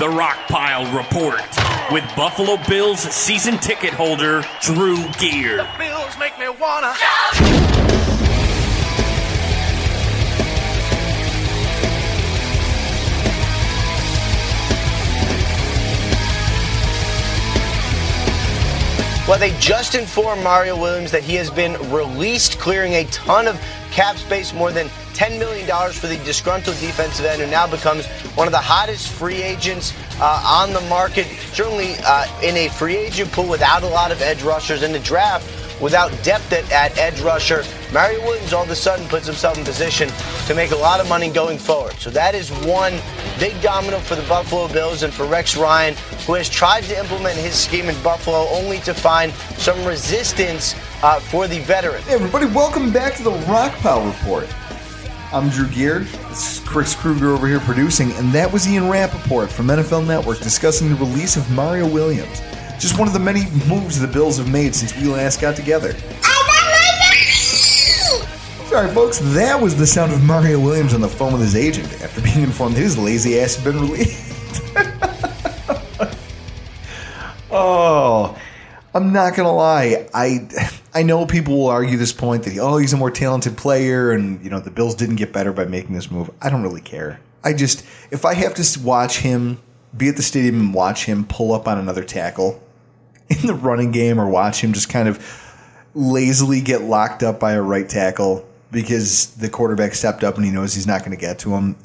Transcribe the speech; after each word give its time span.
The 0.00 0.08
Rock 0.08 0.38
Pile 0.48 0.90
Report 0.96 1.42
with 1.92 2.02
Buffalo 2.16 2.56
Bills 2.66 3.00
season 3.00 3.58
ticket 3.58 3.92
holder 3.92 4.42
Drew 4.62 4.96
Gear. 5.18 5.58
The 5.58 5.68
Bills 5.76 6.18
make 6.18 6.38
me 6.38 6.48
wanna. 6.48 6.94
Well, 19.28 19.38
they 19.38 19.54
just 19.58 19.94
informed 19.94 20.42
Mario 20.42 20.80
Williams 20.80 21.10
that 21.10 21.24
he 21.24 21.34
has 21.34 21.50
been 21.50 21.74
released, 21.92 22.58
clearing 22.58 22.94
a 22.94 23.04
ton 23.04 23.46
of 23.46 23.62
cap 23.90 24.16
space, 24.16 24.52
more 24.52 24.72
than 24.72 24.88
$10 25.14 25.38
million 25.38 25.66
for 25.92 26.06
the 26.06 26.16
disgruntled 26.24 26.78
defensive 26.78 27.26
end, 27.26 27.42
who 27.42 27.50
now 27.50 27.66
becomes 27.66 28.06
one 28.36 28.46
of 28.46 28.52
the 28.52 28.58
hottest 28.58 29.08
free 29.08 29.42
agents 29.42 29.92
uh, 30.20 30.42
on 30.46 30.72
the 30.72 30.80
market. 30.88 31.26
Certainly 31.52 31.94
uh, 32.04 32.26
in 32.42 32.56
a 32.56 32.68
free 32.68 32.96
agent 32.96 33.30
pool 33.32 33.48
without 33.48 33.82
a 33.82 33.88
lot 33.88 34.12
of 34.12 34.22
edge 34.22 34.42
rushers 34.42 34.82
in 34.82 34.92
the 34.92 35.00
draft, 35.00 35.46
without 35.80 36.10
depth 36.22 36.52
at, 36.52 36.70
at 36.72 36.96
edge 36.98 37.20
rusher. 37.20 37.64
Mario 37.92 38.20
Williams 38.22 38.52
all 38.52 38.62
of 38.62 38.70
a 38.70 38.76
sudden 38.76 39.06
puts 39.08 39.26
himself 39.26 39.58
in 39.58 39.64
position 39.64 40.08
to 40.46 40.54
make 40.54 40.70
a 40.70 40.76
lot 40.76 41.00
of 41.00 41.08
money 41.08 41.30
going 41.30 41.58
forward. 41.58 41.94
So 41.94 42.10
that 42.10 42.34
is 42.34 42.50
one 42.64 42.92
big 43.38 43.60
domino 43.62 43.98
for 43.98 44.14
the 44.14 44.26
Buffalo 44.28 44.68
Bills 44.68 45.02
and 45.02 45.12
for 45.12 45.24
Rex 45.24 45.56
Ryan, 45.56 45.94
who 46.26 46.34
has 46.34 46.48
tried 46.48 46.82
to 46.84 46.98
implement 46.98 47.36
his 47.36 47.54
scheme 47.54 47.88
in 47.88 48.00
Buffalo 48.02 48.46
only 48.50 48.78
to 48.80 48.94
find 48.94 49.32
some 49.58 49.82
resistance 49.84 50.74
uh, 51.02 51.20
for 51.20 51.48
the 51.48 51.60
veterans. 51.60 52.04
Hey 52.06 52.14
everybody, 52.14 52.46
welcome 52.46 52.92
back 52.92 53.14
to 53.16 53.22
the 53.22 53.30
Rock 53.30 53.72
Pile 53.78 54.06
Report. 54.06 54.48
I'm 55.32 55.48
Drew 55.48 55.68
Gear. 55.68 56.00
This 56.28 56.58
is 56.58 56.68
Chris 56.68 56.94
Kruger 56.94 57.30
over 57.30 57.46
here 57.46 57.60
producing, 57.60 58.12
and 58.12 58.32
that 58.32 58.52
was 58.52 58.68
Ian 58.68 58.88
Rapoport 58.88 59.50
from 59.50 59.68
NFL 59.68 60.06
Network 60.06 60.38
discussing 60.40 60.88
the 60.88 60.96
release 60.96 61.36
of 61.36 61.50
Mario 61.52 61.88
Williams. 61.88 62.40
Just 62.78 62.98
one 62.98 63.06
of 63.06 63.14
the 63.14 63.20
many 63.20 63.48
moves 63.68 63.98
the 63.98 64.08
Bills 64.08 64.38
have 64.38 64.50
made 64.50 64.74
since 64.74 64.96
we 64.96 65.04
last 65.04 65.40
got 65.40 65.56
together. 65.56 65.92
Sorry, 68.68 68.88
folks, 68.94 69.18
that 69.34 69.58
was 69.60 69.76
the 69.76 69.86
sound 69.86 70.12
of 70.12 70.22
Mario 70.22 70.60
Williams 70.60 70.94
on 70.94 71.00
the 71.00 71.08
phone 71.08 71.32
with 71.32 71.42
his 71.42 71.56
agent 71.56 71.88
after 72.02 72.20
being 72.20 72.42
informed 72.42 72.76
his 72.76 72.96
lazy 72.96 73.40
ass 73.40 73.56
had 73.56 73.64
been 73.64 73.80
released. 73.80 74.62
oh, 77.50 78.38
I'm 78.94 79.12
not 79.12 79.34
gonna 79.34 79.52
lie. 79.52 80.06
I 80.14 80.48
I 80.92 81.02
know 81.02 81.24
people 81.24 81.56
will 81.56 81.68
argue 81.68 81.96
this 81.96 82.12
point 82.12 82.44
that 82.44 82.58
oh 82.58 82.78
he's 82.78 82.92
a 82.92 82.96
more 82.96 83.10
talented 83.10 83.56
player 83.56 84.12
and 84.12 84.42
you 84.42 84.50
know 84.50 84.60
the 84.60 84.70
Bills 84.70 84.94
didn't 84.94 85.16
get 85.16 85.32
better 85.32 85.52
by 85.52 85.64
making 85.64 85.94
this 85.94 86.10
move. 86.10 86.30
I 86.40 86.50
don't 86.50 86.62
really 86.62 86.80
care. 86.80 87.20
I 87.44 87.52
just 87.52 87.84
if 88.10 88.24
I 88.24 88.34
have 88.34 88.54
to 88.54 88.80
watch 88.80 89.18
him 89.18 89.60
be 89.96 90.08
at 90.08 90.16
the 90.16 90.22
stadium 90.22 90.60
and 90.60 90.74
watch 90.74 91.04
him 91.04 91.24
pull 91.24 91.52
up 91.52 91.66
on 91.66 91.78
another 91.78 92.04
tackle 92.04 92.62
in 93.28 93.46
the 93.46 93.54
running 93.54 93.92
game 93.92 94.20
or 94.20 94.28
watch 94.28 94.62
him 94.62 94.72
just 94.72 94.88
kind 94.88 95.08
of 95.08 95.46
lazily 95.94 96.60
get 96.60 96.82
locked 96.82 97.22
up 97.22 97.40
by 97.40 97.52
a 97.52 97.62
right 97.62 97.88
tackle 97.88 98.46
because 98.70 99.34
the 99.34 99.48
quarterback 99.48 99.94
stepped 99.94 100.22
up 100.22 100.36
and 100.36 100.44
he 100.44 100.50
knows 100.50 100.74
he's 100.74 100.86
not 100.86 101.00
going 101.00 101.10
to 101.10 101.16
get 101.16 101.40
to 101.40 101.54
him, 101.54 101.76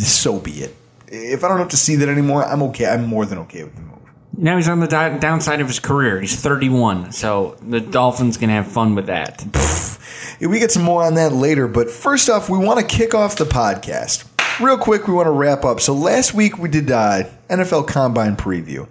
so 0.00 0.40
be 0.40 0.62
it. 0.62 0.74
If 1.06 1.44
I 1.44 1.48
don't 1.48 1.58
have 1.58 1.68
to 1.68 1.76
see 1.76 1.96
that 1.96 2.08
anymore, 2.08 2.44
I'm 2.44 2.62
okay. 2.64 2.86
I'm 2.86 3.06
more 3.06 3.24
than 3.24 3.38
okay 3.38 3.64
with 3.64 3.74
the 3.76 3.82
move. 3.82 3.97
Now 4.40 4.54
he's 4.54 4.68
on 4.68 4.78
the 4.78 4.86
di- 4.86 5.18
downside 5.18 5.60
of 5.60 5.66
his 5.66 5.80
career. 5.80 6.20
He's 6.20 6.40
31, 6.40 7.10
so 7.10 7.56
the 7.60 7.80
Dolphins 7.80 8.36
can 8.36 8.50
have 8.50 8.70
fun 8.70 8.94
with 8.94 9.06
that. 9.06 9.44
We 10.40 10.60
get 10.60 10.70
some 10.70 10.84
more 10.84 11.02
on 11.02 11.14
that 11.14 11.32
later, 11.32 11.66
but 11.66 11.90
first 11.90 12.30
off, 12.30 12.48
we 12.48 12.56
want 12.56 12.78
to 12.78 12.86
kick 12.86 13.12
off 13.12 13.34
the 13.34 13.44
podcast. 13.44 14.24
Real 14.60 14.78
quick, 14.78 15.08
we 15.08 15.14
want 15.14 15.26
to 15.26 15.32
wrap 15.32 15.64
up. 15.64 15.80
So 15.80 15.92
last 15.92 16.32
week 16.32 16.56
we 16.56 16.68
did 16.68 16.92
uh, 16.92 17.24
NFL 17.50 17.88
Combine 17.88 18.36
preview. 18.36 18.86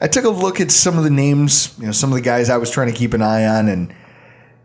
I 0.00 0.06
took 0.06 0.24
a 0.24 0.28
look 0.28 0.60
at 0.60 0.70
some 0.70 0.96
of 0.96 1.02
the 1.02 1.10
names, 1.10 1.74
you 1.80 1.86
know, 1.86 1.92
some 1.92 2.12
of 2.12 2.14
the 2.14 2.22
guys 2.22 2.48
I 2.48 2.56
was 2.58 2.70
trying 2.70 2.86
to 2.86 2.96
keep 2.96 3.12
an 3.12 3.22
eye 3.22 3.46
on, 3.46 3.66
and 3.66 3.88
you 3.88 3.94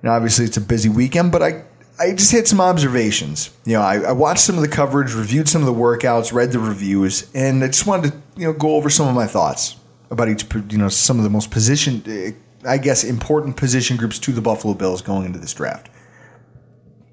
know, 0.04 0.12
obviously 0.12 0.46
it's 0.46 0.58
a 0.58 0.62
busy 0.62 0.90
weekend, 0.90 1.32
but 1.32 1.42
I 1.42 1.64
I 1.98 2.14
just 2.14 2.32
had 2.32 2.48
some 2.48 2.62
observations. 2.62 3.50
You 3.66 3.74
know, 3.74 3.82
I, 3.82 4.02
I 4.02 4.12
watched 4.12 4.42
some 4.42 4.58
of 4.58 4.62
the 4.62 4.68
coverage, 4.68 5.16
reviewed 5.16 5.50
some 5.50 5.64
of 5.64 5.66
the 5.66 5.74
workouts, 5.74 6.32
read 6.32 6.52
the 6.52 6.60
reviews, 6.60 7.28
and 7.34 7.64
I 7.64 7.68
just 7.68 7.88
wanted 7.88 8.12
to 8.12 8.18
you 8.38 8.46
know 8.46 8.54
go 8.54 8.76
over 8.76 8.92
some 8.92 9.08
of 9.08 9.16
my 9.16 9.26
thoughts 9.26 9.78
about 10.10 10.30
each 10.30 10.46
you 10.70 10.78
know 10.78 10.90
some 10.90 11.18
of 11.18 11.24
the 11.24 11.30
most 11.30 11.52
position, 11.52 12.04
uh, 12.08 12.70
I 12.70 12.78
guess, 12.78 13.04
important 13.04 13.58
position 13.58 13.98
groups 13.98 14.20
to 14.20 14.32
the 14.32 14.42
Buffalo 14.42 14.74
Bills 14.74 15.02
going 15.02 15.26
into 15.26 15.40
this 15.40 15.54
draft. 15.54 15.90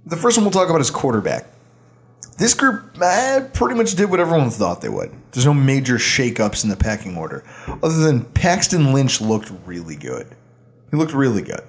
The 0.06 0.16
first 0.16 0.36
one 0.36 0.44
we'll 0.44 0.52
talk 0.52 0.68
about 0.68 0.80
is 0.80 0.90
quarterback. 0.90 1.46
This 2.38 2.54
group 2.54 2.96
eh, 3.00 3.46
pretty 3.52 3.74
much 3.74 3.94
did 3.94 4.10
what 4.10 4.18
everyone 4.18 4.50
thought 4.50 4.80
they 4.80 4.88
would. 4.88 5.12
There's 5.30 5.46
no 5.46 5.54
major 5.54 5.96
shakeups 5.96 6.64
in 6.64 6.70
the 6.70 6.76
packing 6.76 7.16
order, 7.16 7.44
other 7.82 7.98
than 7.98 8.24
Paxton 8.24 8.92
Lynch 8.92 9.20
looked 9.20 9.52
really 9.66 9.96
good. 9.96 10.26
He 10.90 10.96
looked 10.96 11.12
really 11.12 11.42
good. 11.42 11.62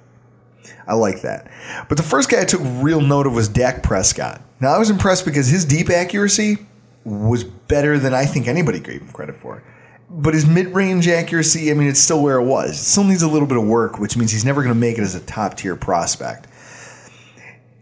I 0.87 0.95
like 0.95 1.21
that. 1.21 1.51
But 1.89 1.97
the 1.97 2.03
first 2.03 2.29
guy 2.29 2.41
I 2.41 2.45
took 2.45 2.61
real 2.63 3.01
note 3.01 3.27
of 3.27 3.33
was 3.33 3.47
Dak 3.47 3.83
Prescott. 3.83 4.41
Now 4.59 4.73
I 4.73 4.79
was 4.79 4.89
impressed 4.89 5.25
because 5.25 5.47
his 5.47 5.65
deep 5.65 5.89
accuracy 5.89 6.57
was 7.03 7.43
better 7.43 7.99
than 7.99 8.13
I 8.13 8.25
think 8.25 8.47
anybody 8.47 8.79
gave 8.79 9.01
him 9.01 9.09
credit 9.09 9.35
for. 9.35 9.63
But 10.15 10.35
his 10.35 10.45
mid-range 10.45 11.07
accuracy, 11.07 11.71
I 11.71 11.73
mean, 11.73 11.87
it's 11.87 11.99
still 11.99 12.21
where 12.21 12.39
it 12.39 12.45
was. 12.45 12.71
It 12.71 12.83
still 12.83 13.03
needs 13.03 13.23
a 13.23 13.27
little 13.27 13.47
bit 13.47 13.57
of 13.57 13.65
work, 13.65 13.99
which 13.99 14.15
means 14.15 14.31
he's 14.31 14.45
never 14.45 14.61
going 14.61 14.73
to 14.73 14.79
make 14.79 14.97
it 14.97 15.01
as 15.01 15.15
a 15.15 15.19
top-tier 15.19 15.75
prospect 15.75 16.47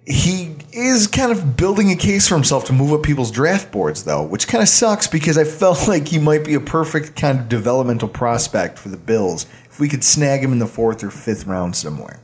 he 0.06 0.56
is 0.74 1.08
kind 1.08 1.32
of 1.32 1.56
building 1.56 1.92
a 1.92 1.96
case 1.96 2.28
for 2.28 2.36
himself 2.36 2.66
to 2.66 2.74
move 2.74 2.92
up 2.92 3.04
people's 3.04 3.32
draft 3.32 3.72
boards, 3.72 4.04
though, 4.04 4.24
which 4.24 4.48
kind 4.48 4.62
of 4.62 4.68
sucks 4.68 5.08
because 5.08 5.38
I 5.38 5.44
felt 5.44 5.88
like 5.88 6.08
he 6.08 6.20
might 6.20 6.44
be 6.44 6.56
a 6.56 6.60
perfect 6.60 7.16
kind 7.16 7.40
of 7.40 7.50
developmental 7.50 8.08
prospect 8.08 8.80
for 8.80 8.90
the 8.90 8.98
Bills 8.98 9.46
if 9.66 9.80
we 9.80 9.88
could 9.88 10.04
snag 10.04 10.44
him 10.44 10.52
in 10.52 10.60
the 10.60 10.68
fourth 10.68 11.04
or 11.04 11.12
fifth 11.12 11.46
round 11.46 11.76
somewhere. 11.76 12.20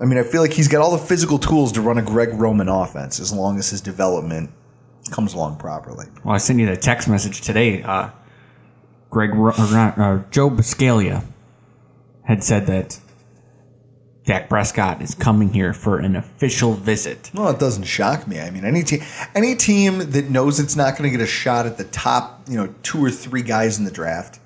I 0.00 0.06
mean, 0.06 0.18
I 0.18 0.22
feel 0.22 0.40
like 0.40 0.52
he's 0.52 0.68
got 0.68 0.80
all 0.80 0.92
the 0.92 1.04
physical 1.04 1.38
tools 1.38 1.72
to 1.72 1.82
run 1.82 1.98
a 1.98 2.02
Greg 2.02 2.30
Roman 2.32 2.68
offense 2.68 3.20
as 3.20 3.32
long 3.32 3.58
as 3.58 3.68
his 3.68 3.82
development 3.82 4.50
comes 5.10 5.34
along 5.34 5.58
properly. 5.58 6.06
Well, 6.24 6.34
I 6.34 6.38
sent 6.38 6.58
you 6.58 6.66
that 6.66 6.80
text 6.80 7.06
message 7.06 7.42
today. 7.42 7.82
Uh, 7.82 8.10
Greg 9.10 9.30
or 9.34 9.52
not, 9.56 9.98
uh, 9.98 10.20
Joe 10.30 10.48
Buscaglia 10.48 11.24
had 12.24 12.44
said 12.44 12.66
that 12.66 13.00
Dak 14.24 14.48
Prescott 14.48 15.02
is 15.02 15.14
coming 15.14 15.52
here 15.52 15.72
for 15.72 15.98
an 15.98 16.14
official 16.14 16.74
visit. 16.74 17.30
Well, 17.34 17.48
it 17.48 17.58
doesn't 17.58 17.84
shock 17.84 18.28
me. 18.28 18.40
I 18.40 18.50
mean, 18.50 18.64
any 18.64 18.84
team, 18.84 19.02
any 19.34 19.56
team 19.56 19.98
that 20.10 20.30
knows 20.30 20.60
it's 20.60 20.76
not 20.76 20.96
going 20.96 21.10
to 21.10 21.16
get 21.16 21.22
a 21.22 21.26
shot 21.26 21.66
at 21.66 21.78
the 21.78 21.84
top, 21.84 22.42
you 22.48 22.56
know, 22.56 22.72
two 22.82 23.04
or 23.04 23.10
three 23.10 23.42
guys 23.42 23.78
in 23.78 23.84
the 23.84 23.90
draft, 23.90 24.38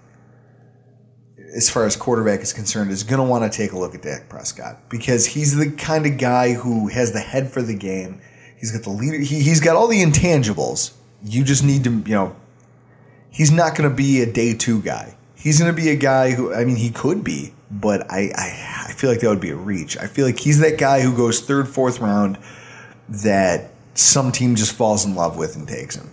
as 1.54 1.68
far 1.68 1.84
as 1.84 1.96
quarterback 1.96 2.40
is 2.40 2.52
concerned, 2.52 2.90
is 2.90 3.02
going 3.02 3.20
to 3.20 3.28
want 3.28 3.50
to 3.50 3.54
take 3.54 3.72
a 3.72 3.78
look 3.78 3.94
at 3.94 4.02
Dak 4.02 4.28
Prescott 4.28 4.88
because 4.88 5.26
he's 5.26 5.54
the 5.54 5.70
kind 5.72 6.06
of 6.06 6.16
guy 6.16 6.54
who 6.54 6.88
has 6.88 7.12
the 7.12 7.20
head 7.20 7.52
for 7.52 7.60
the 7.60 7.76
game. 7.76 8.20
He's 8.56 8.72
got 8.72 8.82
the 8.84 8.90
leader. 8.90 9.18
He, 9.18 9.42
he's 9.42 9.60
got 9.60 9.76
all 9.76 9.88
the 9.88 10.02
intangibles 10.02 10.94
You 11.22 11.44
just 11.44 11.62
need 11.64 11.84
to, 11.84 11.90
you 11.90 12.14
know, 12.14 12.36
he's 13.34 13.50
not 13.50 13.76
going 13.76 13.88
to 13.90 13.94
be 13.94 14.22
a 14.22 14.26
day 14.32 14.54
two 14.54 14.80
guy. 14.80 15.16
He's 15.34 15.58
going 15.60 15.74
to 15.74 15.76
be 15.76 15.90
a 15.90 15.96
guy 15.96 16.30
who, 16.30 16.54
I 16.54 16.64
mean, 16.64 16.76
he 16.76 16.90
could 16.90 17.22
be, 17.22 17.52
but 17.70 18.10
I, 18.10 18.30
I, 18.34 18.86
I 18.88 18.92
feel 18.92 19.10
like 19.10 19.20
that 19.20 19.28
would 19.28 19.40
be 19.40 19.50
a 19.50 19.56
reach. 19.56 19.98
I 19.98 20.06
feel 20.06 20.24
like 20.24 20.38
he's 20.38 20.60
that 20.60 20.78
guy 20.78 21.00
who 21.02 21.14
goes 21.14 21.40
third, 21.40 21.68
fourth 21.68 21.98
round 22.00 22.38
that 23.10 23.72
some 23.94 24.32
team 24.32 24.54
just 24.54 24.72
falls 24.72 25.04
in 25.04 25.14
love 25.14 25.36
with 25.36 25.56
and 25.56 25.68
takes 25.68 25.96
him. 25.96 26.10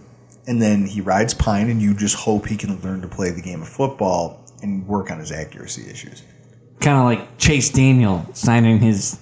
And 0.47 0.61
then 0.61 0.85
he 0.85 0.99
rides 0.99 1.33
pine, 1.33 1.69
and 1.69 1.81
you 1.81 1.93
just 1.93 2.15
hope 2.15 2.47
he 2.47 2.57
can 2.57 2.81
learn 2.81 3.01
to 3.01 3.07
play 3.07 3.29
the 3.29 3.41
game 3.41 3.61
of 3.61 3.69
football 3.69 4.43
and 4.63 4.85
work 4.87 5.11
on 5.11 5.19
his 5.19 5.31
accuracy 5.31 5.89
issues. 5.89 6.23
Kind 6.79 6.97
of 6.97 7.05
like 7.05 7.37
Chase 7.37 7.69
Daniel 7.69 8.25
signing 8.33 8.79
his 8.79 9.19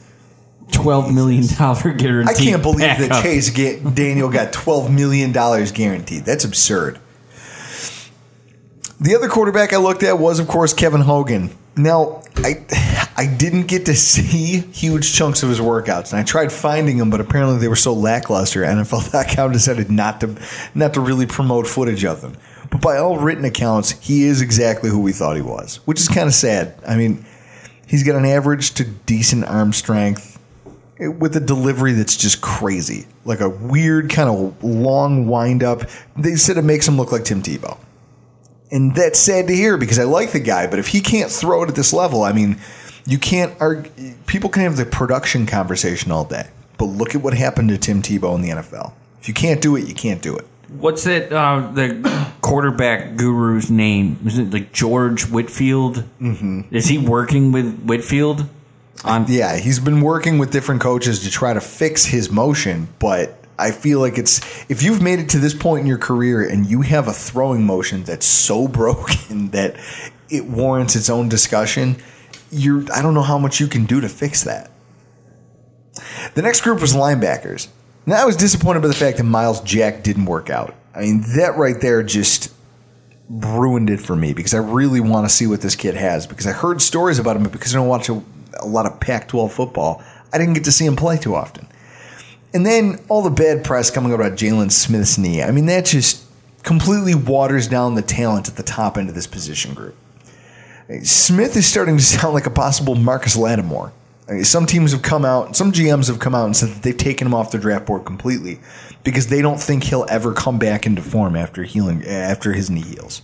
twelve 0.71 1.13
million 1.13 1.45
dollar 1.57 1.91
guarantee. 1.91 2.31
I 2.31 2.33
can't 2.33 2.63
believe 2.63 2.79
that. 2.79 3.21
Chase 3.21 3.49
Ga- 3.49 3.81
Daniel 3.91 4.29
got 4.29 4.53
twelve 4.53 4.89
million 4.89 5.33
dollars 5.33 5.71
guaranteed. 5.73 6.23
That's 6.23 6.45
absurd. 6.45 6.99
The 9.01 9.15
other 9.15 9.29
quarterback 9.29 9.71
I 9.71 9.77
looked 9.77 10.03
at 10.03 10.19
was, 10.19 10.39
of 10.39 10.49
course, 10.49 10.73
Kevin 10.73 10.99
Hogan. 10.99 11.51
Now, 11.77 12.21
I 12.35 12.65
I 13.15 13.25
didn't 13.25 13.67
get 13.67 13.85
to 13.85 13.95
see 13.95 14.59
huge 14.59 15.13
chunks 15.13 15.41
of 15.41 15.47
his 15.47 15.61
workouts, 15.61 16.11
and 16.11 16.19
I 16.19 16.23
tried 16.23 16.51
finding 16.51 16.97
them, 16.97 17.09
but 17.09 17.21
apparently 17.21 17.59
they 17.59 17.69
were 17.69 17.77
so 17.77 17.93
lackluster. 17.93 18.61
NFL.com 18.63 19.51
decided 19.53 19.89
not 19.89 20.19
to 20.19 20.35
not 20.75 20.93
to 20.95 20.99
really 20.99 21.25
promote 21.25 21.65
footage 21.65 22.03
of 22.03 22.19
them. 22.19 22.35
But 22.69 22.81
by 22.81 22.97
all 22.97 23.17
written 23.17 23.45
accounts, 23.45 23.91
he 23.91 24.25
is 24.25 24.41
exactly 24.41 24.89
who 24.89 24.99
we 24.99 25.13
thought 25.13 25.37
he 25.37 25.41
was, 25.41 25.77
which 25.85 26.01
is 26.01 26.09
kind 26.09 26.27
of 26.27 26.33
sad. 26.33 26.75
I 26.85 26.97
mean, 26.97 27.25
he's 27.87 28.03
got 28.03 28.15
an 28.15 28.25
average 28.25 28.73
to 28.75 28.83
decent 28.83 29.45
arm 29.45 29.71
strength 29.71 30.37
eh, 30.99 31.07
with 31.07 31.37
a 31.37 31.39
delivery 31.39 31.93
that's 31.93 32.17
just 32.17 32.41
crazy, 32.41 33.07
like 33.23 33.39
a 33.39 33.49
weird 33.49 34.09
kind 34.09 34.29
of 34.29 34.61
long 34.61 35.27
windup. 35.27 35.83
They 36.17 36.35
said 36.35 36.57
it 36.57 36.63
makes 36.63 36.85
him 36.85 36.97
look 36.97 37.13
like 37.13 37.23
Tim 37.23 37.41
Tebow. 37.41 37.77
And 38.71 38.95
that's 38.95 39.19
sad 39.19 39.47
to 39.47 39.55
hear 39.55 39.77
because 39.77 39.97
I 39.97 40.03
like 40.03 40.31
the 40.31 40.39
guy, 40.39 40.67
but 40.67 40.79
if 40.79 40.89
he 40.89 41.01
can't 41.01 41.31
throw 41.31 41.63
it 41.63 41.69
at 41.69 41.75
this 41.75 41.91
level, 41.91 42.23
I 42.23 42.31
mean, 42.31 42.57
you 43.05 43.17
can't 43.17 43.53
argue. 43.59 43.91
People 44.27 44.49
can 44.49 44.63
have 44.63 44.77
the 44.77 44.85
production 44.85 45.45
conversation 45.45 46.11
all 46.11 46.25
day, 46.25 46.47
but 46.77 46.85
look 46.85 47.15
at 47.15 47.21
what 47.21 47.33
happened 47.33 47.69
to 47.69 47.77
Tim 47.77 48.01
Tebow 48.01 48.35
in 48.35 48.41
the 48.41 48.49
NFL. 48.49 48.93
If 49.19 49.27
you 49.27 49.33
can't 49.33 49.61
do 49.61 49.75
it, 49.75 49.87
you 49.87 49.95
can't 49.95 50.21
do 50.21 50.37
it. 50.37 50.45
What's 50.69 51.03
that? 51.05 51.33
Uh, 51.33 51.71
the 51.71 52.31
quarterback 52.41 53.15
guru's 53.15 53.71
name 53.71 54.19
is 54.25 54.37
it 54.37 54.51
like 54.51 54.71
George 54.71 55.25
Whitfield? 55.25 56.03
Mm-hmm. 56.21 56.73
Is 56.73 56.87
he 56.87 56.97
working 56.97 57.51
with 57.51 57.83
Whitfield? 57.83 58.47
On 59.03 59.25
Yeah, 59.27 59.57
he's 59.57 59.79
been 59.79 60.01
working 60.01 60.37
with 60.37 60.51
different 60.51 60.81
coaches 60.81 61.23
to 61.23 61.31
try 61.31 61.53
to 61.53 61.61
fix 61.61 62.05
his 62.05 62.29
motion, 62.29 62.87
but 62.99 63.38
I 63.59 63.71
feel 63.71 63.99
like 63.99 64.17
it's 64.17 64.39
if 64.69 64.81
you've 64.83 65.01
made 65.01 65.19
it 65.19 65.29
to 65.29 65.39
this 65.39 65.53
point 65.53 65.81
in 65.81 65.87
your 65.87 65.97
career 65.97 66.47
and 66.47 66.65
you 66.65 66.81
have 66.81 67.07
a 67.07 67.13
throwing 67.13 67.65
motion 67.65 68.03
that's 68.03 68.25
so 68.25 68.67
broken 68.79 69.49
that 69.49 69.75
it 70.29 70.45
warrants 70.45 70.95
its 70.95 71.09
own 71.09 71.29
discussion, 71.29 71.97
you're 72.51 72.83
I 72.93 73.01
don't 73.01 73.13
know 73.13 73.21
how 73.21 73.37
much 73.37 73.59
you 73.59 73.67
can 73.67 73.85
do 73.85 74.01
to 74.01 74.09
fix 74.09 74.43
that. 74.43 74.71
The 76.35 76.41
next 76.41 76.61
group 76.61 76.81
was 76.81 76.93
linebackers. 76.93 77.67
Now 78.05 78.21
I 78.21 78.25
was 78.25 78.35
disappointed 78.35 78.81
by 78.81 78.87
the 78.87 78.93
fact 78.93 79.17
that 79.17 79.23
Myles 79.23 79.61
Jack 79.61 80.03
didn't 80.03 80.25
work 80.25 80.49
out. 80.49 80.75
I 80.95 81.01
mean, 81.01 81.21
that 81.35 81.57
right 81.57 81.79
there 81.79 82.01
just 82.03 82.53
ruined 83.29 83.89
it 83.89 83.99
for 83.99 84.15
me 84.15 84.33
because 84.33 84.53
I 84.53 84.57
really 84.57 84.99
want 84.99 85.29
to 85.29 85.33
see 85.33 85.45
what 85.45 85.61
this 85.61 85.75
kid 85.75 85.95
has 85.95 86.25
because 86.25 86.47
I 86.47 86.51
heard 86.51 86.81
stories 86.81 87.19
about 87.19 87.35
him, 87.35 87.43
but 87.43 87.51
because 87.51 87.75
I 87.75 87.77
don't 87.77 87.87
watch 87.87 88.09
a, 88.09 88.23
a 88.59 88.65
lot 88.65 88.85
of 88.85 88.99
Pac 88.99 89.27
12 89.27 89.53
football, 89.53 90.03
I 90.33 90.37
didn't 90.37 90.53
get 90.53 90.63
to 90.63 90.71
see 90.71 90.85
him 90.85 90.95
play 90.95 91.17
too 91.17 91.35
often. 91.35 91.67
And 92.53 92.65
then 92.65 92.99
all 93.09 93.21
the 93.21 93.29
bad 93.29 93.63
press 93.63 93.91
coming 93.91 94.11
out 94.11 94.19
about 94.19 94.33
Jaylon 94.33 94.71
Smith's 94.71 95.17
knee. 95.17 95.43
I 95.43 95.51
mean, 95.51 95.67
that 95.67 95.85
just 95.85 96.25
completely 96.63 97.15
waters 97.15 97.67
down 97.67 97.95
the 97.95 98.01
talent 98.01 98.47
at 98.47 98.55
the 98.55 98.63
top 98.63 98.97
end 98.97 99.09
of 99.09 99.15
this 99.15 99.27
position 99.27 99.73
group. 99.73 99.95
Smith 101.03 101.55
is 101.55 101.67
starting 101.67 101.97
to 101.97 102.03
sound 102.19 102.33
like 102.33 102.47
a 102.47 102.51
possible 102.51 102.95
Marcus 102.95 103.35
Lattimore. 103.35 103.93
Some 104.43 104.67
teams 104.67 104.91
have 104.91 105.01
come 105.01 105.25
out, 105.25 105.55
some 105.55 105.71
GMs 105.71 106.07
have 106.07 106.19
come 106.19 106.35
out 106.35 106.45
and 106.45 106.55
said 106.55 106.69
that 106.69 106.83
they've 106.83 106.95
taken 106.95 107.25
him 107.25 107.33
off 107.33 107.49
the 107.49 107.57
draft 107.57 107.87
board 107.87 108.05
completely 108.05 108.59
because 109.03 109.27
they 109.27 109.41
don't 109.41 109.59
think 109.59 109.85
he'll 109.85 110.05
ever 110.07 110.33
come 110.33 110.59
back 110.59 110.85
into 110.85 111.01
form 111.01 111.35
after 111.35 111.63
healing 111.63 112.05
after 112.05 112.53
his 112.53 112.69
knee 112.69 112.81
heals. 112.81 113.23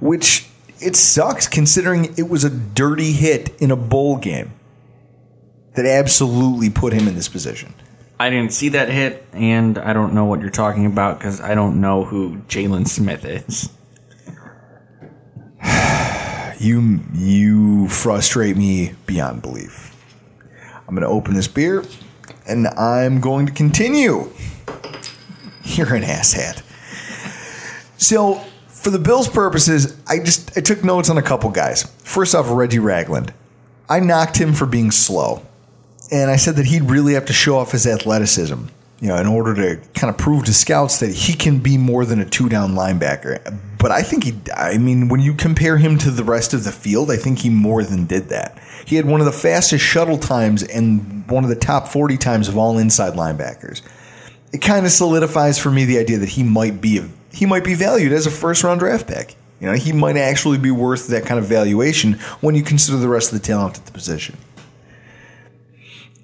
Which 0.00 0.48
it 0.80 0.96
sucks 0.96 1.46
considering 1.46 2.14
it 2.16 2.28
was 2.28 2.42
a 2.42 2.50
dirty 2.50 3.12
hit 3.12 3.54
in 3.60 3.70
a 3.70 3.76
bowl 3.76 4.16
game 4.16 4.52
that 5.74 5.86
absolutely 5.86 6.68
put 6.68 6.92
him 6.92 7.06
in 7.06 7.14
this 7.14 7.28
position. 7.28 7.72
I 8.20 8.28
didn't 8.28 8.52
see 8.52 8.68
that 8.68 8.90
hit, 8.90 9.24
and 9.32 9.78
I 9.78 9.94
don't 9.94 10.12
know 10.12 10.26
what 10.26 10.40
you're 10.40 10.50
talking 10.50 10.84
about 10.84 11.18
because 11.18 11.40
I 11.40 11.54
don't 11.54 11.80
know 11.80 12.04
who 12.04 12.36
Jaylon 12.48 12.86
Smith 12.86 13.24
is. 13.24 13.70
You 16.60 17.00
you 17.14 17.88
frustrate 17.88 18.54
me 18.54 18.92
beyond 19.06 19.40
belief. 19.40 19.96
I'm 20.86 20.94
going 20.94 21.00
to 21.00 21.08
open 21.08 21.32
this 21.32 21.48
beer 21.48 21.82
and 22.46 22.66
I'm 22.66 23.22
going 23.22 23.46
to 23.46 23.52
continue. 23.52 24.30
You're 25.62 25.94
an 25.94 26.02
asshat. 26.02 26.62
So, 27.96 28.44
for 28.68 28.90
the 28.90 28.98
Bills' 28.98 29.26
purposes, 29.26 29.96
I 30.06 30.18
just 30.18 30.58
I 30.58 30.60
took 30.60 30.84
notes 30.84 31.08
on 31.08 31.16
a 31.16 31.22
couple 31.22 31.48
guys. 31.48 31.84
First 32.04 32.34
off, 32.34 32.50
Reggie 32.50 32.78
Ragland. 32.78 33.32
I 33.88 34.00
knocked 34.00 34.36
him 34.36 34.52
for 34.52 34.66
being 34.66 34.90
slow, 34.90 35.40
and 36.10 36.30
I 36.30 36.36
said 36.36 36.56
that 36.56 36.66
he'd 36.66 36.84
really 36.84 37.14
have 37.14 37.26
to 37.26 37.32
show 37.32 37.56
off 37.56 37.72
his 37.72 37.86
athleticism, 37.86 38.64
you 39.00 39.08
know, 39.08 39.16
in 39.16 39.26
order 39.26 39.54
to 39.54 39.88
kind 39.92 40.10
of 40.10 40.18
prove 40.18 40.44
to 40.46 40.54
scouts 40.54 41.00
that 41.00 41.12
he 41.14 41.34
can 41.34 41.58
be 41.58 41.78
more 41.78 42.04
than 42.04 42.20
a 42.20 42.24
two-down 42.24 42.72
linebacker. 42.74 43.58
But 43.78 43.90
I 43.90 44.02
think 44.02 44.24
he, 44.24 44.34
I 44.54 44.78
mean, 44.78 45.08
when 45.08 45.20
you 45.20 45.34
compare 45.34 45.76
him 45.76 45.98
to 45.98 46.10
the 46.10 46.24
rest 46.24 46.52
of 46.52 46.64
the 46.64 46.72
field, 46.72 47.10
I 47.10 47.16
think 47.16 47.40
he 47.40 47.50
more 47.50 47.82
than 47.82 48.06
did 48.06 48.28
that. 48.28 48.62
He 48.84 48.96
had 48.96 49.06
one 49.06 49.20
of 49.20 49.26
the 49.26 49.32
fastest 49.32 49.84
shuttle 49.84 50.18
times 50.18 50.62
and 50.62 51.28
one 51.30 51.44
of 51.44 51.50
the 51.50 51.56
top 51.56 51.88
40 51.88 52.16
times 52.16 52.48
of 52.48 52.58
all 52.58 52.78
inside 52.78 53.14
linebackers. 53.14 53.82
It 54.52 54.58
kind 54.58 54.84
of 54.84 54.92
solidifies 54.92 55.58
for 55.58 55.70
me 55.70 55.84
the 55.84 55.98
idea 55.98 56.18
that 56.18 56.30
he 56.30 56.42
might 56.42 56.80
be 56.80 57.00
he 57.32 57.46
might 57.46 57.62
be 57.62 57.74
valued 57.74 58.10
as 58.10 58.26
a 58.26 58.30
first 58.30 58.64
round 58.64 58.80
draft 58.80 59.06
pick. 59.06 59.36
You 59.60 59.66
know, 59.66 59.74
he 59.74 59.92
might 59.92 60.16
actually 60.16 60.58
be 60.58 60.70
worth 60.70 61.08
that 61.08 61.26
kind 61.26 61.38
of 61.38 61.44
valuation 61.46 62.14
when 62.40 62.54
you 62.54 62.62
consider 62.62 62.96
the 62.96 63.08
rest 63.08 63.32
of 63.32 63.38
the 63.38 63.46
talent 63.46 63.78
at 63.78 63.86
the 63.86 63.92
position. 63.92 64.36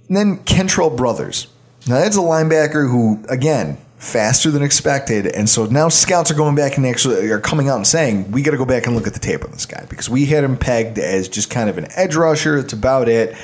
And 0.08 0.16
then 0.16 0.38
Kentrell 0.38 0.96
Brothers. 0.96 1.48
Now 1.88 2.00
that's 2.00 2.16
a 2.16 2.20
linebacker 2.20 2.90
who, 2.90 3.24
again, 3.28 3.78
faster 3.98 4.50
than 4.50 4.62
expected, 4.62 5.26
and 5.26 5.48
so 5.48 5.66
now 5.66 5.88
scouts 5.88 6.30
are 6.30 6.34
going 6.34 6.54
back 6.54 6.76
and 6.76 6.86
actually 6.86 7.30
are 7.30 7.40
coming 7.40 7.68
out 7.68 7.76
and 7.76 7.86
saying 7.86 8.30
we 8.30 8.42
got 8.42 8.50
to 8.50 8.56
go 8.56 8.64
back 8.64 8.86
and 8.86 8.94
look 8.94 9.06
at 9.06 9.14
the 9.14 9.20
tape 9.20 9.44
on 9.44 9.50
this 9.50 9.66
guy 9.66 9.84
because 9.88 10.08
we 10.08 10.26
had 10.26 10.44
him 10.44 10.56
pegged 10.56 10.98
as 10.98 11.28
just 11.28 11.48
kind 11.50 11.70
of 11.70 11.78
an 11.78 11.86
edge 11.94 12.14
rusher. 12.14 12.60
That's 12.60 12.72
about 12.72 13.08
it. 13.08 13.36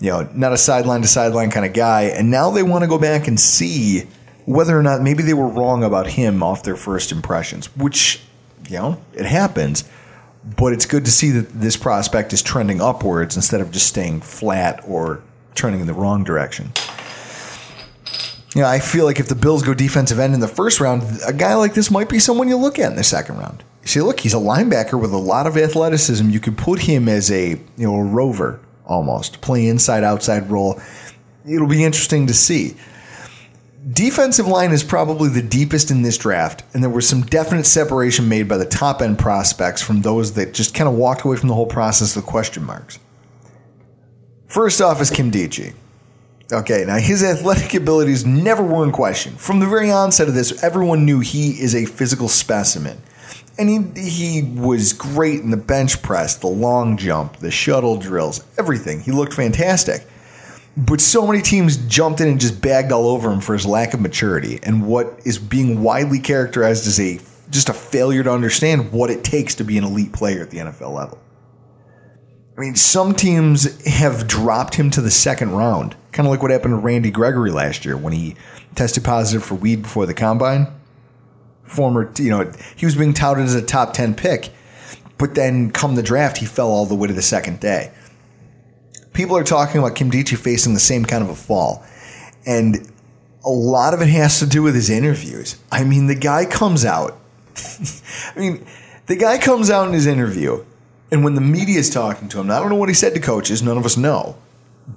You 0.00 0.10
know, 0.10 0.28
not 0.32 0.52
a 0.52 0.56
sideline 0.56 1.02
to 1.02 1.08
sideline 1.08 1.50
kind 1.50 1.66
of 1.66 1.72
guy, 1.72 2.02
and 2.04 2.30
now 2.30 2.50
they 2.50 2.62
want 2.62 2.82
to 2.84 2.88
go 2.88 2.98
back 2.98 3.26
and 3.28 3.38
see 3.38 4.06
whether 4.46 4.78
or 4.78 4.82
not 4.82 5.02
maybe 5.02 5.22
they 5.22 5.34
were 5.34 5.48
wrong 5.48 5.84
about 5.84 6.06
him 6.06 6.42
off 6.42 6.62
their 6.62 6.76
first 6.76 7.12
impressions, 7.12 7.66
which 7.76 8.20
you 8.68 8.78
know 8.78 9.02
it 9.12 9.26
happens. 9.26 9.84
But 10.56 10.72
it's 10.72 10.86
good 10.86 11.04
to 11.04 11.10
see 11.10 11.32
that 11.32 11.50
this 11.60 11.76
prospect 11.76 12.32
is 12.32 12.42
trending 12.42 12.80
upwards 12.80 13.36
instead 13.36 13.60
of 13.60 13.70
just 13.70 13.88
staying 13.88 14.22
flat 14.22 14.82
or 14.86 15.22
trending 15.58 15.80
in 15.80 15.86
the 15.86 15.94
wrong 15.94 16.24
direction. 16.24 16.72
You 18.54 18.62
know, 18.62 18.68
I 18.68 18.78
feel 18.78 19.04
like 19.04 19.20
if 19.20 19.28
the 19.28 19.34
Bills 19.34 19.62
go 19.62 19.74
defensive 19.74 20.18
end 20.18 20.32
in 20.34 20.40
the 20.40 20.48
first 20.48 20.80
round, 20.80 21.02
a 21.26 21.32
guy 21.32 21.54
like 21.54 21.74
this 21.74 21.90
might 21.90 22.08
be 22.08 22.18
someone 22.18 22.48
you 22.48 22.56
look 22.56 22.78
at 22.78 22.90
in 22.90 22.96
the 22.96 23.04
second 23.04 23.36
round. 23.36 23.62
You 23.82 23.88
say, 23.88 24.00
look, 24.00 24.20
he's 24.20 24.34
a 24.34 24.38
linebacker 24.38 25.00
with 25.00 25.12
a 25.12 25.18
lot 25.18 25.46
of 25.46 25.56
athleticism. 25.56 26.30
You 26.30 26.40
could 26.40 26.56
put 26.56 26.80
him 26.80 27.08
as 27.08 27.30
a 27.30 27.50
you 27.50 27.86
know 27.86 27.96
a 27.96 28.04
rover 28.04 28.60
almost, 28.86 29.40
play 29.42 29.66
inside 29.66 30.02
outside 30.02 30.50
role. 30.50 30.80
It'll 31.46 31.68
be 31.68 31.84
interesting 31.84 32.26
to 32.26 32.34
see. 32.34 32.74
Defensive 33.92 34.46
line 34.46 34.72
is 34.72 34.82
probably 34.82 35.28
the 35.28 35.42
deepest 35.42 35.90
in 35.90 36.02
this 36.02 36.18
draft, 36.18 36.62
and 36.74 36.82
there 36.82 36.90
was 36.90 37.08
some 37.08 37.22
definite 37.22 37.64
separation 37.64 38.28
made 38.28 38.48
by 38.48 38.56
the 38.56 38.66
top 38.66 39.00
end 39.00 39.18
prospects 39.18 39.82
from 39.82 40.02
those 40.02 40.34
that 40.34 40.52
just 40.52 40.74
kind 40.74 40.88
of 40.88 40.94
walked 40.94 41.22
away 41.22 41.36
from 41.36 41.48
the 41.48 41.54
whole 41.54 41.66
process 41.66 42.16
with 42.16 42.26
question 42.26 42.64
marks. 42.64 42.98
First 44.48 44.80
off 44.80 45.00
is 45.02 45.10
Nkemdiche. 45.10 45.74
Okay, 46.50 46.84
now 46.86 46.96
his 46.96 47.22
athletic 47.22 47.74
abilities 47.74 48.24
never 48.24 48.62
were 48.62 48.82
in 48.82 48.90
question. 48.90 49.34
From 49.36 49.60
the 49.60 49.66
very 49.66 49.90
onset 49.90 50.26
of 50.26 50.34
this, 50.34 50.64
everyone 50.64 51.04
knew 51.04 51.20
he 51.20 51.50
is 51.50 51.74
a 51.74 51.84
physical 51.84 52.28
specimen. 52.28 52.96
And 53.58 53.68
he, 53.68 54.10
he 54.10 54.42
was 54.42 54.94
great 54.94 55.40
in 55.40 55.50
the 55.50 55.58
bench 55.58 56.00
press, 56.00 56.36
the 56.36 56.46
long 56.46 56.96
jump, 56.96 57.36
the 57.36 57.50
shuttle 57.50 57.98
drills, 57.98 58.42
everything. 58.56 59.00
He 59.00 59.12
looked 59.12 59.34
fantastic. 59.34 60.06
But 60.78 61.02
so 61.02 61.26
many 61.26 61.42
teams 61.42 61.76
jumped 61.88 62.22
in 62.22 62.28
and 62.28 62.40
just 62.40 62.62
bagged 62.62 62.92
all 62.92 63.08
over 63.08 63.30
him 63.30 63.40
for 63.40 63.52
his 63.52 63.66
lack 63.66 63.92
of 63.92 64.00
maturity 64.00 64.60
and 64.62 64.86
what 64.86 65.20
is 65.26 65.36
being 65.36 65.82
widely 65.82 66.20
characterized 66.20 66.86
as 66.86 66.98
a 66.98 67.20
just 67.50 67.68
a 67.68 67.74
failure 67.74 68.22
to 68.22 68.30
understand 68.30 68.92
what 68.92 69.10
it 69.10 69.24
takes 69.24 69.56
to 69.56 69.64
be 69.64 69.76
an 69.76 69.84
elite 69.84 70.12
player 70.12 70.40
at 70.40 70.50
the 70.50 70.58
NFL 70.58 70.94
level. 70.94 71.18
I 72.58 72.60
mean, 72.60 72.74
some 72.74 73.14
teams 73.14 73.86
have 73.86 74.26
dropped 74.26 74.74
him 74.74 74.90
to 74.90 75.00
the 75.00 75.12
second 75.12 75.52
round, 75.52 75.94
kind 76.10 76.26
of 76.26 76.32
like 76.32 76.42
what 76.42 76.50
happened 76.50 76.72
to 76.72 76.78
Randy 76.78 77.12
Gregory 77.12 77.52
last 77.52 77.84
year 77.84 77.96
when 77.96 78.12
he 78.12 78.34
tested 78.74 79.04
positive 79.04 79.44
for 79.44 79.54
weed 79.54 79.82
before 79.82 80.06
the 80.06 80.14
combine. 80.14 80.66
former, 81.62 82.12
you 82.18 82.30
know, 82.30 82.50
he 82.74 82.84
was 82.84 82.96
being 82.96 83.14
touted 83.14 83.44
as 83.44 83.54
a 83.54 83.62
top 83.62 83.92
10 83.92 84.16
pick, 84.16 84.50
but 85.18 85.36
then 85.36 85.70
come 85.70 85.94
the 85.94 86.02
draft, 86.02 86.38
he 86.38 86.46
fell 86.46 86.68
all 86.68 86.84
the 86.84 86.96
way 86.96 87.06
to 87.06 87.14
the 87.14 87.22
second 87.22 87.60
day. 87.60 87.92
People 89.12 89.36
are 89.36 89.44
talking 89.44 89.78
about 89.80 89.94
Nkemdiche 89.94 90.36
facing 90.36 90.74
the 90.74 90.80
same 90.80 91.04
kind 91.04 91.22
of 91.22 91.30
a 91.30 91.36
fall. 91.36 91.84
And 92.44 92.90
a 93.44 93.50
lot 93.50 93.94
of 93.94 94.02
it 94.02 94.08
has 94.08 94.40
to 94.40 94.46
do 94.46 94.64
with 94.64 94.74
his 94.74 94.90
interviews. 94.90 95.56
I 95.70 95.84
mean, 95.84 96.08
the 96.08 96.16
guy 96.16 96.44
comes 96.44 96.84
out. 96.84 97.20
I 98.34 98.38
mean, 98.40 98.66
the 99.06 99.16
guy 99.16 99.38
comes 99.38 99.70
out 99.70 99.86
in 99.86 99.94
his 99.94 100.06
interview, 100.06 100.64
and 101.10 101.24
when 101.24 101.34
the 101.34 101.40
media 101.40 101.78
is 101.78 101.90
talking 101.90 102.28
to 102.28 102.40
him, 102.40 102.50
I 102.50 102.60
don't 102.60 102.68
know 102.68 102.76
what 102.76 102.88
he 102.88 102.94
said 102.94 103.14
to 103.14 103.20
coaches, 103.20 103.62
none 103.62 103.78
of 103.78 103.86
us 103.86 103.96
know. 103.96 104.36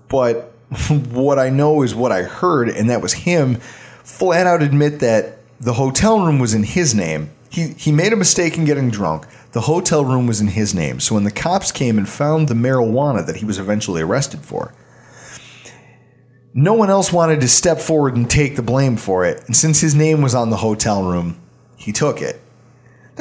But 0.08 0.54
what 1.10 1.40
I 1.40 1.50
know 1.50 1.84
is 1.84 1.96
what 1.96 2.12
I 2.12 2.24
heard, 2.24 2.70
and 2.70 2.90
that 2.90 3.02
was 3.02 3.14
him 3.14 3.56
flat 4.04 4.48
out 4.48 4.62
admit 4.62 5.00
that 5.00 5.38
the 5.60 5.74
hotel 5.74 6.26
room 6.26 6.40
was 6.40 6.54
in 6.54 6.64
his 6.64 6.94
name. 6.94 7.30
He, 7.50 7.70
he 7.78 7.92
made 7.92 8.14
a 8.14 8.16
mistake 8.16 8.58
in 8.58 8.66
getting 8.66 8.90
drunk. 8.90 9.26
The 9.52 9.62
hotel 9.62 10.06
room 10.06 10.26
was 10.26 10.42
in 10.42 10.48
his 10.48 10.74
name. 10.74 11.00
So 11.00 11.16
when 11.16 11.24
the 11.24 11.32
cops 11.32 11.72
came 11.72 11.98
and 11.98 12.08
found 12.08 12.48
the 12.48 12.54
marijuana 12.54 13.26
that 13.26 13.38
he 13.38 13.46
was 13.46 13.60
eventually 13.60 14.02
arrested 14.02 14.42
for, 14.42 14.74
no 16.54 16.74
one 16.74 16.90
else 16.90 17.14
wanted 17.14 17.42
to 17.42 17.48
step 17.48 17.80
forward 17.80 18.16
and 18.16 18.30
take 18.30 18.56
the 18.56 18.62
blame 18.62 18.98
for 18.98 19.26
it. 19.26 19.46
And 19.46 19.56
since 19.56 19.80
his 19.82 19.96
name 19.96 20.22
was 20.22 20.36
on 20.36 20.50
the 20.50 20.58
hotel 20.58 21.04
room, 21.04 21.40
he 21.78 21.92
took 21.92 22.22
it. 22.22 22.42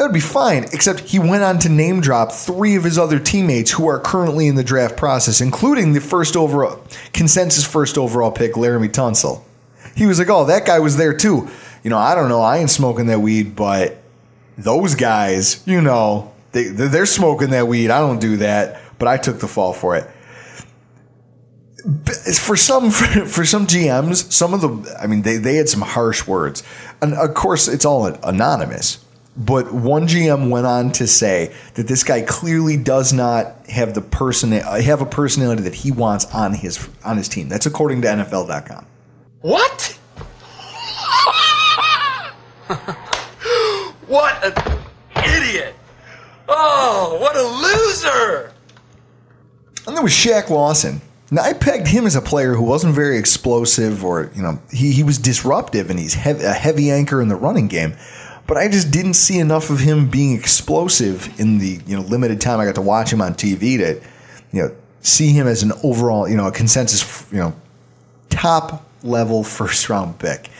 That 0.00 0.06
would 0.06 0.14
be 0.14 0.20
fine, 0.20 0.64
except 0.72 1.00
he 1.00 1.18
went 1.18 1.42
on 1.42 1.58
to 1.58 1.68
name 1.68 2.00
drop 2.00 2.32
three 2.32 2.74
of 2.74 2.84
his 2.84 2.96
other 2.96 3.18
teammates 3.18 3.70
who 3.70 3.86
are 3.86 4.00
currently 4.00 4.46
in 4.46 4.54
the 4.54 4.64
draft 4.64 4.96
process, 4.96 5.42
including 5.42 5.92
the 5.92 6.00
first 6.00 6.38
overall 6.38 6.82
consensus 7.12 7.66
first 7.66 7.98
overall 7.98 8.30
pick, 8.32 8.54
Laremy 8.54 8.88
Tunsil. 8.88 9.42
He 9.94 10.06
was 10.06 10.18
like, 10.18 10.30
"Oh, 10.30 10.46
that 10.46 10.64
guy 10.64 10.78
was 10.78 10.96
there 10.96 11.12
too." 11.12 11.50
You 11.84 11.90
know, 11.90 11.98
I 11.98 12.14
don't 12.14 12.30
know. 12.30 12.40
I 12.40 12.56
ain't 12.56 12.70
smoking 12.70 13.08
that 13.08 13.20
weed, 13.20 13.54
but 13.54 13.98
those 14.56 14.94
guys, 14.94 15.62
you 15.66 15.82
know, 15.82 16.32
they 16.52 16.68
they're 16.68 17.04
smoking 17.04 17.50
that 17.50 17.68
weed. 17.68 17.90
I 17.90 17.98
don't 17.98 18.22
do 18.22 18.38
that, 18.38 18.80
but 18.98 19.06
I 19.06 19.18
took 19.18 19.40
the 19.40 19.48
fall 19.48 19.74
for 19.74 19.96
it. 19.96 20.10
For 22.38 22.56
some 22.56 22.90
for, 23.26 23.44
some 23.44 23.66
GMs, 23.66 24.32
some 24.32 24.54
of 24.54 24.62
the 24.62 24.96
I 24.98 25.06
mean 25.06 25.20
they 25.20 25.36
they 25.36 25.56
had 25.56 25.68
some 25.68 25.82
harsh 25.82 26.26
words. 26.26 26.62
And 27.02 27.12
of 27.12 27.34
course, 27.34 27.68
it's 27.68 27.84
all 27.84 28.06
anonymous. 28.06 29.04
But 29.36 29.72
one 29.72 30.08
GM 30.08 30.50
went 30.50 30.66
on 30.66 30.90
to 30.92 31.06
say 31.06 31.54
that 31.74 31.86
this 31.86 32.02
guy 32.02 32.22
clearly 32.22 32.76
does 32.76 33.12
not 33.12 33.66
have 33.68 33.94
the 33.94 34.00
person 34.00 34.50
have 34.52 35.00
a 35.00 35.06
personality 35.06 35.62
that 35.62 35.74
he 35.74 35.92
wants 35.92 36.26
on 36.34 36.52
his 36.52 36.88
on 37.04 37.16
his 37.16 37.28
team. 37.28 37.48
That's 37.48 37.66
according 37.66 38.02
to 38.02 38.08
NFL.com. 38.08 38.86
What? 39.40 39.98
what 44.06 44.44
an 44.44 44.52
idiot! 45.16 45.74
Oh, 46.48 47.16
what 47.20 47.36
a 47.36 47.42
loser! 47.42 48.52
And 49.86 49.96
there 49.96 50.02
was 50.02 50.12
Shaq 50.12 50.50
Lawson. 50.50 51.00
Now 51.30 51.42
I 51.42 51.52
pegged 51.52 51.86
him 51.86 52.06
as 52.06 52.16
a 52.16 52.20
player 52.20 52.54
who 52.54 52.64
wasn't 52.64 52.94
very 52.94 53.16
explosive, 53.16 54.04
or 54.04 54.30
you 54.34 54.42
know, 54.42 54.60
he 54.72 54.90
he 54.92 55.04
was 55.04 55.18
disruptive 55.18 55.88
and 55.88 55.98
he's 55.98 56.14
heavy, 56.14 56.44
a 56.44 56.52
heavy 56.52 56.90
anchor 56.90 57.22
in 57.22 57.28
the 57.28 57.36
running 57.36 57.68
game. 57.68 57.94
But 58.50 58.58
I 58.58 58.66
just 58.66 58.90
didn't 58.90 59.14
see 59.14 59.38
enough 59.38 59.70
of 59.70 59.78
him 59.78 60.10
being 60.10 60.36
explosive 60.36 61.38
in 61.38 61.58
the 61.58 61.80
you 61.86 61.96
know 61.96 62.02
limited 62.02 62.40
time 62.40 62.58
I 62.58 62.64
got 62.64 62.74
to 62.74 62.82
watch 62.82 63.12
him 63.12 63.22
on 63.22 63.34
TV 63.34 63.78
to 63.78 64.02
you 64.50 64.62
know 64.62 64.74
see 65.02 65.30
him 65.30 65.46
as 65.46 65.62
an 65.62 65.70
overall 65.84 66.28
you 66.28 66.36
know 66.36 66.48
a 66.48 66.50
consensus 66.50 67.30
you 67.30 67.38
know 67.38 67.54
top 68.28 68.84
level 69.04 69.44
first 69.44 69.88
round 69.88 70.18
pick. 70.18 70.50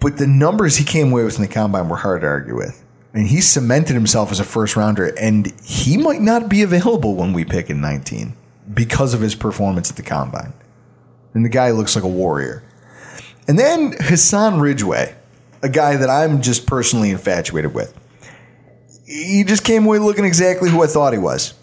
But 0.00 0.16
the 0.16 0.26
numbers 0.26 0.74
he 0.74 0.84
came 0.84 1.12
away 1.12 1.22
with 1.22 1.36
in 1.36 1.42
the 1.42 1.48
combine 1.48 1.88
were 1.88 1.94
hard 1.94 2.22
to 2.22 2.26
argue 2.26 2.56
with. 2.56 2.84
I 3.14 3.18
mean, 3.18 3.28
he 3.28 3.40
cemented 3.40 3.94
himself 3.94 4.32
as 4.32 4.40
a 4.40 4.44
first 4.44 4.74
rounder, 4.74 5.16
and 5.16 5.52
he 5.62 5.96
might 5.96 6.22
not 6.22 6.48
be 6.48 6.62
available 6.62 7.14
when 7.14 7.32
we 7.32 7.44
pick 7.44 7.70
in 7.70 7.80
19 7.80 8.34
because 8.74 9.14
of 9.14 9.20
his 9.20 9.36
performance 9.36 9.90
at 9.90 9.96
the 9.96 10.02
combine. 10.02 10.52
And 11.34 11.44
the 11.44 11.50
guy 11.50 11.70
looks 11.70 11.94
like 11.94 12.04
a 12.04 12.08
warrior. 12.08 12.64
And 13.46 13.56
then 13.56 13.94
Hassan 14.00 14.58
Ridgeway, 14.58 15.14
a 15.62 15.68
guy 15.68 15.96
that 15.96 16.10
I'm 16.10 16.42
just 16.42 16.66
personally 16.66 17.10
infatuated 17.10 17.74
with. 17.74 17.94
He 19.06 19.44
just 19.44 19.64
came 19.64 19.86
away 19.86 19.98
looking 19.98 20.24
exactly 20.24 20.70
who 20.70 20.82
I 20.82 20.86
thought 20.86 21.12
he 21.12 21.18
was. 21.18 21.54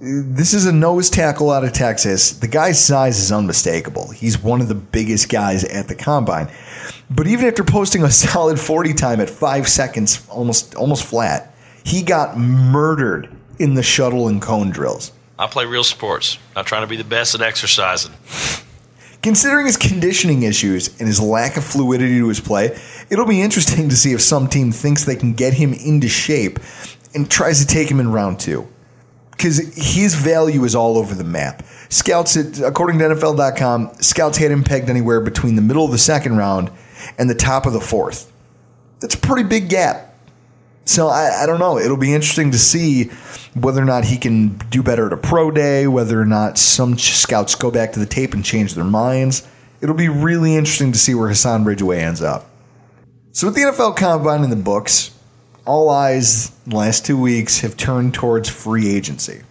This 0.00 0.54
is 0.54 0.64
a 0.66 0.72
nose 0.72 1.10
tackle 1.10 1.50
out 1.50 1.62
of 1.62 1.72
Texas. 1.72 2.32
The 2.32 2.48
guy's 2.48 2.82
size 2.82 3.18
is 3.18 3.30
unmistakable. 3.30 4.10
He's 4.10 4.42
one 4.42 4.60
of 4.60 4.68
the 4.68 4.74
biggest 4.74 5.28
guys 5.28 5.62
at 5.62 5.88
the 5.88 5.94
combine. 5.94 6.50
But 7.10 7.26
even 7.26 7.46
after 7.46 7.64
posting 7.64 8.02
a 8.02 8.10
solid 8.10 8.58
40 8.58 8.94
time 8.94 9.20
at 9.20 9.28
five 9.28 9.68
seconds, 9.68 10.26
almost 10.28 10.74
almost 10.74 11.04
flat, 11.04 11.54
he 11.84 12.02
got 12.02 12.38
murdered 12.38 13.28
in 13.58 13.74
the 13.74 13.82
shuttle 13.82 14.28
and 14.28 14.40
cone 14.40 14.70
drills. 14.70 15.12
I 15.38 15.46
play 15.46 15.66
real 15.66 15.84
sports, 15.84 16.38
not 16.56 16.66
trying 16.66 16.82
to 16.82 16.86
be 16.86 16.96
the 16.96 17.04
best 17.04 17.34
at 17.34 17.42
exercising. 17.42 18.12
Considering 19.22 19.66
his 19.66 19.76
conditioning 19.76 20.44
issues 20.44 20.88
and 20.98 21.06
his 21.06 21.20
lack 21.20 21.58
of 21.58 21.64
fluidity 21.64 22.18
to 22.18 22.28
his 22.28 22.40
play, 22.40 22.78
it'll 23.10 23.26
be 23.26 23.42
interesting 23.42 23.88
to 23.90 23.96
see 23.96 24.12
if 24.12 24.20
some 24.20 24.48
team 24.48 24.72
thinks 24.72 25.04
they 25.04 25.16
can 25.16 25.34
get 25.34 25.52
him 25.52 25.74
into 25.74 26.08
shape 26.08 26.58
and 27.14 27.30
tries 27.30 27.60
to 27.60 27.66
take 27.66 27.90
him 27.90 28.00
in 28.00 28.10
round 28.10 28.40
two. 28.40 28.66
Because 29.30 29.58
his 29.74 30.14
value 30.14 30.64
is 30.64 30.74
all 30.74 30.96
over 30.96 31.14
the 31.14 31.24
map. 31.24 31.62
Scouts, 31.90 32.36
according 32.60 32.98
to 32.98 33.06
NFL.com, 33.06 33.94
scouts 34.00 34.38
had 34.38 34.50
him 34.50 34.62
pegged 34.62 34.88
anywhere 34.88 35.20
between 35.20 35.56
the 35.56 35.62
middle 35.62 35.84
of 35.84 35.90
the 35.90 35.98
second 35.98 36.36
round 36.36 36.70
and 37.18 37.28
the 37.28 37.34
top 37.34 37.66
of 37.66 37.72
the 37.72 37.80
fourth. 37.80 38.32
That's 39.00 39.14
a 39.14 39.18
pretty 39.18 39.48
big 39.48 39.68
gap. 39.68 40.09
So 40.84 41.08
I, 41.08 41.42
I, 41.42 41.46
don't 41.46 41.60
know. 41.60 41.78
It'll 41.78 41.96
be 41.96 42.14
interesting 42.14 42.50
to 42.50 42.58
see 42.58 43.10
whether 43.54 43.80
or 43.80 43.84
not 43.84 44.04
he 44.04 44.16
can 44.16 44.58
do 44.70 44.82
better 44.82 45.06
at 45.06 45.12
a 45.12 45.16
pro 45.16 45.50
day, 45.50 45.86
whether 45.86 46.20
or 46.20 46.24
not 46.24 46.58
some 46.58 46.98
scouts 46.98 47.54
go 47.54 47.70
back 47.70 47.92
to 47.92 48.00
the 48.00 48.06
tape 48.06 48.34
and 48.34 48.44
change 48.44 48.74
their 48.74 48.84
minds. 48.84 49.46
It'll 49.80 49.94
be 49.94 50.08
really 50.08 50.56
interesting 50.56 50.92
to 50.92 50.98
see 50.98 51.14
where 51.14 51.28
Hassan 51.28 51.64
Ridgeway 51.64 52.00
ends 52.00 52.22
up. 52.22 52.50
So 53.32 53.46
with 53.46 53.54
the 53.54 53.62
NFL 53.62 53.96
Combine 53.96 54.42
in 54.42 54.50
the 54.50 54.56
books, 54.56 55.16
all 55.64 55.88
eyes 55.90 56.50
the 56.66 56.76
last 56.76 57.06
two 57.06 57.20
weeks 57.20 57.60
have 57.60 57.76
turned 57.76 58.14
towards 58.14 58.48
free 58.48 58.88
agency. 58.88 59.42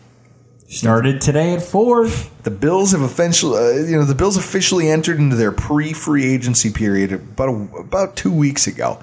Started 0.68 1.20
today 1.20 1.54
at 1.56 1.64
four. 1.64 2.08
The 2.44 2.52
Bills 2.52 2.92
have 2.92 3.02
officially, 3.02 3.58
uh, 3.58 3.86
you 3.88 3.98
know, 3.98 4.04
the 4.04 4.14
Bills 4.14 4.38
officially 4.38 4.90
entered 4.90 5.18
into 5.18 5.36
their 5.36 5.52
pre-free 5.52 6.26
agency 6.26 6.72
period 6.72 7.12
about 7.12 7.50
a, 7.50 7.78
about 7.80 8.16
two 8.16 8.32
weeks 8.32 8.68
ago, 8.68 9.02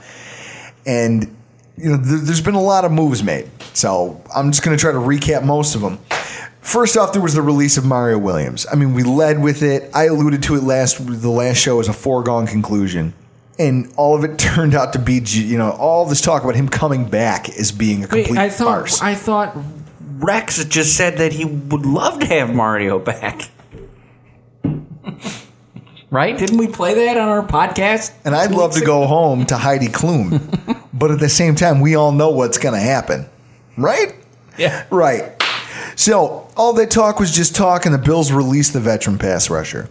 and 0.86 1.34
you 1.76 1.90
know, 1.90 1.96
th- 1.96 2.22
there's 2.22 2.40
been 2.40 2.54
a 2.54 2.62
lot 2.62 2.84
of 2.84 2.92
moves 2.92 3.22
made. 3.22 3.48
So 3.74 4.22
I'm 4.34 4.50
just 4.50 4.62
going 4.62 4.76
to 4.76 4.80
try 4.80 4.92
to 4.92 4.98
recap 4.98 5.44
most 5.44 5.74
of 5.74 5.80
them. 5.80 5.98
First 6.60 6.96
off, 6.96 7.12
there 7.12 7.22
was 7.22 7.34
the 7.34 7.42
release 7.42 7.76
of 7.76 7.84
Mario 7.84 8.18
Williams. 8.18 8.66
I 8.70 8.74
mean, 8.74 8.92
we 8.94 9.04
led 9.04 9.40
with 9.40 9.62
it. 9.62 9.88
I 9.94 10.06
alluded 10.06 10.42
to 10.44 10.56
it 10.56 10.64
last 10.64 10.98
the 11.06 11.30
last 11.30 11.58
show 11.58 11.78
as 11.78 11.88
a 11.88 11.92
foregone 11.92 12.46
conclusion, 12.48 13.14
and 13.56 13.92
all 13.96 14.16
of 14.16 14.24
it 14.24 14.36
turned 14.38 14.74
out 14.74 14.92
to 14.94 14.98
be, 14.98 15.20
you 15.24 15.58
know, 15.58 15.70
all 15.70 16.06
this 16.06 16.20
talk 16.20 16.42
about 16.42 16.56
him 16.56 16.68
coming 16.68 17.08
back 17.08 17.48
as 17.50 17.70
being 17.70 18.02
a 18.02 18.08
complete 18.08 18.30
Wait, 18.30 18.38
I 18.38 18.48
thought, 18.48 18.64
farce. 18.64 19.00
I 19.00 19.14
thought 19.14 19.56
Rex 20.18 20.64
just 20.64 20.96
said 20.96 21.18
that 21.18 21.32
he 21.32 21.44
would 21.44 21.86
love 21.86 22.18
to 22.20 22.26
have 22.26 22.52
Mario 22.52 22.98
back. 22.98 23.48
Right? 26.10 26.36
Didn't 26.36 26.58
we 26.58 26.68
play 26.68 26.94
that 26.94 27.16
on 27.16 27.28
our 27.28 27.46
podcast? 27.46 28.12
And 28.24 28.34
I'd 28.34 28.52
love 28.52 28.72
to 28.74 28.84
go 28.84 29.06
home 29.06 29.46
to 29.46 29.56
Heidi 29.56 29.88
Klum, 29.88 30.88
but 30.92 31.10
at 31.10 31.20
the 31.20 31.28
same 31.28 31.54
time, 31.54 31.80
we 31.80 31.94
all 31.94 32.12
know 32.12 32.30
what's 32.30 32.58
going 32.58 32.74
to 32.74 32.80
happen, 32.80 33.26
right? 33.76 34.14
Yeah. 34.58 34.86
Right. 34.90 35.32
So 35.96 36.48
all 36.56 36.72
that 36.74 36.90
talk 36.90 37.18
was 37.18 37.34
just 37.34 37.54
talk, 37.54 37.86
and 37.86 37.94
the 37.94 37.98
Bills 37.98 38.32
released 38.32 38.72
the 38.72 38.80
veteran 38.80 39.18
pass 39.18 39.50
rusher. 39.50 39.88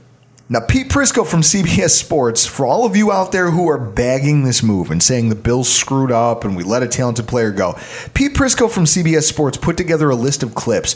Now, 0.47 0.59
Pete 0.59 0.89
Prisco 0.89 1.25
from 1.25 1.41
CBS 1.41 1.89
Sports, 1.89 2.45
for 2.45 2.67
all 2.67 2.85
of 2.85 2.95
you 2.95 3.11
out 3.11 3.31
there 3.31 3.49
who 3.49 3.67
are 3.67 3.79
bagging 3.79 4.43
this 4.43 4.61
move 4.61 4.91
and 4.91 5.01
saying 5.01 5.29
the 5.29 5.35
Bills 5.35 5.67
screwed 5.67 6.11
up 6.11 6.43
and 6.45 6.55
we 6.55 6.63
let 6.63 6.83
a 6.83 6.87
talented 6.87 7.27
player 7.27 7.51
go, 7.51 7.73
Pete 8.13 8.35
Prisco 8.35 8.69
from 8.69 8.83
CBS 8.83 9.23
Sports 9.23 9.57
put 9.57 9.75
together 9.75 10.11
a 10.11 10.15
list 10.15 10.43
of 10.43 10.53
clips 10.53 10.95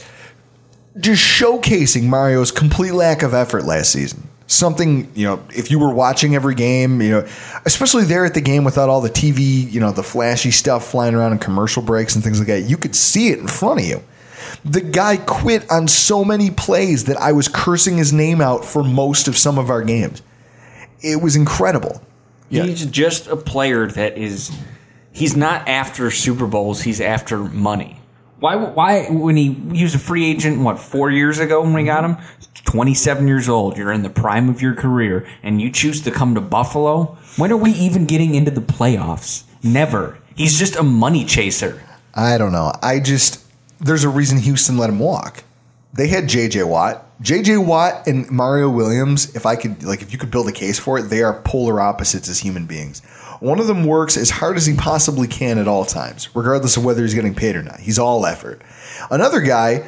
just 1.00 1.24
showcasing 1.24 2.04
Mario's 2.04 2.52
complete 2.52 2.94
lack 2.94 3.24
of 3.24 3.34
effort 3.34 3.64
last 3.64 3.92
season. 3.92 4.29
Something, 4.52 5.12
you 5.14 5.28
know, 5.28 5.46
if 5.56 5.70
you 5.70 5.78
were 5.78 5.94
watching 5.94 6.34
every 6.34 6.56
game, 6.56 7.04
you 7.04 7.12
know, 7.12 7.28
especially 7.68 8.06
there 8.06 8.26
at 8.26 8.34
the 8.34 8.42
game 8.42 8.64
without 8.64 8.90
all 8.90 9.00
the 9.00 9.10
TV, 9.10 9.72
you 9.72 9.80
know, 9.80 9.92
the 9.92 10.02
flashy 10.02 10.50
stuff 10.50 10.90
flying 10.90 11.14
around 11.14 11.34
in 11.34 11.38
commercial 11.38 11.84
breaks 11.84 12.16
and 12.16 12.24
things 12.24 12.40
like 12.40 12.48
that, 12.48 12.62
you 12.62 12.76
could 12.76 12.96
see 12.96 13.30
it 13.30 13.38
in 13.38 13.48
front 13.48 13.80
of 13.80 13.86
you. 13.86 14.04
The 14.66 14.82
guy 14.82 15.18
quit 15.18 15.70
on 15.70 15.88
so 15.88 16.26
many 16.26 16.50
plays 16.50 17.06
that 17.06 17.18
I 17.18 17.32
was 17.32 17.48
cursing 17.48 17.98
his 17.98 18.12
name 18.12 18.42
out 18.42 18.66
for 18.66 18.84
most 18.84 19.28
of 19.28 19.38
some 19.38 19.60
of 19.60 19.70
our 19.70 19.84
games. 19.84 20.24
It 21.02 21.22
was 21.22 21.36
incredible. 21.36 22.02
He's 22.50 22.88
just 22.88 23.28
a 23.28 23.36
player 23.36 23.86
that 23.86 24.18
is. 24.18 24.52
He's 25.12 25.36
not 25.36 25.68
after 25.68 26.10
Super 26.10 26.48
Bowls. 26.48 26.82
He's 26.82 27.00
after 27.00 27.38
money. 27.38 27.99
Why? 28.40 28.56
Why? 28.56 29.08
When 29.10 29.36
he, 29.36 29.54
he 29.74 29.84
was 29.84 29.96
a 29.96 30.00
free 30.00 30.26
agent, 30.26 30.62
what 30.62 30.80
four 30.80 31.12
years 31.12 31.40
ago 31.40 31.62
when 31.62 31.74
we 31.74 31.84
got 31.84 32.04
mm-hmm. 32.04 32.22
him, 32.22 32.54
twenty 32.66 32.94
seven 32.94 33.28
years 33.28 33.50
old. 33.50 33.78
You're 33.78 33.92
in 33.92 34.04
the 34.04 34.10
prime 34.10 34.50
of 34.50 34.62
your 34.62 34.76
career, 34.76 35.28
and 35.44 35.62
you 35.62 35.72
choose 35.72 36.02
to 36.04 36.12
come 36.12 36.36
to 36.36 36.42
Buffalo. 36.42 37.18
When 37.38 37.52
are 37.52 37.58
we 37.58 37.72
even 37.72 38.06
getting 38.06 38.36
into 38.36 38.52
the 38.52 38.62
playoffs? 38.62 39.44
Never. 39.64 40.18
He's 40.36 40.58
just 40.58 40.76
a 40.76 40.84
money 40.84 41.26
chaser. 41.26 41.84
I 42.14 42.38
don't 42.38 42.52
know. 42.52 42.72
I 42.82 43.00
just 43.00 43.46
there's 43.80 44.04
a 44.04 44.10
reason 44.10 44.40
Houston 44.40 44.78
let 44.78 44.90
him 44.90 45.00
walk. 45.00 45.44
They 45.94 46.08
had 46.08 46.26
JJ 46.26 46.68
Watt. 46.68 47.06
JJ 47.22 47.66
Watt 47.66 48.08
and 48.08 48.30
Mario 48.32 48.70
Williams, 48.70 49.36
if 49.36 49.46
I 49.46 49.58
could 49.58 49.84
like 49.84 50.02
if 50.02 50.14
you 50.14 50.18
could 50.18 50.32
build 50.32 50.48
a 50.48 50.54
case 50.54 50.80
for 50.80 50.98
it, 50.98 51.04
they 51.04 51.22
are 51.22 51.42
polar 51.42 51.82
opposites 51.82 52.30
as 52.30 52.40
human 52.40 52.66
beings. 52.66 53.02
One 53.42 53.60
of 53.60 53.68
them 53.68 53.84
works 53.84 54.16
as 54.16 54.30
hard 54.30 54.56
as 54.56 54.66
he 54.66 54.76
possibly 54.76 55.28
can 55.28 55.58
at 55.58 55.68
all 55.68 55.86
times, 55.86 56.34
regardless 56.34 56.78
of 56.78 56.86
whether 56.86 57.02
he's 57.02 57.14
getting 57.14 57.36
paid 57.36 57.56
or 57.56 57.64
not. 57.64 57.80
He's 57.80 58.00
all 58.00 58.26
effort. 58.26 58.62
Another 59.12 59.42
guy 59.42 59.86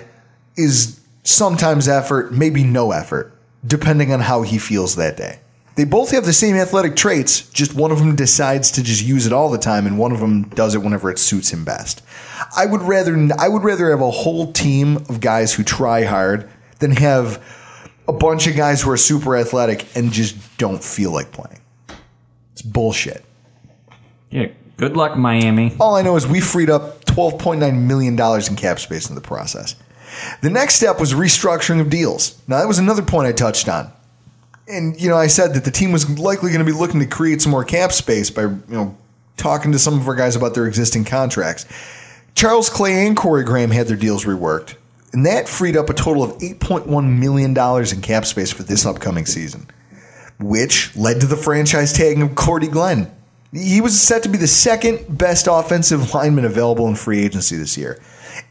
is 0.57 0.99
sometimes 1.23 1.87
effort, 1.87 2.33
maybe 2.33 2.63
no 2.63 2.91
effort, 2.91 3.33
depending 3.65 4.11
on 4.11 4.19
how 4.19 4.41
he 4.41 4.57
feels 4.57 4.95
that 4.97 5.15
day. 5.15 5.39
They 5.75 5.85
both 5.85 6.11
have 6.11 6.25
the 6.25 6.33
same 6.33 6.57
athletic 6.57 6.97
traits, 6.97 7.49
just 7.49 7.73
one 7.73 7.91
of 7.91 7.99
them 7.99 8.15
decides 8.15 8.71
to 8.71 8.83
just 8.83 9.03
use 9.03 9.25
it 9.25 9.31
all 9.31 9.49
the 9.49 9.57
time 9.57 9.87
and 9.87 9.97
one 9.97 10.11
of 10.11 10.19
them 10.19 10.43
does 10.49 10.75
it 10.75 10.79
whenever 10.79 11.09
it 11.09 11.17
suits 11.17 11.51
him 11.53 11.63
best. 11.63 12.03
I 12.57 12.65
would 12.65 12.81
rather 12.81 13.29
I 13.39 13.47
would 13.47 13.63
rather 13.63 13.89
have 13.91 14.01
a 14.01 14.11
whole 14.11 14.51
team 14.51 14.97
of 14.97 15.21
guys 15.21 15.53
who 15.53 15.63
try 15.63 16.03
hard 16.03 16.49
than 16.81 16.91
have 16.91 17.41
a 18.07 18.13
bunch 18.13 18.47
of 18.47 18.55
guys 18.55 18.81
who 18.81 18.91
are 18.91 18.97
super 18.97 19.37
athletic 19.37 19.85
and 19.95 20.11
just 20.11 20.57
don't 20.57 20.83
feel 20.83 21.11
like 21.11 21.31
playing. 21.31 21.61
It's 22.51 22.61
bullshit. 22.61 23.23
Yeah. 24.29 24.47
Good 24.77 24.97
luck, 24.97 25.15
Miami. 25.15 25.75
All 25.79 25.95
I 25.95 26.01
know 26.01 26.15
is 26.15 26.25
we 26.25 26.41
freed 26.41 26.69
up 26.69 27.05
$12.9 27.05 27.83
million 27.83 28.19
in 28.19 28.55
cap 28.55 28.79
space 28.79 29.09
in 29.09 29.15
the 29.15 29.21
process. 29.21 29.75
The 30.41 30.49
next 30.49 30.75
step 30.75 30.99
was 30.99 31.13
restructuring 31.13 31.79
of 31.79 31.89
deals. 31.89 32.41
Now, 32.47 32.59
that 32.59 32.67
was 32.67 32.79
another 32.79 33.03
point 33.03 33.27
I 33.27 33.31
touched 33.31 33.69
on. 33.69 33.91
And, 34.67 34.99
you 34.99 35.09
know, 35.09 35.17
I 35.17 35.27
said 35.27 35.53
that 35.53 35.65
the 35.65 35.71
team 35.71 35.91
was 35.91 36.09
likely 36.19 36.49
going 36.51 36.65
to 36.65 36.71
be 36.71 36.77
looking 36.77 36.99
to 36.99 37.05
create 37.05 37.41
some 37.41 37.51
more 37.51 37.63
cap 37.63 37.91
space 37.91 38.29
by, 38.29 38.43
you 38.43 38.61
know, 38.67 38.97
talking 39.37 39.71
to 39.71 39.79
some 39.79 39.99
of 39.99 40.07
our 40.07 40.15
guys 40.15 40.35
about 40.35 40.53
their 40.53 40.65
existing 40.65 41.05
contracts. 41.05 41.65
Charles 42.35 42.69
Clay 42.69 43.05
and 43.05 43.15
Corey 43.15 43.43
Graham 43.43 43.71
had 43.71 43.87
their 43.87 43.97
deals 43.97 44.25
reworked, 44.25 44.75
and 45.13 45.25
that 45.25 45.49
freed 45.49 45.75
up 45.75 45.89
a 45.89 45.93
total 45.93 46.23
of 46.23 46.37
$8.1 46.37 47.19
million 47.19 47.51
in 47.51 48.01
cap 48.01 48.25
space 48.25 48.51
for 48.51 48.63
this 48.63 48.85
upcoming 48.85 49.25
season, 49.25 49.67
which 50.39 50.95
led 50.95 51.19
to 51.21 51.27
the 51.27 51.35
franchise 51.35 51.93
tagging 51.93 52.21
of 52.21 52.35
Cordy 52.35 52.67
Glenn. 52.67 53.11
He 53.53 53.81
was 53.81 53.99
set 53.99 54.23
to 54.23 54.29
be 54.29 54.37
the 54.37 54.47
second 54.47 55.17
best 55.17 55.47
offensive 55.51 56.13
lineman 56.13 56.45
available 56.45 56.87
in 56.87 56.95
free 56.95 57.23
agency 57.23 57.57
this 57.57 57.77
year. 57.77 58.01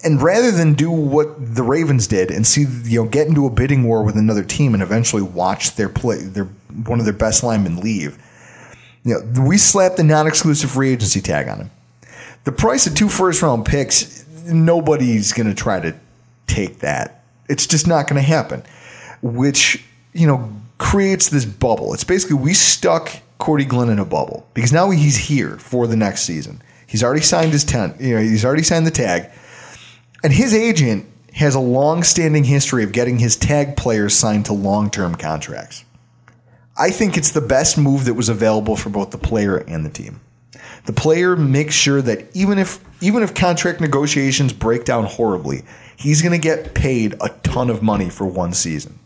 And 0.05 0.21
rather 0.21 0.51
than 0.51 0.75
do 0.75 0.91
what 0.91 1.55
the 1.55 1.63
Ravens 1.63 2.07
did 2.07 2.31
and 2.31 2.47
see 2.47 2.67
you 2.85 3.03
know 3.03 3.09
get 3.09 3.27
into 3.27 3.47
a 3.47 3.51
bidding 3.51 3.85
war 3.85 4.03
with 4.03 4.17
another 4.17 4.45
team 4.45 4.75
and 4.75 4.83
eventually 4.83 5.23
watch 5.23 5.77
their 5.77 5.89
play 5.89 6.19
their 6.19 6.45
one 6.85 6.99
of 6.99 7.07
their 7.07 7.15
best 7.15 7.43
linemen 7.43 7.77
leave, 7.77 8.19
you 9.05 9.15
know, 9.15 9.43
we 9.43 9.57
slapped 9.57 9.97
the 9.97 10.05
non-exclusive 10.05 10.71
free 10.71 10.93
agency 10.93 11.23
tag 11.23 11.49
on 11.49 11.61
him. 11.61 11.71
The 12.45 12.53
price 12.53 12.87
of 12.87 12.95
two 12.95 13.09
first 13.09 13.41
round 13.41 13.65
picks, 13.65 14.27
nobody's 14.45 15.33
going 15.33 15.49
to 15.49 15.55
try 15.55 15.81
to 15.81 15.95
take 16.55 16.81
that. 16.81 17.25
It's 17.49 17.67
just 17.67 17.87
not 17.87 18.09
going 18.09 18.21
to 18.21 18.27
happen. 18.27 18.63
Which, 19.23 19.85
you 20.13 20.27
know, 20.27 20.51
creates 20.79 21.29
this 21.29 21.45
bubble. 21.45 21.93
It's 21.95 22.05
basically 22.05 22.37
we 22.37 22.55
stuck 22.55 23.11
Cordy 23.39 23.65
Glenn 23.65 23.91
in 23.91 23.99
a 23.99 24.05
bubble 24.05 24.47
because 24.55 24.73
now 24.73 24.91
he's 24.91 25.17
here 25.17 25.59
for 25.59 25.87
the 25.87 25.97
next 25.97 26.23
season. 26.23 26.63
He's 26.87 27.05
already 27.05 27.23
signed 27.23 27.53
his 27.53 27.65
tent, 27.65 28.01
you 28.01 28.17
know, 28.17 28.23
he's 28.23 28.45
already 28.45 28.63
signed 28.63 28.87
the 28.87 28.91
tag. 28.91 29.31
And 30.25 30.33
his 30.33 30.53
agent 30.53 31.07
has 31.35 31.55
a 31.55 31.61
long-standing 31.61 32.45
history 32.45 32.83
of 32.83 32.93
getting 32.93 33.19
his 33.19 33.37
tag 33.37 33.77
players 33.77 34.15
signed 34.15 34.47
to 34.47 34.53
long-term 34.53 35.15
contracts. 35.15 35.85
I 36.77 36.91
think 36.91 37.17
it's 37.17 37.31
the 37.31 37.41
best 37.41 37.79
move 37.79 38.07
that 38.07 38.15
was 38.15 38.29
available 38.29 38.75
for 38.75 38.91
both 38.91 39.11
the 39.11 39.19
player 39.19 39.57
and 39.57 39.85
the 39.85 39.91
team. 39.91 40.21
The 40.87 40.93
player 40.93 41.37
makes 41.37 41.75
sure 41.75 42.03
that 42.03 42.35
even 42.35 42.59
if 42.59 42.81
even 43.03 43.23
if 43.23 43.35
contract 43.35 43.81
negotiations 43.81 44.53
break 44.53 44.85
down 44.85 45.05
horribly, 45.05 45.63
he's 46.01 46.23
going 46.23 46.33
to 46.33 46.39
get 46.39 46.75
paid 46.75 47.15
a 47.21 47.29
ton 47.43 47.71
of 47.71 47.83
money 47.83 48.09
for 48.09 48.27
one 48.27 48.53
season. 48.53 48.99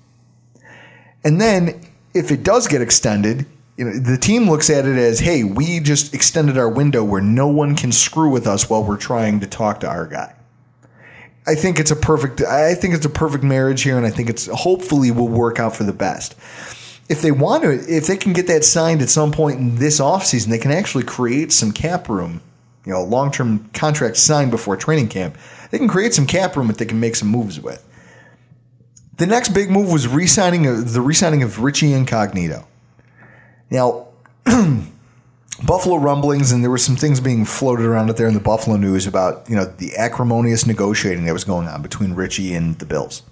And 1.25 1.41
then 1.41 1.81
if 2.15 2.31
it 2.31 2.43
does 2.43 2.69
get 2.69 2.81
extended, 2.81 3.47
you 3.77 3.85
know, 3.85 3.99
the 3.99 4.17
team 4.17 4.49
looks 4.49 4.71
at 4.71 4.87
it 4.87 4.97
as, 4.97 5.19
"Hey, 5.19 5.43
we 5.43 5.81
just 5.81 6.15
extended 6.15 6.57
our 6.57 6.69
window 6.69 7.03
where 7.03 7.21
no 7.21 7.49
one 7.49 7.75
can 7.75 7.91
screw 7.91 8.31
with 8.31 8.47
us 8.47 8.71
while 8.71 8.85
we're 8.85 8.97
trying 8.97 9.41
to 9.41 9.47
talk 9.47 9.81
to 9.81 9.89
our 9.89 10.07
guy." 10.07 10.33
I 11.47 11.55
think 11.57 11.79
it's 11.81 11.91
a 11.91 11.97
perfect 11.97 12.41
I 12.41 12.75
think 12.75 12.95
it's 12.95 13.05
a 13.05 13.11
perfect 13.11 13.45
marriage 13.45 13.83
here 13.83 13.97
and 13.97 14.07
I 14.07 14.11
think 14.11 14.31
it's 14.31 14.47
hopefully 14.47 15.11
will 15.11 15.29
work 15.29 15.59
out 15.59 15.77
for 15.77 15.85
the 15.85 15.93
best 15.93 16.37
if 17.09 17.21
they 17.21 17.31
want 17.31 17.63
to, 17.65 17.73
if 17.73 18.07
they 18.07 18.17
can 18.17 18.33
get 18.33 18.47
that 18.47 18.65
signed 18.65 19.03
at 19.03 19.11
some 19.11 19.31
point 19.31 19.59
in 19.59 19.77
this 19.77 20.01
offseason, 20.01 20.47
they 20.49 20.59
can 20.59 20.71
actually 20.71 21.05
create 21.05 21.53
some 21.53 21.73
cap 21.73 22.09
room, 22.09 22.41
you 22.85 22.93
know, 22.93 23.03
long 23.03 23.31
term 23.31 23.69
contract 23.73 24.17
signed 24.17 24.51
before 24.51 24.77
training 24.77 25.09
camp. 25.09 25.37
They 25.71 25.79
can 25.79 25.89
create 25.89 26.15
some 26.15 26.27
cap 26.27 26.57
room 26.57 26.69
that 26.69 26.79
they 26.79 26.85
can 26.85 27.01
make 27.01 27.17
some 27.17 27.29
moves 27.29 27.61
with. 27.61 27.87
The 29.17 29.27
next 29.27 29.51
big 29.51 29.71
move 29.71 29.93
was 29.93 30.09
re-signing 30.09 30.85
the 30.85 31.01
re-signing 31.01 31.43
of 31.43 31.61
Richie 31.61 31.93
Incognito. 31.93 32.67
Now, 33.71 34.09
Buffalo 35.65 35.97
rumblings, 35.97 36.51
and 36.51 36.63
there 36.63 36.71
were 36.71 36.79
some 36.79 36.97
things 36.97 37.21
being 37.21 37.45
floated 37.45 37.87
around 37.87 38.11
out 38.11 38.17
there 38.17 38.27
in 38.27 38.35
the 38.35 38.41
Buffalo 38.41 38.77
news 38.77 39.07
about 39.07 39.49
you 39.49 39.57
know 39.57 39.65
the 39.65 39.97
acrimonious 39.97 40.67
negotiating 40.67 41.25
that 41.25 41.33
was 41.33 41.45
going 41.45 41.69
on 41.69 41.81
between 41.81 42.15
Richie 42.15 42.55
and 42.55 42.79
the 42.79 42.87
Bills. 42.87 43.23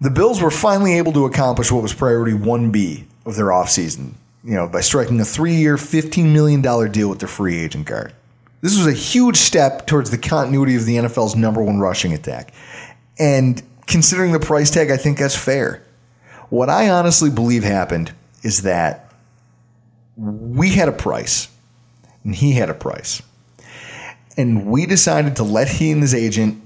The 0.00 0.10
Bills 0.10 0.42
were 0.42 0.50
finally 0.50 0.98
able 0.98 1.12
to 1.12 1.26
accomplish 1.26 1.70
what 1.70 1.82
was 1.82 1.94
priority 1.94 2.32
1B 2.32 3.04
of 3.24 3.36
their 3.36 3.46
offseason, 3.46 4.14
you 4.42 4.54
know, 4.54 4.66
by 4.66 4.80
striking 4.80 5.20
a 5.20 5.24
three 5.24 5.54
year, 5.54 5.76
$15 5.76 6.32
million 6.32 6.60
deal 6.90 7.08
with 7.08 7.20
their 7.20 7.28
free 7.28 7.56
agent 7.56 7.86
guard. 7.86 8.12
This 8.62 8.78
was 8.78 8.86
a 8.86 8.92
huge 8.92 9.36
step 9.36 9.86
towards 9.86 10.10
the 10.10 10.18
continuity 10.18 10.76
of 10.76 10.86
the 10.86 10.96
NFL's 10.96 11.34
number 11.34 11.62
one 11.62 11.80
rushing 11.80 12.14
attack. 12.14 12.54
And 13.18 13.60
considering 13.86 14.32
the 14.32 14.40
price 14.40 14.70
tag, 14.70 14.90
I 14.90 14.96
think 14.96 15.18
that's 15.18 15.36
fair. 15.36 15.82
What 16.48 16.70
I 16.70 16.88
honestly 16.88 17.28
believe 17.28 17.64
happened 17.64 18.12
is 18.42 18.62
that 18.62 19.12
we 20.16 20.70
had 20.70 20.88
a 20.88 20.92
price 20.92 21.48
and 22.22 22.34
he 22.34 22.52
had 22.52 22.70
a 22.70 22.74
price. 22.74 23.20
And 24.36 24.66
we 24.66 24.86
decided 24.86 25.36
to 25.36 25.42
let 25.42 25.68
he 25.68 25.90
and 25.90 26.00
his 26.00 26.14
agent 26.14 26.62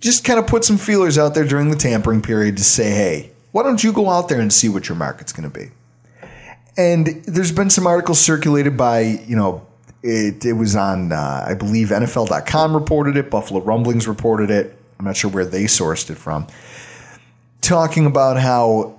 just 0.00 0.24
kind 0.24 0.38
of 0.38 0.48
put 0.48 0.64
some 0.64 0.78
feelers 0.78 1.16
out 1.16 1.34
there 1.34 1.44
during 1.44 1.70
the 1.70 1.76
tampering 1.76 2.22
period 2.22 2.56
to 2.56 2.64
say, 2.64 2.90
hey, 2.90 3.30
why 3.52 3.62
don't 3.62 3.84
you 3.84 3.92
go 3.92 4.10
out 4.10 4.28
there 4.28 4.40
and 4.40 4.52
see 4.52 4.68
what 4.68 4.88
your 4.88 4.96
market's 4.96 5.32
going 5.32 5.48
to 5.48 5.58
be? 5.58 5.70
And 6.76 7.06
there's 7.24 7.52
been 7.52 7.70
some 7.70 7.86
articles 7.86 8.20
circulated 8.20 8.76
by, 8.76 9.00
you 9.00 9.36
know, 9.36 9.66
it, 10.02 10.44
it 10.44 10.52
was 10.52 10.76
on, 10.76 11.12
uh, 11.12 11.44
I 11.46 11.54
believe 11.54 11.88
NFL.com 11.88 12.74
reported 12.74 13.16
it, 13.16 13.30
Buffalo 13.30 13.60
Rumblings 13.60 14.06
reported 14.06 14.50
it. 14.50 14.78
I'm 14.98 15.04
not 15.04 15.16
sure 15.16 15.30
where 15.30 15.44
they 15.44 15.64
sourced 15.64 16.10
it 16.10 16.16
from. 16.16 16.46
Talking 17.60 18.06
about 18.06 18.38
how 18.38 18.98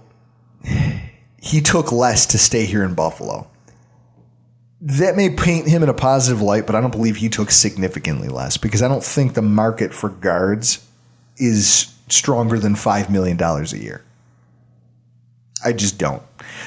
he 1.41 1.61
took 1.61 1.91
less 1.91 2.25
to 2.27 2.37
stay 2.37 2.65
here 2.65 2.83
in 2.83 2.93
Buffalo. 2.93 3.47
That 4.81 5.15
may 5.15 5.29
paint 5.29 5.67
him 5.67 5.83
in 5.83 5.89
a 5.89 5.93
positive 5.93 6.41
light, 6.41 6.65
but 6.65 6.75
I 6.75 6.81
don't 6.81 6.91
believe 6.91 7.17
he 7.17 7.29
took 7.29 7.51
significantly 7.51 8.29
less 8.29 8.57
because 8.57 8.81
I 8.81 8.87
don't 8.87 9.03
think 9.03 9.33
the 9.33 9.41
market 9.41 9.93
for 9.93 10.09
guards 10.09 10.85
is 11.37 11.93
stronger 12.07 12.57
than 12.57 12.75
$5 12.75 13.09
million 13.09 13.41
a 13.41 13.63
year. 13.77 14.03
I 15.63 15.73
just 15.73 15.97
don't. 15.97 16.21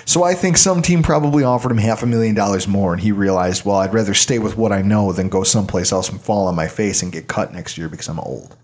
So 0.05 0.22
I 0.22 0.35
think 0.35 0.57
some 0.57 0.83
team 0.83 1.02
probably 1.02 1.44
offered 1.44 1.70
him 1.70 1.78
half 1.78 2.02
a 2.02 2.07
million 2.07 2.35
dollars 2.35 2.66
more, 2.66 2.92
and 2.92 3.00
he 3.00 3.12
realized, 3.12 3.64
well, 3.64 3.76
I'd 3.76 3.94
rather 3.94 4.14
stay 4.14 4.38
with 4.38 4.57
what 4.57 4.72
I 4.72 4.83
know 4.83 5.12
than 5.12 5.28
go 5.28 5.42
someplace 5.42 5.92
else 5.92 6.09
and 6.09 6.20
fall 6.20 6.46
on 6.46 6.55
my 6.55 6.68
face 6.68 7.02
and 7.02 7.12
get 7.12 7.28
cut 7.28 7.52
next 7.52 7.78
year 7.78 7.88
because 7.88 8.09
I'm 8.09 8.20
old. 8.20 8.57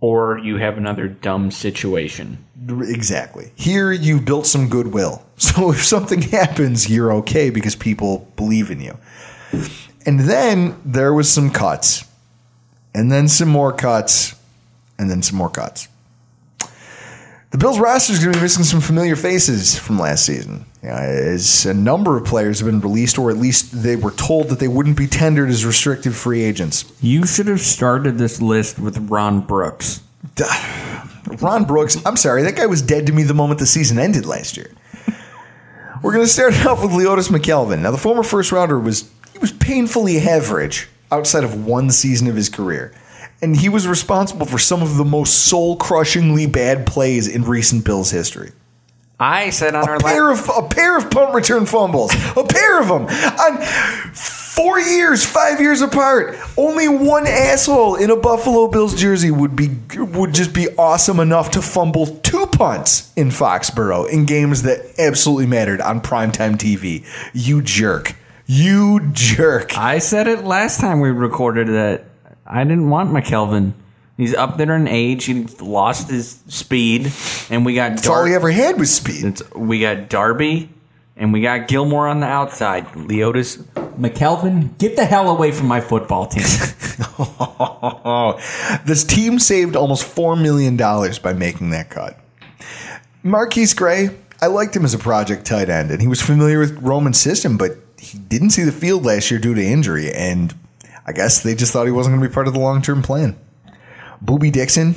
Or 0.00 0.38
you 0.38 0.56
have 0.58 0.78
another 0.78 1.08
dumb 1.08 1.50
situation. 1.50 2.44
Exactly. 2.68 3.50
Here 3.56 3.90
you've 3.90 4.24
built 4.24 4.46
some 4.46 4.68
goodwill. 4.68 5.24
So 5.38 5.70
if 5.70 5.84
something 5.84 6.20
happens, 6.22 6.90
you're 6.90 7.12
okay 7.12 7.50
because 7.50 7.76
people 7.76 8.28
believe 8.34 8.72
in 8.72 8.80
you. 8.80 8.98
And 10.04 10.18
then 10.18 10.80
there 10.84 11.14
was 11.14 11.30
some 11.30 11.50
cuts. 11.52 12.04
And 12.92 13.12
then 13.12 13.28
some 13.28 13.48
more 13.48 13.72
cuts 13.72 14.34
and 14.98 15.08
then 15.08 15.22
some 15.22 15.38
more 15.38 15.48
cuts. 15.48 15.86
The 17.50 17.56
Bills 17.56 17.78
roster 17.78 18.12
is 18.12 18.18
going 18.18 18.32
to 18.32 18.38
be 18.38 18.42
missing 18.42 18.62
some 18.64 18.82
familiar 18.82 19.16
faces 19.16 19.78
from 19.78 19.98
last 19.98 20.26
season. 20.26 20.66
as 20.82 21.64
a 21.64 21.72
number 21.72 22.18
of 22.18 22.26
players 22.26 22.60
have 22.60 22.66
been 22.66 22.80
released, 22.80 23.16
or 23.16 23.30
at 23.30 23.38
least 23.38 23.82
they 23.82 23.96
were 23.96 24.10
told 24.10 24.50
that 24.50 24.58
they 24.58 24.68
wouldn't 24.68 24.98
be 24.98 25.06
tendered 25.06 25.48
as 25.48 25.64
restricted 25.64 26.14
free 26.14 26.42
agents. 26.42 26.84
You 27.00 27.24
should 27.24 27.46
have 27.46 27.62
started 27.62 28.18
this 28.18 28.42
list 28.42 28.78
with 28.78 28.98
Ron 29.10 29.40
Brooks. 29.40 30.02
Ron 31.40 31.64
Brooks, 31.64 31.96
I'm 32.04 32.18
sorry, 32.18 32.42
that 32.42 32.56
guy 32.56 32.66
was 32.66 32.82
dead 32.82 33.06
to 33.06 33.14
me 33.14 33.22
the 33.22 33.32
moment 33.32 33.60
the 33.60 33.66
season 33.66 33.98
ended 33.98 34.26
last 34.26 34.58
year. 34.58 34.70
We're 36.02 36.12
going 36.12 36.26
to 36.26 36.30
start 36.30 36.54
off 36.66 36.82
with 36.82 36.90
Leotis 36.90 37.30
McKelvin. 37.30 37.80
Now, 37.80 37.92
the 37.92 37.96
former 37.98 38.22
first 38.22 38.52
rounder 38.52 38.78
was 38.78 39.10
he 39.32 39.38
was 39.38 39.52
painfully 39.52 40.18
average 40.18 40.86
outside 41.10 41.44
of 41.44 41.64
one 41.64 41.90
season 41.90 42.28
of 42.28 42.36
his 42.36 42.50
career 42.50 42.92
And 43.40 43.56
he 43.56 43.68
was 43.68 43.86
responsible 43.86 44.46
for 44.46 44.58
some 44.58 44.82
of 44.82 44.96
the 44.96 45.04
most 45.04 45.46
soul 45.46 45.76
crushingly 45.76 46.46
bad 46.46 46.86
plays 46.86 47.28
in 47.28 47.44
recent 47.44 47.84
Bills 47.84 48.10
history. 48.10 48.52
I 49.20 49.50
said 49.50 49.74
on 49.74 49.88
our 49.88 49.96
A 49.96 50.00
pair 50.00 50.24
last. 50.30 50.48
of 50.48 50.64
a 50.64 50.68
pair 50.68 50.96
of 50.96 51.10
punt 51.10 51.34
return 51.34 51.66
fumbles, 51.66 52.12
a 52.36 52.44
pair 52.44 52.80
of 52.80 52.86
them 52.88 53.06
on 53.06 54.12
four 54.14 54.78
years, 54.78 55.24
five 55.26 55.60
years 55.60 55.80
apart. 55.82 56.36
Only 56.56 56.86
one 56.88 57.26
asshole 57.26 57.96
in 57.96 58.10
a 58.10 58.16
Buffalo 58.16 58.68
Bills 58.68 58.94
jersey 58.94 59.32
would 59.32 59.56
be 59.56 59.70
would 59.96 60.34
just 60.34 60.52
be 60.52 60.68
awesome 60.76 61.18
enough 61.18 61.50
to 61.52 61.62
fumble 61.62 62.06
two 62.06 62.46
punts 62.46 63.12
in 63.16 63.30
Foxborough 63.30 64.08
in 64.08 64.24
games 64.24 64.62
that 64.62 64.80
absolutely 64.98 65.46
mattered 65.46 65.80
on 65.80 66.00
primetime 66.00 66.54
TV. 66.56 67.04
You 67.34 67.60
jerk, 67.60 68.14
you 68.46 69.00
jerk. 69.12 69.76
I 69.76 69.98
said 69.98 70.28
it 70.28 70.44
last 70.44 70.80
time 70.80 71.00
we 71.00 71.10
recorded 71.10 71.66
that 71.68 72.04
I 72.48 72.64
didn't 72.64 72.88
want 72.88 73.10
McKelvin. 73.12 73.72
He's 74.16 74.34
up 74.34 74.56
there 74.56 74.74
in 74.74 74.88
age. 74.88 75.26
He 75.26 75.44
lost 75.60 76.10
his 76.10 76.40
speed, 76.48 77.12
and 77.50 77.64
we 77.64 77.74
got 77.74 77.90
That's 77.90 78.08
all 78.08 78.24
he 78.24 78.30
Dar- 78.30 78.36
ever 78.40 78.50
had 78.50 78.78
was 78.78 78.92
speed. 78.92 79.24
it's- 79.24 79.42
we 79.54 79.80
got 79.80 80.08
Darby, 80.08 80.70
and 81.16 81.32
we 81.32 81.40
got 81.42 81.68
Gilmore 81.68 82.08
on 82.08 82.20
the 82.20 82.26
outside. 82.26 82.88
Leotis, 82.94 83.58
McKelvin, 84.00 84.76
get 84.78 84.96
the 84.96 85.04
hell 85.04 85.30
away 85.30 85.52
from 85.52 85.68
my 85.68 85.80
football 85.80 86.26
team. 86.26 86.42
this 88.86 89.04
team 89.04 89.38
saved 89.38 89.76
almost 89.76 90.04
four 90.04 90.36
million 90.36 90.76
dollars 90.76 91.18
by 91.18 91.32
making 91.32 91.70
that 91.70 91.90
cut. 91.90 92.18
MarQueis 93.24 93.76
Gray, 93.76 94.10
I 94.40 94.46
liked 94.46 94.74
him 94.74 94.84
as 94.84 94.94
a 94.94 94.98
project 94.98 95.44
tight 95.44 95.68
end, 95.68 95.90
and 95.90 96.00
he 96.00 96.08
was 96.08 96.22
familiar 96.22 96.58
with 96.58 96.78
Roman's 96.80 97.20
system, 97.20 97.56
but 97.56 97.72
he 97.98 98.18
didn't 98.18 98.50
see 98.50 98.62
the 98.62 98.72
field 98.72 99.04
last 99.04 99.30
year 99.30 99.40
due 99.40 99.54
to 99.54 99.62
injury, 99.64 100.12
and 100.12 100.54
I 101.08 101.12
guess 101.12 101.42
they 101.42 101.54
just 101.54 101.72
thought 101.72 101.86
he 101.86 101.90
wasn't 101.90 102.12
going 102.12 102.22
to 102.22 102.28
be 102.28 102.34
part 102.34 102.48
of 102.48 102.52
the 102.52 102.60
long 102.60 102.82
term 102.82 103.02
plan. 103.02 103.34
Boobie 104.22 104.52
Dixon, 104.52 104.94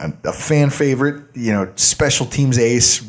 a, 0.00 0.12
a 0.24 0.32
fan 0.32 0.70
favorite, 0.70 1.24
you 1.34 1.52
know, 1.52 1.72
special 1.76 2.26
teams 2.26 2.58
ace, 2.58 3.00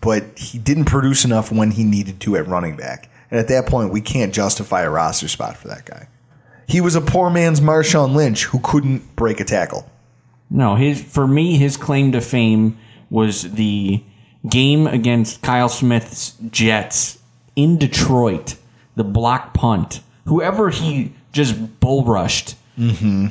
but 0.00 0.38
he 0.38 0.58
didn't 0.58 0.84
produce 0.84 1.24
enough 1.24 1.50
when 1.50 1.72
he 1.72 1.82
needed 1.82 2.20
to 2.20 2.36
at 2.36 2.46
running 2.46 2.76
back. 2.76 3.10
And 3.30 3.40
at 3.40 3.48
that 3.48 3.66
point, 3.66 3.92
we 3.92 4.00
can't 4.00 4.32
justify 4.32 4.82
a 4.82 4.90
roster 4.90 5.26
spot 5.26 5.56
for 5.56 5.66
that 5.66 5.84
guy. 5.84 6.06
He 6.68 6.80
was 6.80 6.94
a 6.94 7.00
poor 7.00 7.28
man's 7.28 7.60
Marshawn 7.60 8.14
Lynch 8.14 8.44
who 8.44 8.60
couldn't 8.60 9.16
break 9.16 9.40
a 9.40 9.44
tackle. 9.44 9.90
No, 10.48 10.76
his 10.76 11.02
for 11.02 11.26
me, 11.26 11.56
his 11.56 11.76
claim 11.76 12.12
to 12.12 12.20
fame 12.20 12.78
was 13.10 13.50
the 13.52 14.00
game 14.48 14.86
against 14.86 15.42
Kyle 15.42 15.68
Smith's 15.68 16.36
Jets 16.50 17.18
in 17.56 17.78
Detroit, 17.78 18.54
the 18.94 19.02
block 19.02 19.54
punt. 19.54 20.02
Whoever 20.26 20.70
he 20.70 21.12
just 21.32 21.80
bull 21.80 22.04
rushed, 22.04 22.56
mm-hmm. 22.78 23.28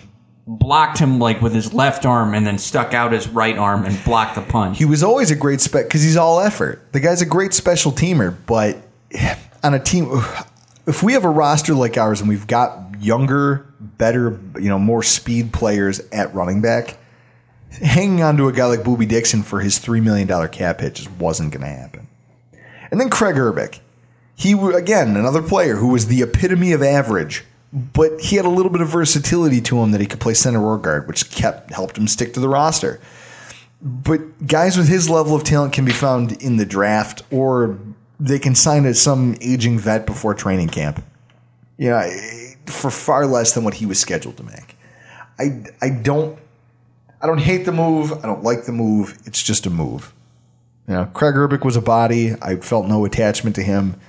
blocked 0.48 0.98
him 0.98 1.20
like 1.20 1.42
with 1.42 1.54
his 1.54 1.74
left 1.74 2.06
arm, 2.06 2.34
and 2.34 2.46
then 2.46 2.58
stuck 2.58 2.94
out 2.94 3.12
his 3.12 3.28
right 3.28 3.58
arm 3.58 3.86
and 3.86 4.04
blocked 4.04 4.36
the 4.36 4.42
punt. 4.42 4.78
He 4.78 4.86
was 4.86 5.04
always 5.04 5.32
a 5.32 5.36
great 5.36 5.62
spec 5.62 5.86
because 5.86 6.04
he's 6.04 6.18
all 6.18 6.40
effort. 6.40 6.92
The 6.92 7.00
guy's 7.00 7.22
a 7.22 7.26
great 7.26 7.54
special 7.54 7.92
teamer, 7.92 8.36
but 8.46 8.78
on 9.64 9.74
a 9.74 9.80
team, 9.80 10.10
if 10.88 11.04
we 11.04 11.14
have 11.14 11.26
a 11.26 11.30
roster 11.30 11.74
like 11.74 11.98
ours 11.98 12.20
and 12.20 12.30
we've 12.30 12.48
got 12.48 12.96
younger, 13.00 13.66
better, 13.80 14.40
you 14.56 14.70
know, 14.70 14.80
more 14.80 15.04
speed 15.04 15.54
players 15.54 16.00
at 16.12 16.34
running 16.34 16.62
back, 16.62 16.98
hanging 17.72 18.24
on 18.24 18.38
to 18.38 18.48
a 18.48 18.52
guy 18.52 18.66
like 18.66 18.82
Boobie 18.82 19.08
Dixon 19.08 19.44
for 19.44 19.60
his 19.60 19.78
three 19.78 20.02
million 20.02 20.28
dollar 20.28 20.48
cap 20.48 20.82
hit 20.82 20.96
just 20.96 21.12
wasn't 21.12 21.52
going 21.52 21.62
to 21.62 21.68
happen. 21.68 22.08
And 22.92 23.00
then 23.00 23.10
Kraig 23.10 23.36
Urbik. 23.36 23.80
he 24.36 24.54
again 24.76 25.16
another 25.16 25.42
player 25.42 25.76
who 25.76 25.88
was 25.88 26.08
the 26.08 26.22
epitome 26.22 26.72
of 26.72 26.82
average, 26.82 27.46
but 27.72 28.20
he 28.20 28.36
had 28.36 28.46
a 28.46 28.50
little 28.50 28.72
bit 28.72 28.82
of 28.82 28.88
versatility 28.88 29.62
to 29.62 29.80
him 29.80 29.92
that 29.92 30.02
he 30.02 30.08
could 30.08 30.20
play 30.20 30.34
center 30.34 30.64
or 30.64 30.78
guard, 30.78 31.08
which 31.08 31.30
kept 31.30 31.72
helped 31.72 31.98
him 31.98 32.08
stick 32.08 32.34
to 32.34 32.40
the 32.40 32.50
roster. 32.50 33.00
But 33.82 34.48
guys 34.48 34.78
with 34.78 34.88
his 34.88 35.10
level 35.10 35.36
of 35.36 35.44
talent 35.44 35.74
can 35.74 35.86
be 35.86 35.92
found 35.92 36.42
in 36.42 36.58
the 36.58 36.66
draft, 36.66 37.22
or 37.32 37.78
they 38.20 38.40
can 38.40 38.56
sign 38.56 38.86
as 38.86 39.02
some 39.02 39.38
aging 39.40 39.80
vet 39.80 40.06
before 40.06 40.34
training 40.34 40.70
camp. 40.70 41.04
Yeah, 41.78 42.10
for 42.66 42.92
far 42.92 43.26
less 43.26 43.54
than 43.54 43.64
what 43.64 43.76
he 43.76 43.86
was 43.86 44.00
scheduled 44.00 44.38
to 44.38 44.44
make. 44.44 44.76
I 45.40 45.64
I 45.82 45.90
don't 45.90 46.38
I 47.22 47.28
don't 47.28 47.40
hate 47.40 47.66
the 47.66 47.72
move. 47.72 48.12
I 48.12 48.28
don't 48.28 48.44
like 48.44 48.66
the 48.66 48.72
move. 48.72 49.18
It's 49.26 49.42
just 49.42 49.66
a 49.66 49.70
move. 49.70 50.14
You 50.88 50.96
know, 50.96 51.06
Kraig 51.14 51.36
Urbik 51.36 51.64
was 51.64 51.76
a 51.76 51.82
body. 51.82 52.34
I 52.42 52.56
felt 52.56 52.88
no 52.88 53.06
attachment 53.06 53.56
to 53.58 53.64
him. 53.64 54.00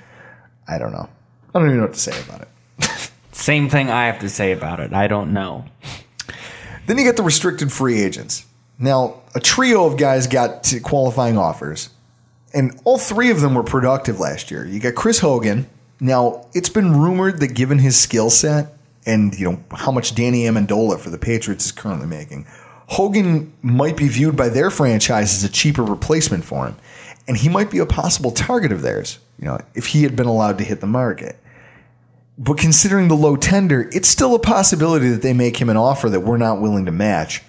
I 0.66 0.78
don't 0.78 0.92
know. 0.92 1.08
I 1.54 1.58
don't 1.58 1.68
even 1.68 1.76
know 1.78 1.84
what 1.84 1.94
to 1.94 2.00
say 2.00 2.18
about 2.22 2.42
it. 2.42 2.48
Same 3.40 3.70
thing 3.70 3.90
I 3.90 4.07
have 4.07 4.20
to 4.20 4.29
say 4.29 4.53
about 4.53 4.81
it. 4.81 4.92
I 4.92 5.07
don't 5.07 5.33
know. 5.33 5.64
Then 6.87 6.98
you 6.98 7.05
get 7.05 7.16
the 7.16 7.22
restricted 7.22 7.72
free 7.72 8.03
agents. 8.03 8.44
Now, 8.79 9.22
a 9.35 9.40
trio 9.40 9.87
of 9.87 9.96
guys 9.96 10.26
got 10.26 10.70
qualifying 10.83 11.38
offers, 11.38 11.88
and 12.53 12.79
all 12.85 12.98
three 12.98 13.31
of 13.31 13.40
them 13.40 13.55
were 13.55 13.62
productive 13.62 14.20
last 14.20 14.50
year. 14.50 14.66
You 14.66 14.79
got 14.79 14.94
Chris 14.94 15.20
Hogan. 15.20 15.68
Now, 16.00 16.46
it's 16.53 16.68
been 16.68 17.00
rumored 17.00 17.40
that 17.40 17.55
given 17.55 17.79
his 17.79 17.98
skill 17.98 18.29
set 18.29 18.74
and 19.07 19.35
you 19.38 19.50
know 19.50 19.64
how 19.70 19.90
much 19.90 20.14
Danny 20.14 20.42
Amendola 20.42 20.98
for 20.98 21.09
the 21.09 21.18
Patriots 21.18 21.64
is 21.64 21.72
currently 21.72 22.07
making, 22.07 22.46
Hogan 22.88 23.53
might 23.62 23.96
be 23.96 24.09
viewed 24.09 24.37
by 24.37 24.50
their 24.50 24.70
franchise 24.70 25.33
as 25.35 25.44
a 25.44 25.53
cheaper 25.53 25.83
replacement 25.83 26.44
for 26.44 26.66
him, 26.66 26.76
and 27.26 27.38
he 27.38 27.48
might 27.48 27.70
be 27.70 27.79
a 27.79 27.87
possible 27.87 28.33
target 28.33 28.70
of 28.70 28.83
theirs. 28.83 29.18
You 29.38 29.46
know, 29.46 29.59
if 29.74 29.87
he 29.87 30.03
had 30.03 30.14
been 30.14 30.26
allowed 30.26 30.59
to 30.59 30.64
hit 30.64 30.81
the 30.81 30.87
market. 30.87 31.38
But 32.42 32.57
considering 32.57 33.09
the 33.09 33.16
low 33.16 33.37
tender, 33.37 33.90
it's 33.92 34.09
still 34.09 34.35
a 34.35 34.38
possibility 34.38 35.11
that 35.11 35.20
they 35.20 35.35
make 35.35 35.61
him 35.61 35.68
an 35.68 35.76
offer 35.76 36.09
that 36.09 36.20
we're 36.20 36.38
not 36.38 36.59
willing 36.59 36.87
to 36.87 36.90
match. 36.90 37.42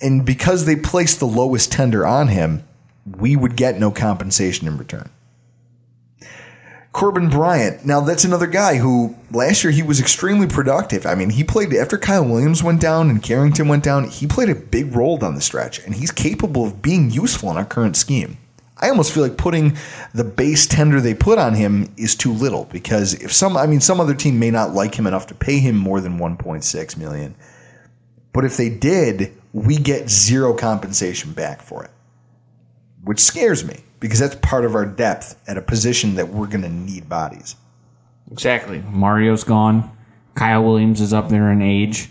And 0.00 0.24
because 0.24 0.64
they 0.64 0.76
placed 0.76 1.18
the 1.18 1.26
lowest 1.26 1.72
tender 1.72 2.06
on 2.06 2.28
him, 2.28 2.62
we 3.04 3.34
would 3.34 3.56
get 3.56 3.80
no 3.80 3.90
compensation 3.90 4.68
in 4.68 4.78
return. 4.78 5.10
Corbin 6.92 7.28
Bryant. 7.28 7.84
Now 7.84 8.00
that's 8.00 8.24
another 8.24 8.46
guy 8.46 8.76
who 8.76 9.16
last 9.32 9.64
year 9.64 9.72
he 9.72 9.82
was 9.82 9.98
extremely 9.98 10.46
productive. 10.46 11.06
I 11.06 11.16
mean, 11.16 11.30
he 11.30 11.42
played 11.42 11.74
after 11.74 11.98
Kyle 11.98 12.24
Williams 12.24 12.62
went 12.62 12.80
down 12.80 13.10
and 13.10 13.20
Carrington 13.20 13.66
went 13.66 13.82
down. 13.82 14.08
He 14.08 14.28
played 14.28 14.48
a 14.48 14.54
big 14.54 14.94
role 14.94 15.16
down 15.16 15.34
the 15.34 15.40
stretch, 15.40 15.84
and 15.84 15.94
he's 15.94 16.12
capable 16.12 16.64
of 16.64 16.82
being 16.82 17.10
useful 17.10 17.50
in 17.50 17.56
our 17.56 17.64
current 17.64 17.96
scheme. 17.96 18.38
I 18.80 18.88
almost 18.88 19.12
feel 19.12 19.22
like 19.22 19.36
putting 19.36 19.76
the 20.14 20.24
base 20.24 20.66
tender 20.66 21.00
they 21.00 21.14
put 21.14 21.38
on 21.38 21.54
him 21.54 21.92
is 21.96 22.14
too 22.14 22.32
little 22.32 22.64
because 22.66 23.14
if 23.14 23.32
some, 23.32 23.56
I 23.56 23.66
mean, 23.66 23.80
some 23.80 24.00
other 24.00 24.14
team 24.14 24.38
may 24.38 24.50
not 24.50 24.72
like 24.72 24.94
him 24.94 25.06
enough 25.06 25.26
to 25.28 25.34
pay 25.34 25.58
him 25.58 25.76
more 25.76 26.00
than 26.00 26.18
1.6 26.18 26.96
million, 26.96 27.34
but 28.32 28.44
if 28.44 28.56
they 28.56 28.70
did, 28.70 29.36
we 29.52 29.76
get 29.76 30.08
zero 30.08 30.54
compensation 30.54 31.32
back 31.32 31.60
for 31.60 31.84
it, 31.84 31.90
which 33.04 33.20
scares 33.20 33.64
me 33.64 33.80
because 33.98 34.18
that's 34.18 34.36
part 34.36 34.64
of 34.64 34.74
our 34.74 34.86
depth 34.86 35.38
at 35.46 35.58
a 35.58 35.62
position 35.62 36.14
that 36.14 36.28
we're 36.28 36.46
going 36.46 36.62
to 36.62 36.70
need 36.70 37.08
bodies. 37.08 37.56
Exactly. 38.32 38.82
Mario's 38.88 39.44
gone. 39.44 39.94
Kyle 40.34 40.64
Williams 40.64 41.00
is 41.00 41.12
up 41.12 41.28
there 41.28 41.50
in 41.50 41.60
age. 41.60 42.08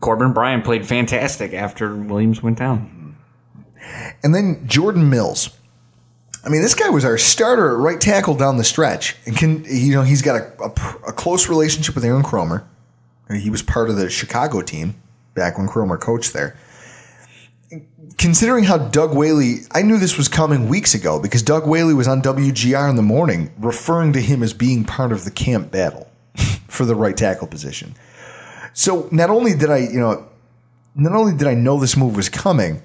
Corbin 0.00 0.32
Bryant 0.32 0.64
played 0.64 0.86
fantastic 0.86 1.54
after 1.54 1.94
Williams 1.94 2.42
went 2.42 2.58
down. 2.58 3.16
And 4.22 4.34
then 4.34 4.66
Jordan 4.66 5.08
Mills. 5.08 5.56
I 6.44 6.48
mean, 6.48 6.62
this 6.62 6.74
guy 6.74 6.88
was 6.88 7.04
our 7.04 7.18
starter 7.18 7.72
at 7.72 7.78
right 7.78 8.00
tackle 8.00 8.34
down 8.34 8.56
the 8.56 8.64
stretch, 8.64 9.16
and 9.26 9.36
can 9.36 9.64
you 9.64 9.94
know 9.94 10.02
he's 10.02 10.22
got 10.22 10.40
a, 10.40 10.62
a, 10.62 10.68
a 11.08 11.12
close 11.12 11.48
relationship 11.48 11.94
with 11.94 12.04
Aaron 12.04 12.22
Kromer. 12.22 12.64
He 13.30 13.50
was 13.50 13.62
part 13.62 13.90
of 13.90 13.96
the 13.96 14.10
Chicago 14.10 14.60
team 14.62 15.00
back 15.34 15.58
when 15.58 15.68
Kromer 15.68 16.00
coached 16.00 16.32
there. 16.32 16.56
Considering 18.18 18.64
how 18.64 18.76
Doug 18.76 19.14
Whaley, 19.14 19.60
I 19.70 19.82
knew 19.82 19.98
this 19.98 20.16
was 20.16 20.26
coming 20.26 20.68
weeks 20.68 20.94
ago 20.94 21.20
because 21.20 21.42
Doug 21.42 21.66
Whaley 21.66 21.94
was 21.94 22.08
on 22.08 22.22
WGR 22.22 22.90
in 22.90 22.96
the 22.96 23.02
morning 23.02 23.52
referring 23.58 24.12
to 24.14 24.20
him 24.20 24.42
as 24.42 24.52
being 24.52 24.84
part 24.84 25.12
of 25.12 25.24
the 25.24 25.30
camp 25.30 25.70
battle 25.70 26.10
for 26.68 26.84
the 26.84 26.96
right 26.96 27.16
tackle 27.16 27.46
position. 27.46 27.94
So 28.72 29.08
not 29.12 29.30
only 29.30 29.54
did 29.54 29.70
I, 29.70 29.78
you 29.78 30.00
know, 30.00 30.26
not 30.96 31.12
only 31.12 31.36
did 31.36 31.46
I 31.46 31.54
know 31.54 31.78
this 31.78 31.96
move 31.96 32.16
was 32.16 32.28
coming, 32.28 32.82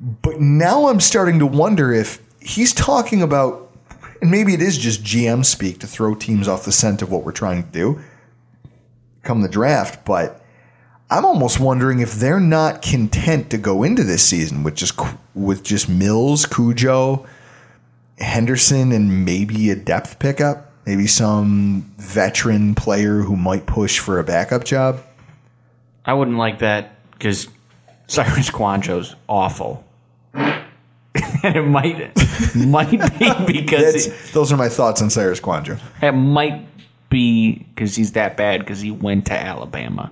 but 0.00 0.40
now 0.40 0.86
I'm 0.86 1.00
starting 1.00 1.40
to 1.40 1.46
wonder 1.46 1.92
if 1.92 2.22
he's 2.40 2.72
talking 2.72 3.22
about, 3.22 3.70
and 4.20 4.30
maybe 4.30 4.54
it 4.54 4.62
is 4.62 4.76
just 4.78 5.02
GM 5.02 5.44
speak 5.44 5.78
to 5.80 5.86
throw 5.86 6.14
teams 6.14 6.48
off 6.48 6.64
the 6.64 6.72
scent 6.72 7.02
of 7.02 7.10
what 7.10 7.24
we're 7.24 7.32
trying 7.32 7.62
to 7.62 7.68
do 7.70 8.00
come 9.22 9.42
the 9.42 9.48
draft, 9.48 10.04
but 10.04 10.42
I'm 11.10 11.24
almost 11.24 11.60
wondering 11.60 12.00
if 12.00 12.14
they're 12.14 12.40
not 12.40 12.82
content 12.82 13.50
to 13.50 13.58
go 13.58 13.82
into 13.82 14.04
this 14.04 14.22
season 14.22 14.62
with 14.62 14.74
just 14.74 14.98
with 15.34 15.62
just 15.62 15.88
Mills, 15.88 16.46
Cujo, 16.46 17.26
Henderson, 18.18 18.92
and 18.92 19.24
maybe 19.24 19.70
a 19.70 19.76
depth 19.76 20.18
pickup, 20.18 20.72
maybe 20.86 21.06
some 21.06 21.92
veteran 21.98 22.74
player 22.74 23.20
who 23.20 23.36
might 23.36 23.66
push 23.66 23.98
for 23.98 24.18
a 24.18 24.24
backup 24.24 24.64
job. 24.64 25.02
I 26.04 26.14
wouldn't 26.14 26.38
like 26.38 26.60
that 26.60 27.10
because 27.12 27.48
Cyrus 28.06 28.50
Kouandjio's 28.50 29.14
awful. 29.28 29.84
and 31.44 31.56
it 31.56 31.62
might 31.62 32.56
might 32.56 32.90
be 33.46 33.52
because 33.60 34.32
those 34.32 34.52
are 34.52 34.56
my 34.56 34.68
thoughts 34.68 35.02
on 35.02 35.10
Cyrus 35.10 35.40
Kouandjio. 35.40 35.80
it 36.02 36.12
might 36.12 36.66
be 37.08 37.66
because 37.74 37.96
he's 37.96 38.12
that 38.12 38.36
bad 38.36 38.60
because 38.60 38.80
he 38.80 38.90
went 38.90 39.26
to 39.26 39.34
Alabama. 39.34 40.10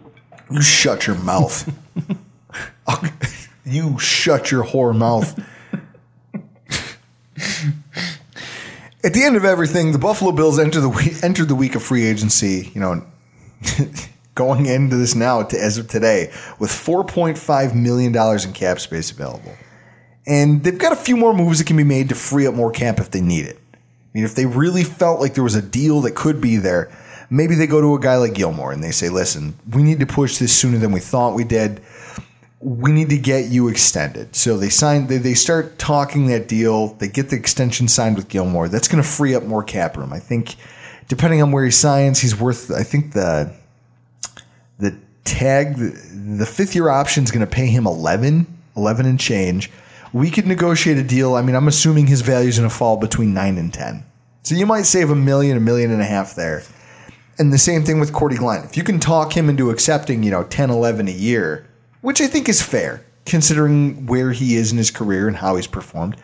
You 0.50 0.62
shut 0.62 1.06
your 1.06 1.16
mouth. 1.16 1.72
you 3.64 3.98
shut 3.98 4.50
your 4.50 4.64
whore 4.64 4.96
mouth. 4.96 5.38
At 9.04 9.14
the 9.14 9.22
end 9.22 9.36
of 9.36 9.44
everything, 9.44 9.92
the 9.92 9.98
Buffalo 9.98 10.32
Bills 10.32 10.58
enter 10.58 10.80
the 10.80 10.88
week, 10.88 11.22
entered 11.22 11.48
the 11.48 11.54
week 11.54 11.76
of 11.76 11.82
free 11.82 12.04
agency. 12.04 12.72
You 12.74 12.80
know, 12.80 13.06
going 14.34 14.66
into 14.66 14.96
this 14.96 15.14
now 15.14 15.42
to, 15.44 15.58
as 15.58 15.78
of 15.78 15.88
today 15.88 16.32
with 16.58 16.70
4.5 16.70 17.74
million 17.74 18.12
dollars 18.12 18.44
in 18.44 18.52
cap 18.52 18.80
space 18.80 19.10
available, 19.10 19.52
and 20.28 20.62
they've 20.62 20.78
got 20.78 20.92
a 20.92 20.96
few 20.96 21.16
more 21.16 21.34
moves 21.34 21.58
that 21.58 21.66
can 21.66 21.76
be 21.76 21.84
made 21.84 22.10
to 22.10 22.14
free 22.14 22.46
up 22.46 22.54
more 22.54 22.70
cap 22.70 23.00
if 23.00 23.10
they 23.10 23.20
need 23.20 23.46
it. 23.46 23.58
I 23.74 23.78
mean, 24.14 24.24
if 24.24 24.34
they 24.34 24.46
really 24.46 24.84
felt 24.84 25.20
like 25.20 25.34
there 25.34 25.44
was 25.44 25.54
a 25.54 25.62
deal 25.62 26.02
that 26.02 26.14
could 26.14 26.40
be 26.40 26.56
there, 26.56 26.90
maybe 27.30 27.54
they 27.54 27.66
go 27.66 27.80
to 27.80 27.94
a 27.94 28.00
guy 28.00 28.16
like 28.16 28.34
Gilmore 28.34 28.72
and 28.72 28.84
they 28.84 28.92
say, 28.92 29.08
"Listen, 29.08 29.54
we 29.72 29.82
need 29.82 30.00
to 30.00 30.06
push 30.06 30.38
this 30.38 30.54
sooner 30.56 30.78
than 30.78 30.92
we 30.92 31.00
thought 31.00 31.34
we 31.34 31.44
did." 31.44 31.80
we 32.60 32.90
need 32.90 33.08
to 33.10 33.18
get 33.18 33.46
you 33.46 33.68
extended. 33.68 34.34
So 34.34 34.56
they 34.56 34.68
sign, 34.68 35.06
they, 35.06 35.18
they 35.18 35.34
start 35.34 35.78
talking 35.78 36.26
that 36.26 36.48
deal. 36.48 36.88
They 36.94 37.08
get 37.08 37.30
the 37.30 37.36
extension 37.36 37.86
signed 37.86 38.16
with 38.16 38.28
Gilmore. 38.28 38.68
That's 38.68 38.88
going 38.88 39.02
to 39.02 39.08
free 39.08 39.34
up 39.34 39.44
more 39.44 39.62
cap 39.62 39.96
room. 39.96 40.12
I 40.12 40.18
think, 40.18 40.56
depending 41.06 41.40
on 41.40 41.52
where 41.52 41.64
he 41.64 41.70
signs, 41.70 42.18
he's 42.20 42.38
worth. 42.38 42.70
I 42.70 42.82
think 42.82 43.12
the 43.12 43.54
the 44.78 44.98
tag, 45.24 45.76
the, 45.76 45.90
the 46.38 46.46
fifth 46.46 46.74
year 46.74 46.88
option 46.88 47.24
is 47.24 47.30
going 47.30 47.46
to 47.46 47.52
pay 47.52 47.66
him 47.66 47.86
11, 47.86 48.46
11 48.76 49.06
and 49.06 49.20
change. 49.20 49.70
We 50.12 50.30
could 50.30 50.46
negotiate 50.46 50.98
a 50.98 51.02
deal. 51.02 51.34
I 51.34 51.42
mean, 51.42 51.54
I'm 51.54 51.68
assuming 51.68 52.06
his 52.06 52.22
value 52.22 52.48
is 52.48 52.58
going 52.58 52.68
to 52.68 52.74
fall 52.74 52.96
between 52.96 53.34
nine 53.34 53.58
and 53.58 53.72
ten. 53.72 54.04
So 54.42 54.54
you 54.54 54.66
might 54.66 54.86
save 54.86 55.10
a 55.10 55.16
million, 55.16 55.56
a 55.56 55.60
million 55.60 55.90
and 55.90 56.00
a 56.00 56.06
half 56.06 56.34
there. 56.34 56.62
And 57.38 57.52
the 57.52 57.58
same 57.58 57.84
thing 57.84 58.00
with 58.00 58.12
Cordy 58.12 58.36
Glenn. 58.36 58.64
If 58.64 58.76
you 58.76 58.82
can 58.82 58.98
talk 58.98 59.36
him 59.36 59.48
into 59.48 59.70
accepting, 59.70 60.22
you 60.22 60.30
know, 60.30 60.44
10, 60.44 60.70
11 60.70 61.08
a 61.08 61.12
year 61.12 61.68
which 62.00 62.20
I 62.20 62.26
think 62.26 62.48
is 62.48 62.62
fair 62.62 63.04
considering 63.24 64.06
where 64.06 64.32
he 64.32 64.56
is 64.56 64.72
in 64.72 64.78
his 64.78 64.90
career 64.90 65.28
and 65.28 65.36
how 65.36 65.56
he's 65.56 65.66
performed. 65.66 66.16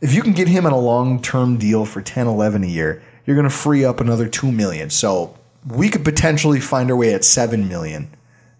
If 0.00 0.14
you 0.14 0.22
can 0.22 0.32
get 0.32 0.48
him 0.48 0.66
on 0.66 0.72
a 0.72 0.78
long-term 0.78 1.58
deal 1.58 1.84
for 1.84 2.02
10, 2.02 2.26
11 2.26 2.64
a 2.64 2.66
year, 2.66 3.02
you're 3.24 3.36
going 3.36 3.48
to 3.48 3.54
free 3.54 3.84
up 3.84 4.00
another 4.00 4.28
2 4.28 4.50
million. 4.50 4.90
So, 4.90 5.36
we 5.66 5.88
could 5.88 6.04
potentially 6.04 6.60
find 6.60 6.90
our 6.90 6.96
way 6.96 7.12
at 7.12 7.24
7 7.24 7.68
million 7.68 8.10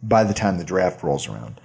by 0.03 0.25
the 0.25 0.35
time 0.35 0.59
the 0.59 0.65
draft 0.65 1.03
rolls 1.03 1.29
around. 1.29 1.61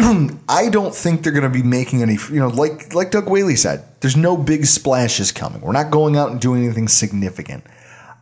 I 0.48 0.68
don't 0.70 0.94
think 0.94 1.22
they're 1.22 1.32
going 1.32 1.42
to 1.44 1.50
be 1.50 1.62
making 1.62 2.02
any, 2.02 2.14
you 2.30 2.40
know, 2.40 2.48
like 2.48 2.94
like 2.94 3.10
Doug 3.10 3.28
Whaley 3.28 3.56
said, 3.56 3.84
there's 4.00 4.16
no 4.16 4.36
big 4.36 4.66
splashes 4.66 5.32
coming. 5.32 5.60
We're 5.60 5.72
not 5.72 5.90
going 5.90 6.16
out 6.16 6.30
and 6.30 6.40
doing 6.40 6.64
anything 6.64 6.88
significant. 6.88 7.64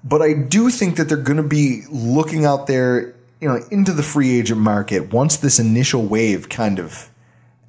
But 0.04 0.22
I 0.22 0.32
do 0.32 0.70
think 0.70 0.96
that 0.96 1.08
they're 1.08 1.16
going 1.16 1.38
to 1.38 1.42
be 1.42 1.82
looking 1.90 2.44
out 2.44 2.66
there 2.66 3.14
you 3.40 3.48
know, 3.48 3.60
into 3.70 3.92
the 3.92 4.02
free 4.02 4.38
agent 4.38 4.60
market 4.60 5.12
once 5.12 5.36
this 5.36 5.58
initial 5.58 6.02
wave 6.02 6.48
kind 6.48 6.78
of 6.78 7.08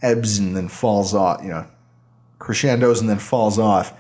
ebbs 0.02 0.40
and 0.40 0.56
then 0.56 0.68
falls 0.68 1.14
off, 1.14 1.44
you 1.44 1.50
know, 1.50 1.66
crescendos 2.40 3.02
and 3.02 3.10
then 3.10 3.20
falls 3.20 3.60
off, 3.60 3.94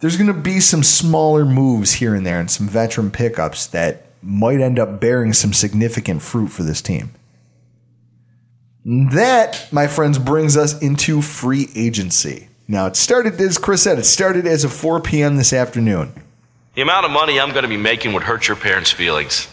there's 0.00 0.16
going 0.16 0.26
to 0.26 0.34
be 0.34 0.60
some 0.60 0.82
smaller 0.82 1.44
moves 1.44 1.94
here 1.94 2.14
and 2.14 2.26
there 2.26 2.38
and 2.38 2.50
some 2.50 2.68
veteran 2.68 3.10
pickups 3.10 3.66
that 3.68 4.06
might 4.22 4.60
end 4.60 4.78
up 4.78 5.00
bearing 5.00 5.32
some 5.32 5.52
significant 5.52 6.20
fruit 6.20 6.48
for 6.48 6.62
this 6.62 6.82
team. 6.82 7.10
That, 8.86 9.68
my 9.72 9.88
friends, 9.88 10.18
brings 10.18 10.56
us 10.56 10.80
into 10.80 11.20
free 11.20 11.68
agency. 11.74 12.48
Now, 12.68 12.86
it 12.86 12.96
started, 12.96 13.40
as 13.40 13.58
Chris 13.58 13.82
said, 13.82 13.98
it 13.98 14.04
started 14.04 14.46
as 14.46 14.64
of 14.64 14.72
4 14.72 15.00
p.m. 15.00 15.36
this 15.36 15.52
afternoon. 15.52 16.14
The 16.74 16.82
amount 16.82 17.04
of 17.04 17.10
money 17.10 17.38
I'm 17.38 17.50
going 17.50 17.64
to 17.64 17.68
be 17.68 17.76
making 17.76 18.12
would 18.12 18.22
hurt 18.22 18.48
your 18.48 18.56
parents' 18.56 18.90
feelings 18.90 19.48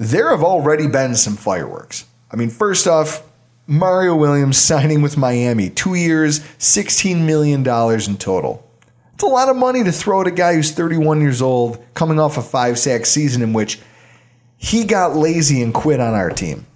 there 0.00 0.30
have 0.30 0.42
already 0.42 0.86
been 0.86 1.14
some 1.14 1.36
fireworks. 1.36 2.06
I 2.32 2.36
mean, 2.36 2.48
first 2.48 2.86
off, 2.86 3.22
Mario 3.66 4.16
Williams 4.16 4.56
signing 4.66 5.02
with 5.02 5.18
Miami, 5.18 5.68
two 5.68 5.94
years, 5.94 6.40
$16 6.58 7.24
million 7.24 7.60
in 7.60 8.16
total. 8.16 8.66
It's 9.14 9.22
a 9.22 9.26
lot 9.26 9.50
of 9.50 9.56
money 9.56 9.84
to 9.84 9.92
throw 9.92 10.22
at 10.22 10.26
a 10.26 10.30
guy 10.30 10.54
who's 10.54 10.72
31 10.72 11.20
years 11.20 11.42
old, 11.42 11.84
coming 11.92 12.18
off 12.18 12.38
a 12.38 12.42
five 12.42 12.78
sack 12.78 13.04
season 13.04 13.42
in 13.42 13.52
which 13.52 13.78
he 14.56 14.84
got 14.84 15.14
lazy 15.14 15.62
and 15.62 15.74
quit 15.74 16.00
on 16.00 16.14
our 16.14 16.30
team. 16.30 16.66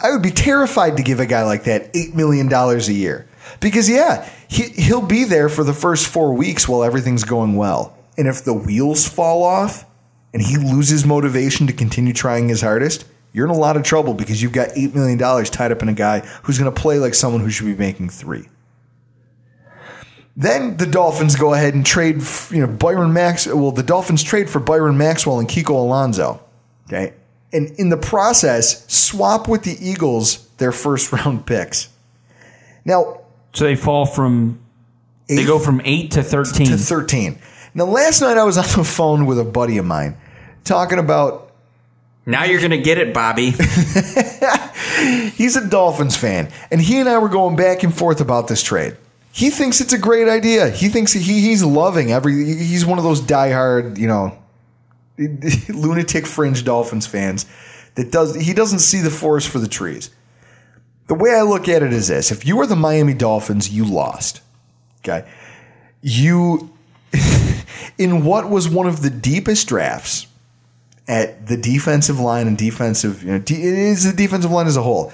I 0.00 0.10
would 0.10 0.22
be 0.22 0.30
terrified 0.30 0.96
to 0.98 1.02
give 1.02 1.20
a 1.20 1.26
guy 1.26 1.44
like 1.44 1.64
that 1.64 1.92
$8 1.92 2.14
million 2.14 2.52
a 2.52 2.78
year. 2.92 3.26
Because, 3.60 3.88
yeah, 3.88 4.28
he, 4.48 4.64
he'll 4.64 5.06
be 5.06 5.24
there 5.24 5.48
for 5.48 5.64
the 5.64 5.72
first 5.72 6.06
four 6.06 6.34
weeks 6.34 6.68
while 6.68 6.84
everything's 6.84 7.24
going 7.24 7.56
well. 7.56 7.96
And 8.18 8.28
if 8.28 8.44
the 8.44 8.54
wheels 8.54 9.08
fall 9.08 9.42
off, 9.42 9.86
and 10.36 10.44
he 10.44 10.58
loses 10.58 11.06
motivation 11.06 11.66
to 11.66 11.72
continue 11.72 12.12
trying 12.12 12.50
his 12.50 12.60
hardest, 12.60 13.06
you're 13.32 13.46
in 13.46 13.50
a 13.50 13.58
lot 13.58 13.74
of 13.74 13.82
trouble 13.82 14.12
because 14.12 14.42
you've 14.42 14.52
got 14.52 14.68
$8 14.68 14.94
million 14.94 15.18
tied 15.18 15.72
up 15.72 15.80
in 15.80 15.88
a 15.88 15.94
guy 15.94 16.20
who's 16.42 16.58
going 16.58 16.70
to 16.70 16.78
play 16.78 16.98
like 16.98 17.14
someone 17.14 17.40
who 17.40 17.48
should 17.48 17.64
be 17.64 17.74
making 17.74 18.10
three. 18.10 18.46
Then 20.36 20.76
the 20.76 20.84
Dolphins 20.84 21.36
go 21.36 21.54
ahead 21.54 21.72
and 21.72 21.86
trade, 21.86 22.22
you 22.50 22.60
know, 22.60 22.66
Byron 22.66 23.14
Max. 23.14 23.46
Well, 23.46 23.72
the 23.72 23.82
Dolphins 23.82 24.22
trade 24.22 24.50
for 24.50 24.58
Byron 24.58 24.98
Maxwell 24.98 25.38
and 25.38 25.48
Kiko 25.48 25.70
Alonso. 25.70 26.44
Okay. 26.86 27.14
And 27.56 27.70
in 27.78 27.88
the 27.88 27.96
process, 27.96 28.84
swap 28.92 29.48
with 29.48 29.62
the 29.62 29.76
Eagles 29.80 30.46
their 30.58 30.72
first 30.72 31.10
round 31.12 31.46
picks. 31.46 31.88
Now, 32.84 33.22
so 33.54 33.64
they 33.64 33.76
fall 33.76 34.04
from, 34.04 34.60
eight, 35.30 35.36
they 35.36 35.46
go 35.46 35.58
from 35.58 35.80
eight 35.84 36.10
to 36.12 36.22
13. 36.22 36.66
To 36.66 36.76
13. 36.76 37.38
Now, 37.74 37.84
last 37.84 38.20
night 38.20 38.36
I 38.36 38.44
was 38.44 38.58
on 38.58 38.64
the 38.76 38.84
phone 38.84 39.24
with 39.24 39.38
a 39.38 39.44
buddy 39.44 39.78
of 39.78 39.86
mine 39.86 40.18
talking 40.64 40.98
about. 40.98 41.44
Now 42.28 42.44
you're 42.44 42.58
going 42.58 42.72
to 42.72 42.78
get 42.78 42.98
it, 42.98 43.14
Bobby. 43.14 43.50
He's 45.36 45.56
a 45.56 45.66
Dolphins 45.66 46.16
fan, 46.16 46.50
and 46.72 46.80
he 46.80 46.98
and 46.98 47.08
I 47.08 47.18
were 47.18 47.28
going 47.28 47.54
back 47.54 47.84
and 47.84 47.96
forth 47.96 48.20
about 48.20 48.48
this 48.48 48.62
trade. 48.64 48.96
He 49.30 49.50
thinks 49.50 49.80
it's 49.80 49.92
a 49.92 49.98
great 49.98 50.28
idea. 50.28 50.68
He 50.70 50.88
thinks 50.88 51.12
he, 51.12 51.20
he's 51.20 51.62
loving 51.62 52.10
every. 52.10 52.34
He's 52.34 52.84
one 52.84 52.98
of 52.98 53.04
those 53.04 53.20
diehard, 53.20 53.96
you 53.96 54.08
know, 54.08 54.36
lunatic 55.68 56.26
fringe 56.26 56.64
Dolphins 56.64 57.06
fans 57.06 57.46
that 57.94 58.10
does. 58.10 58.34
He 58.36 58.52
doesn't 58.52 58.80
see 58.80 59.00
the 59.00 59.10
forest 59.10 59.48
for 59.48 59.58
the 59.58 59.68
trees. 59.68 60.10
The 61.06 61.14
way 61.14 61.30
I 61.30 61.42
look 61.42 61.68
at 61.68 61.82
it 61.82 61.92
is 61.92 62.08
this: 62.08 62.30
if 62.30 62.46
you 62.46 62.56
were 62.56 62.66
the 62.66 62.76
Miami 62.76 63.14
Dolphins, 63.14 63.70
you 63.70 63.84
lost. 63.84 64.40
Okay, 65.00 65.26
you 66.02 66.70
in 67.98 68.24
what 68.24 68.50
was 68.50 68.68
one 68.68 68.86
of 68.86 69.02
the 69.02 69.10
deepest 69.10 69.68
drafts 69.68 70.26
at 71.08 71.46
the 71.46 71.56
defensive 71.56 72.18
line 72.18 72.46
and 72.46 72.58
defensive, 72.58 73.22
you 73.22 73.30
know, 73.30 73.36
it 73.36 73.50
is 73.50 74.04
the 74.04 74.12
defensive 74.12 74.50
line 74.50 74.66
as 74.66 74.76
a 74.76 74.82
whole. 74.82 75.12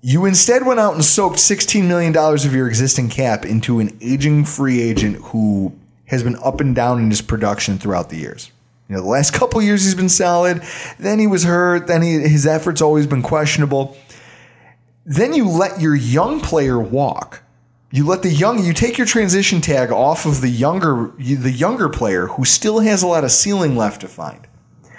You 0.00 0.24
instead 0.24 0.64
went 0.64 0.80
out 0.80 0.94
and 0.94 1.04
soaked 1.04 1.38
$16 1.38 1.86
million 1.86 2.16
of 2.16 2.54
your 2.54 2.68
existing 2.68 3.08
cap 3.08 3.44
into 3.44 3.80
an 3.80 3.98
aging 4.00 4.44
free 4.44 4.80
agent 4.80 5.16
who 5.16 5.76
has 6.06 6.22
been 6.22 6.36
up 6.36 6.60
and 6.60 6.74
down 6.74 7.00
in 7.00 7.10
his 7.10 7.20
production 7.20 7.78
throughout 7.78 8.08
the 8.08 8.16
years. 8.16 8.50
You 8.88 8.96
know, 8.96 9.02
the 9.02 9.08
last 9.08 9.32
couple 9.34 9.60
years 9.62 9.84
he's 9.84 9.94
been 9.94 10.08
solid. 10.08 10.62
Then 10.98 11.18
he 11.18 11.26
was 11.26 11.44
hurt. 11.44 11.86
Then 11.86 12.02
he, 12.02 12.14
his 12.20 12.46
efforts 12.46 12.80
always 12.80 13.06
been 13.06 13.22
questionable. 13.22 13.96
Then 15.04 15.32
you 15.32 15.48
let 15.48 15.80
your 15.80 15.94
young 15.94 16.40
player 16.40 16.78
walk. 16.78 17.42
You 17.90 18.04
let 18.06 18.22
the 18.22 18.28
young 18.28 18.62
you 18.62 18.74
take 18.74 18.98
your 18.98 19.06
transition 19.06 19.62
tag 19.62 19.90
off 19.90 20.26
of 20.26 20.42
the 20.42 20.50
younger 20.50 21.10
the 21.16 21.50
younger 21.50 21.88
player 21.88 22.26
who 22.26 22.44
still 22.44 22.80
has 22.80 23.02
a 23.02 23.06
lot 23.06 23.24
of 23.24 23.30
ceiling 23.30 23.76
left 23.76 24.02
to 24.02 24.08
find. 24.08 24.46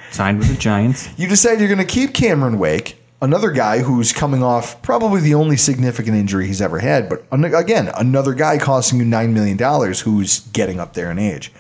Signed 0.10 0.40
with 0.40 0.50
the 0.50 0.58
Giants. 0.58 1.08
You 1.18 1.28
decide 1.28 1.60
you're 1.60 1.68
going 1.68 1.78
to 1.78 1.86
keep 1.86 2.16
Cameron 2.16 2.58
Wake, 2.58 2.98
another 3.22 3.52
guy 3.52 3.80
who's 3.80 4.12
coming 4.12 4.42
off 4.42 4.82
probably 4.82 5.22
the 5.22 5.36
only 5.36 5.56
significant 5.56 6.18
injury 6.18 6.48
he's 6.48 6.62
ever 6.62 6.80
had, 6.80 7.10
but 7.10 7.26
again, 7.32 7.92
another 7.96 8.34
guy 8.34 8.58
costing 8.58 9.00
you 9.00 9.06
$9 9.06 9.32
million 9.34 9.94
who's 10.04 10.40
getting 10.48 10.80
up 10.80 10.94
there 10.94 11.12
in 11.12 11.20
age. 11.20 11.52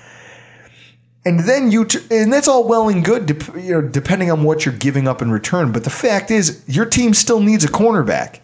And 1.30 1.42
then 1.42 1.72
you, 1.72 1.86
t- 1.86 2.00
and 2.10 2.34
that's 2.34 2.48
all 2.48 2.68
well 2.68 2.90
and 2.90 3.06
good, 3.06 3.30
you 3.56 3.74
know, 3.74 3.82
depending 3.84 4.32
on 4.32 4.42
what 4.42 4.66
you're 4.66 4.74
giving 4.74 5.08
up 5.08 5.22
in 5.22 5.30
return. 5.30 5.72
But 5.72 5.84
the 5.84 5.92
fact 5.92 6.32
is, 6.32 6.64
your 6.66 6.88
team 6.88 7.14
still 7.14 7.40
needs 7.40 7.64
a 7.64 7.68
cornerback. 7.68 8.40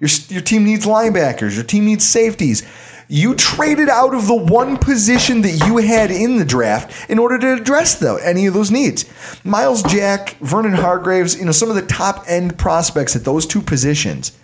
Your, 0.00 0.10
your 0.26 0.40
team 0.40 0.64
needs 0.64 0.86
linebackers. 0.86 1.54
Your 1.54 1.62
team 1.62 1.84
needs 1.84 2.04
safeties. 2.04 2.66
You 3.06 3.36
traded 3.36 3.88
out 3.88 4.12
of 4.12 4.26
the 4.26 4.34
one 4.34 4.76
position 4.76 5.42
that 5.42 5.64
you 5.68 5.76
had 5.76 6.10
in 6.10 6.38
the 6.38 6.44
draft 6.44 7.08
in 7.08 7.20
order 7.20 7.38
to 7.38 7.62
address 7.62 7.94
though 7.94 8.16
any 8.16 8.46
of 8.46 8.54
those 8.54 8.72
needs. 8.72 9.04
Myles 9.44 9.84
Jack, 9.84 10.36
Vernon 10.40 10.72
Hargreaves, 10.72 11.38
you 11.38 11.44
know, 11.44 11.52
some 11.52 11.70
of 11.70 11.76
the 11.76 11.86
top 11.86 12.24
end 12.26 12.58
prospects 12.58 13.14
at 13.14 13.22
those 13.22 13.46
two 13.46 13.62
positions, 13.62 14.36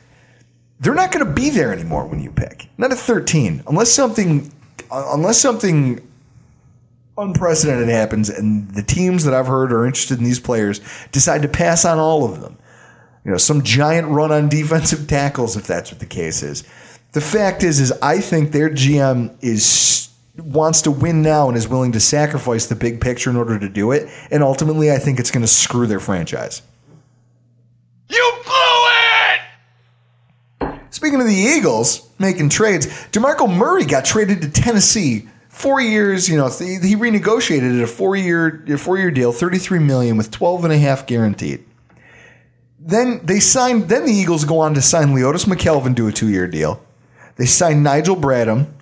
they're 0.78 0.94
not 0.94 1.10
going 1.10 1.26
to 1.26 1.32
be 1.32 1.50
there 1.50 1.72
anymore 1.72 2.06
when 2.06 2.22
you 2.22 2.30
pick. 2.30 2.68
Not 2.78 2.92
at 2.92 2.98
13, 2.98 3.64
unless 3.66 3.90
something 3.90 4.52
unless 4.92 5.40
something 5.40 6.00
unprecedented 7.18 7.88
happens 7.88 8.28
and 8.28 8.70
the 8.70 8.82
teams 8.82 9.24
that 9.24 9.34
I've 9.34 9.46
heard 9.46 9.72
are 9.72 9.84
interested 9.84 10.18
in 10.18 10.24
these 10.24 10.40
players 10.40 10.80
decide 11.12 11.42
to 11.42 11.48
pass 11.48 11.84
on 11.84 11.98
all 11.98 12.24
of 12.24 12.40
them. 12.40 12.58
You 13.24 13.30
know, 13.30 13.36
some 13.36 13.62
giant 13.62 14.08
run 14.08 14.32
on 14.32 14.48
defensive 14.48 15.06
tackles 15.06 15.56
if 15.56 15.66
that's 15.66 15.90
what 15.90 16.00
the 16.00 16.06
case 16.06 16.42
is. 16.42 16.64
The 17.12 17.20
fact 17.20 17.62
is, 17.62 17.78
is 17.78 17.92
I 18.02 18.20
think 18.20 18.52
their 18.52 18.70
GM 18.70 19.36
is 19.42 20.08
wants 20.38 20.82
to 20.82 20.90
win 20.90 21.22
now 21.22 21.48
and 21.48 21.56
is 21.56 21.68
willing 21.68 21.92
to 21.92 22.00
sacrifice 22.00 22.66
the 22.66 22.74
big 22.74 23.00
picture 23.00 23.28
in 23.28 23.36
order 23.36 23.58
to 23.58 23.68
do 23.68 23.92
it. 23.92 24.08
And 24.30 24.42
ultimately, 24.42 24.90
I 24.90 24.98
think 24.98 25.20
it's 25.20 25.30
going 25.30 25.42
to 25.42 25.48
screw 25.48 25.86
their 25.86 26.00
franchise. 26.00 26.62
You 28.08 28.32
blew 28.44 28.86
it! 30.70 30.80
Speaking 30.90 31.20
of 31.20 31.26
the 31.26 31.34
Eagles 31.34 32.08
making 32.18 32.48
trades, 32.48 32.86
DeMarco 33.12 33.54
Murray 33.54 33.84
got 33.84 34.04
traded 34.04 34.42
to 34.42 34.50
Tennessee. 34.50 35.28
Four 35.52 35.82
years, 35.82 36.30
you 36.30 36.38
know, 36.38 36.48
he 36.48 36.96
renegotiated 36.96 37.78
it 37.78 37.82
a 37.82 37.86
four 37.86 38.16
year 38.16 38.64
a 38.68 38.78
four 38.78 38.98
year 38.98 39.10
deal, 39.10 39.32
thirty 39.32 39.58
three 39.58 39.78
million 39.78 40.16
with 40.16 40.30
twelve 40.30 40.64
and 40.64 40.72
a 40.72 40.78
half 40.78 41.06
guaranteed. 41.06 41.62
Then 42.80 43.20
they 43.22 43.38
signed. 43.38 43.90
Then 43.90 44.06
the 44.06 44.12
Eagles 44.12 44.46
go 44.46 44.60
on 44.60 44.72
to 44.74 44.82
sign 44.82 45.08
Leotis 45.08 45.44
McKelvin 45.44 45.94
to 45.96 46.08
a 46.08 46.12
two 46.12 46.30
year 46.30 46.48
deal. 46.48 46.82
They 47.36 47.44
signed 47.44 47.84
Nigel 47.84 48.16
Bradham, 48.16 48.72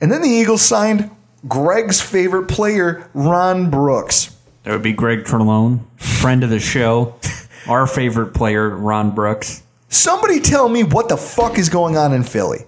and 0.00 0.10
then 0.10 0.20
the 0.20 0.28
Eagles 0.28 0.62
signed 0.62 1.10
Greg's 1.46 2.00
favorite 2.00 2.48
player, 2.48 3.08
Ron 3.14 3.70
Brooks. 3.70 4.36
That 4.64 4.72
would 4.72 4.82
be 4.82 4.92
Greg 4.92 5.20
Trelone, 5.24 5.80
friend 5.96 6.42
of 6.42 6.50
the 6.50 6.58
show, 6.58 7.14
our 7.68 7.86
favorite 7.86 8.34
player, 8.34 8.68
Ron 8.68 9.12
Brooks. 9.14 9.62
Somebody 9.88 10.40
tell 10.40 10.68
me 10.68 10.82
what 10.82 11.08
the 11.08 11.16
fuck 11.16 11.56
is 11.56 11.68
going 11.68 11.96
on 11.96 12.12
in 12.12 12.24
Philly. 12.24 12.65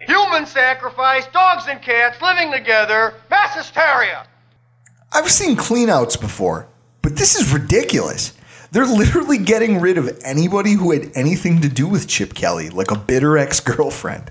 Human 0.00 0.46
sacrifice, 0.46 1.26
dogs 1.26 1.64
and 1.68 1.80
cats 1.82 2.20
living 2.22 2.50
together, 2.50 3.14
mass 3.30 3.54
hysteria. 3.54 4.26
I've 5.12 5.30
seen 5.30 5.56
cleanouts 5.56 6.18
before, 6.18 6.68
but 7.02 7.16
this 7.16 7.34
is 7.36 7.52
ridiculous. 7.52 8.32
They're 8.72 8.86
literally 8.86 9.38
getting 9.38 9.80
rid 9.80 9.98
of 9.98 10.18
anybody 10.24 10.72
who 10.72 10.92
had 10.92 11.10
anything 11.14 11.60
to 11.62 11.68
do 11.68 11.86
with 11.86 12.08
Chip 12.08 12.34
Kelly, 12.34 12.70
like 12.70 12.90
a 12.90 12.96
bitter 12.96 13.36
ex 13.36 13.60
girlfriend. 13.60 14.30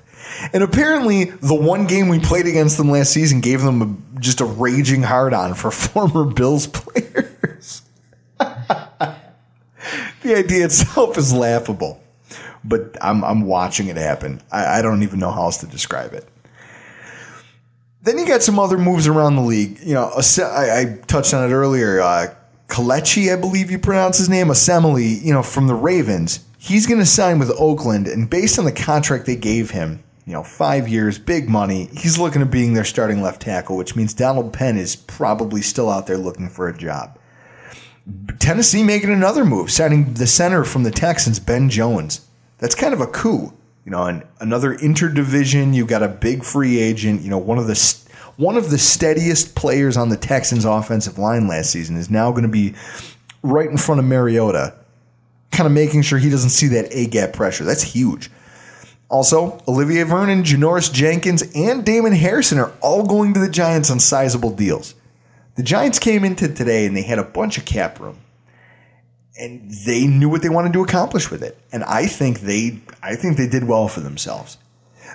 And 0.53 0.63
apparently, 0.63 1.25
the 1.25 1.55
one 1.55 1.86
game 1.86 2.08
we 2.08 2.19
played 2.19 2.47
against 2.47 2.77
them 2.77 2.89
last 2.89 3.12
season 3.12 3.41
gave 3.41 3.62
them 3.62 3.82
a, 3.82 4.19
just 4.19 4.41
a 4.41 4.45
raging 4.45 5.03
hard 5.03 5.34
on 5.34 5.53
for 5.53 5.71
former 5.71 6.25
Bills 6.25 6.67
players. 6.67 7.82
the 8.39 9.15
idea 10.25 10.65
itself 10.65 11.17
is 11.17 11.34
laughable, 11.34 12.01
but 12.69 12.95
I'm, 13.01 13.23
I'm 13.23 13.41
watching 13.41 13.88
it 13.88 13.97
happen. 13.97 14.41
I, 14.51 14.79
I 14.79 14.82
don't 14.82 15.03
even 15.03 15.19
know 15.19 15.32
how 15.32 15.43
else 15.43 15.58
to 15.58 15.67
describe 15.67 16.13
it. 16.13 16.27
Then 18.01 18.17
you 18.17 18.25
got 18.25 18.41
some 18.41 18.60
other 18.60 18.77
moves 18.77 19.08
around 19.08 19.36
the 19.36 19.41
league. 19.41 19.79
You 19.82 19.95
know, 19.95 20.12
I, 20.15 20.79
I 20.79 20.99
touched 21.08 21.34
on 21.34 21.49
it 21.49 21.53
earlier. 21.53 21.99
Uh, 21.99 22.34
Kelechi, 22.67 23.36
I 23.36 23.39
believe 23.39 23.71
you 23.71 23.79
pronounce 23.79 24.19
his 24.19 24.29
name, 24.29 24.47
Osemele, 24.47 25.21
you 25.21 25.34
know, 25.34 25.43
from 25.43 25.67
the 25.67 25.75
Ravens. 25.75 26.45
He's 26.58 26.88
going 26.88 26.99
to 26.99 27.05
sign 27.05 27.39
with 27.39 27.51
Oakland, 27.60 28.08
and 28.08 28.29
based 28.29 28.60
on 28.60 28.65
the 28.65 28.71
contract 28.71 29.25
they 29.25 29.36
gave 29.36 29.71
him, 29.71 30.03
you 30.25 30.34
know, 30.34 30.43
five 30.43 30.88
years, 30.88 31.17
big 31.17 31.49
money, 31.49 31.89
he's 31.93 32.19
looking 32.19 32.41
at 32.41 32.51
being 32.51 32.73
their 32.73 32.86
starting 32.86 33.21
left 33.21 33.41
tackle, 33.41 33.75
which 33.75 33.95
means 33.95 34.13
Donald 34.13 34.53
Penn 34.53 34.77
is 34.77 34.95
probably 34.95 35.62
still 35.62 35.89
out 35.89 36.05
there 36.05 36.17
looking 36.17 36.49
for 36.49 36.67
a 36.67 36.77
job. 36.77 37.17
Tennessee 38.39 38.84
making 38.84 39.12
another 39.12 39.43
move, 39.43 39.71
signing 39.71 40.13
the 40.13 40.27
center 40.27 40.63
from 40.63 40.84
the 40.84 40.91
Texans, 40.91 41.39
Ben 41.39 41.69
Jones. 41.69 42.21
That's 42.59 42.75
kind 42.75 42.93
of 42.93 43.01
a 43.01 43.07
coup. 43.07 43.53
You 43.85 43.91
know, 43.91 44.03
and 44.05 44.23
another 44.39 44.77
interdivision. 44.77 45.73
You've 45.73 45.87
got 45.87 46.03
a 46.03 46.07
big 46.07 46.43
free 46.43 46.79
agent. 46.79 47.21
You 47.21 47.29
know, 47.29 47.37
one 47.37 47.57
of 47.57 47.67
the 47.67 47.97
one 48.37 48.55
of 48.55 48.69
the 48.69 48.77
steadiest 48.77 49.55
players 49.55 49.97
on 49.97 50.09
the 50.09 50.17
Texans' 50.17 50.63
offensive 50.63 51.17
line 51.17 51.47
last 51.47 51.71
season 51.71 51.97
is 51.97 52.09
now 52.09 52.31
going 52.31 52.43
to 52.43 52.49
be 52.49 52.75
right 53.41 53.69
in 53.69 53.77
front 53.77 53.99
of 53.99 54.05
Mariota, 54.05 54.75
kind 55.51 55.65
of 55.65 55.73
making 55.73 56.03
sure 56.03 56.19
he 56.19 56.29
doesn't 56.29 56.51
see 56.51 56.67
that 56.67 56.87
A 56.91 57.07
gap 57.07 57.33
pressure. 57.33 57.63
That's 57.63 57.83
huge. 57.83 58.29
Also, 59.09 59.59
Olivier 59.67 60.03
Vernon, 60.03 60.43
Janoris 60.43 60.93
Jenkins, 60.93 61.43
and 61.55 61.83
Damon 61.83 62.13
Harrison 62.13 62.59
are 62.59 62.71
all 62.79 63.05
going 63.05 63.33
to 63.33 63.39
the 63.39 63.49
Giants 63.49 63.89
on 63.89 63.99
sizable 63.99 64.51
deals. 64.51 64.93
The 65.55 65.63
Giants 65.63 65.99
came 65.99 66.23
into 66.23 66.47
today 66.47 66.85
and 66.85 66.95
they 66.95 67.01
had 67.01 67.19
a 67.19 67.23
bunch 67.23 67.57
of 67.57 67.65
cap 67.65 67.99
room. 67.99 68.19
And 69.39 69.71
they 69.86 70.06
knew 70.06 70.28
what 70.28 70.41
they 70.41 70.49
wanted 70.49 70.73
to 70.73 70.84
accomplish 70.84 71.32
with 71.32 71.41
it. 71.41 71.58
And 71.71 71.84
I 71.86 72.06
think 72.06 72.41
they 72.41 72.80
I 73.02 73.15
think 73.15 73.38
they 73.38 73.47
did 73.47 73.63
well 73.63 73.88
for 73.88 74.02
themselves. 74.02 74.58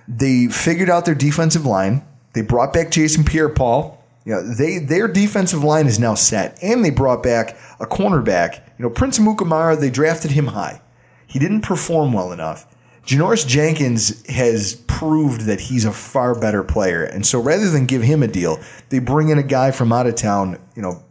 They 0.09 0.49
figured 0.49 0.91
out 0.91 1.05
their 1.05 1.15
defensive 1.15 1.67
line. 1.67 2.05
They 2.33 2.41
brought 2.41 2.73
back 2.73 2.91
Jason 2.91 3.25
Pierre-Paul. 3.25 4.03
You 4.25 4.33
know, 4.33 4.43
they 4.43 4.79
their 4.79 5.09
defensive 5.09 5.63
line 5.63 5.87
is 5.87 5.99
now 5.99 6.15
set. 6.15 6.59
And 6.63 6.85
they 6.85 6.91
brought 6.91 7.23
back 7.23 7.57
a 7.79 7.87
cornerback. 7.87 8.67
You 8.79 8.85
know, 8.85 8.91
Prince 8.91 9.19
Amukamara, 9.19 9.79
they 9.79 9.91
drafted 9.91 10.31
him 10.31 10.49
high. 10.49 10.81
He 11.27 11.39
didn't 11.39 11.61
perform 11.61 12.13
well 12.13 12.33
enough. 12.33 12.67
Janoris 13.07 13.47
Jenkins 13.47 14.27
has 14.29 14.77
proved 14.87 15.43
that 15.43 15.61
he's 15.61 15.85
a 15.85 15.93
far 15.93 16.35
better 16.35 16.65
player. 16.65 17.05
And 17.05 17.27
so 17.27 17.39
rather 17.39 17.69
than 17.69 17.85
give 17.85 18.01
him 18.01 18.23
a 18.23 18.29
deal, 18.29 18.59
they 18.89 18.99
bring 18.99 19.29
in 19.29 19.39
a 19.39 19.43
guy 19.43 19.71
from 19.71 19.93
out 19.93 20.07
of 20.07 20.15
town, 20.15 20.59
you 20.75 20.81
know, 20.81 21.03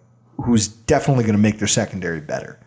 who's 0.44 0.68
definitely 0.68 1.24
going 1.24 1.36
to 1.36 1.42
make 1.42 1.60
their 1.60 1.68
secondary 1.68 2.20
better. 2.20 2.60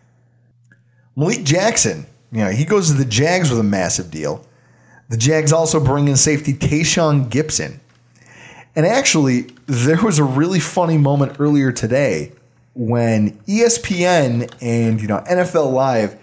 Malik 1.17 1.43
Jackson, 1.43 2.05
you 2.31 2.43
know, 2.43 2.51
he 2.51 2.63
goes 2.63 2.89
to 2.89 2.93
the 2.93 3.03
Jags 3.03 3.49
with 3.49 3.59
a 3.59 3.63
massive 3.63 4.11
deal. 4.11 4.45
The 5.09 5.17
Jags 5.17 5.51
also 5.51 5.83
bring 5.83 6.07
in 6.07 6.15
safety 6.15 6.53
Tashaun 6.53 7.27
Gipson. 7.27 7.79
And 8.75 8.85
actually, 8.85 9.47
there 9.65 9.99
was 9.99 10.19
a 10.19 10.23
really 10.23 10.59
funny 10.59 10.99
moment 10.99 11.37
earlier 11.39 11.71
today 11.71 12.33
when 12.75 13.31
ESPN 13.45 14.53
and, 14.61 15.01
you 15.01 15.07
know, 15.07 15.23
NFL 15.27 15.71
Live 15.71 16.19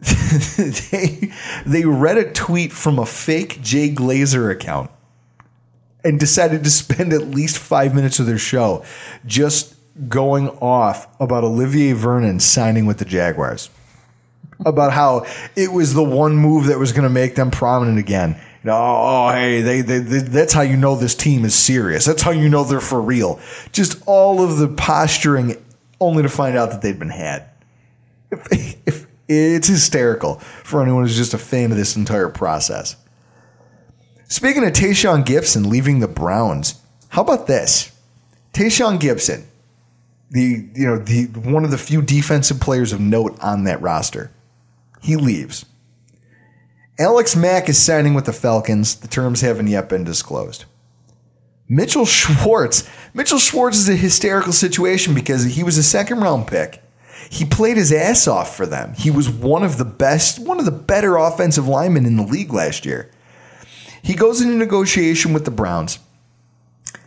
they 0.90 1.30
they 1.66 1.84
read 1.84 2.16
a 2.16 2.32
tweet 2.32 2.72
from 2.72 2.98
a 2.98 3.04
fake 3.04 3.60
Jay 3.60 3.90
Glazer 3.90 4.50
account 4.50 4.90
and 6.02 6.18
decided 6.18 6.64
to 6.64 6.70
spend 6.70 7.12
at 7.12 7.28
least 7.28 7.58
five 7.58 7.94
minutes 7.94 8.18
of 8.18 8.26
their 8.26 8.38
show 8.38 8.84
just 9.26 9.74
going 10.08 10.48
off 10.48 11.06
about 11.20 11.44
Olivier 11.44 11.92
Vernon 11.92 12.40
signing 12.40 12.86
with 12.86 12.96
the 12.96 13.04
Jaguars. 13.04 13.68
About 14.64 14.92
how 14.92 15.26
it 15.56 15.72
was 15.72 15.94
the 15.94 16.02
one 16.02 16.36
move 16.36 16.66
that 16.66 16.78
was 16.78 16.92
going 16.92 17.04
to 17.04 17.10
make 17.10 17.34
them 17.34 17.50
prominent 17.50 17.98
again. 17.98 18.40
You 18.62 18.68
know, 18.68 18.76
oh, 18.76 19.28
oh, 19.28 19.32
hey, 19.32 19.62
they, 19.62 19.80
they, 19.80 19.98
they, 20.00 20.18
that's 20.18 20.52
how 20.52 20.60
you 20.60 20.76
know 20.76 20.96
this 20.96 21.14
team 21.14 21.46
is 21.46 21.54
serious. 21.54 22.04
That's 22.04 22.20
how 22.20 22.30
you 22.30 22.48
know 22.50 22.64
they're 22.64 22.80
for 22.80 23.00
real. 23.00 23.40
Just 23.72 24.02
all 24.06 24.42
of 24.42 24.58
the 24.58 24.68
posturing, 24.68 25.56
only 25.98 26.22
to 26.22 26.28
find 26.28 26.58
out 26.58 26.70
that 26.70 26.82
they'd 26.82 26.98
been 26.98 27.08
had. 27.08 27.48
If, 28.30 28.76
if 28.86 29.06
it's 29.28 29.68
hysterical 29.68 30.36
for 30.64 30.82
anyone 30.82 31.04
who's 31.04 31.16
just 31.16 31.34
a 31.34 31.38
fan 31.38 31.70
of 31.70 31.78
this 31.78 31.96
entire 31.96 32.28
process. 32.28 32.96
Speaking 34.28 34.64
of 34.64 34.72
Tashaun 34.72 35.24
Gipson 35.24 35.66
leaving 35.66 36.00
the 36.00 36.08
Browns, 36.08 36.80
how 37.08 37.22
about 37.22 37.46
this? 37.46 37.92
Tashaun 38.52 38.98
Gipson, 38.98 39.44
the 40.30 40.68
you 40.74 40.86
know 40.86 40.98
the 40.98 41.26
one 41.26 41.64
of 41.64 41.70
the 41.70 41.78
few 41.78 42.02
defensive 42.02 42.60
players 42.60 42.92
of 42.92 43.00
note 43.00 43.38
on 43.40 43.64
that 43.64 43.80
roster, 43.80 44.30
he 45.00 45.16
leaves. 45.16 45.66
Alex 46.98 47.34
Mack 47.34 47.68
is 47.68 47.80
signing 47.80 48.14
with 48.14 48.26
the 48.26 48.32
Falcons. 48.32 48.96
The 48.96 49.08
terms 49.08 49.40
haven't 49.40 49.68
yet 49.68 49.88
been 49.88 50.04
disclosed. 50.04 50.66
Mitchell 51.68 52.04
Schwartz. 52.04 52.88
Mitchell 53.14 53.38
Schwartz 53.38 53.78
is 53.78 53.88
a 53.88 53.96
hysterical 53.96 54.52
situation 54.52 55.14
because 55.14 55.44
he 55.44 55.62
was 55.62 55.78
a 55.78 55.82
second 55.82 56.20
round 56.20 56.46
pick 56.46 56.82
he 57.30 57.44
played 57.44 57.76
his 57.76 57.92
ass 57.92 58.26
off 58.26 58.56
for 58.56 58.66
them. 58.66 58.92
He 58.94 59.10
was 59.10 59.30
one 59.30 59.62
of 59.62 59.78
the 59.78 59.84
best, 59.84 60.40
one 60.40 60.58
of 60.58 60.64
the 60.64 60.72
better 60.72 61.16
offensive 61.16 61.68
linemen 61.68 62.04
in 62.04 62.16
the 62.16 62.24
league 62.24 62.52
last 62.52 62.84
year. 62.84 63.08
He 64.02 64.14
goes 64.14 64.40
into 64.40 64.56
negotiation 64.56 65.32
with 65.32 65.44
the 65.44 65.52
Browns. 65.52 66.00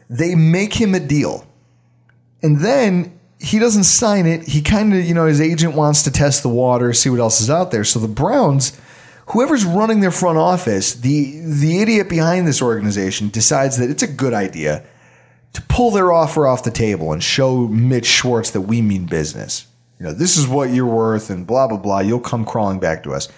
They 0.10 0.34
make 0.34 0.76
him 0.76 0.96
a 0.96 1.00
deal. 1.02 1.46
And 2.42 2.60
then 2.60 3.20
he 3.44 3.60
doesn't 3.60 3.84
sign 3.84 4.26
it. 4.26 4.48
He 4.48 4.62
kind 4.62 4.94
of, 4.94 5.04
you 5.04 5.14
know, 5.14 5.26
his 5.26 5.42
agent 5.42 5.76
wants 5.76 6.04
to 6.04 6.12
test 6.12 6.44
the 6.44 6.50
water, 6.50 6.94
see 6.94 7.10
what 7.10 7.20
else 7.20 7.42
is 7.42 7.50
out 7.50 7.72
there. 7.72 7.84
So 7.84 8.00
the 8.00 8.08
Browns, 8.08 8.80
whoever's 9.28 9.66
running 9.66 10.00
their 10.00 10.12
front 10.12 10.38
office, 10.38 10.94
the 10.94 11.42
the 11.44 11.82
idiot 11.82 12.10
behind 12.10 12.48
this 12.48 12.62
organization 12.62 13.30
decides 13.30 13.78
that 13.78 13.90
it's 13.90 14.04
a 14.04 14.08
good 14.08 14.34
idea 14.34 14.84
to 15.54 15.62
pull 15.64 15.92
their 15.92 16.12
offer 16.12 16.48
off 16.48 16.64
the 16.64 16.72
table 16.72 17.12
and 17.12 17.24
show 17.24 17.68
Mitch 17.68 18.08
Schwartz 18.08 18.52
that 18.52 18.62
we 18.62 18.82
mean 18.82 19.06
business 19.06 19.68
you 20.04 20.10
know, 20.10 20.16
this 20.16 20.36
is 20.36 20.48
what 20.48 20.72
you're 20.72 20.86
worth 20.86 21.30
and 21.30 21.48
blah, 21.48 21.66
blah, 21.66 21.78
blah. 21.78 22.00
You'll 22.00 22.20
come 22.20 22.44
crawling 22.44 22.78
back 22.78 23.04
to 23.04 23.14
us. 23.14 23.30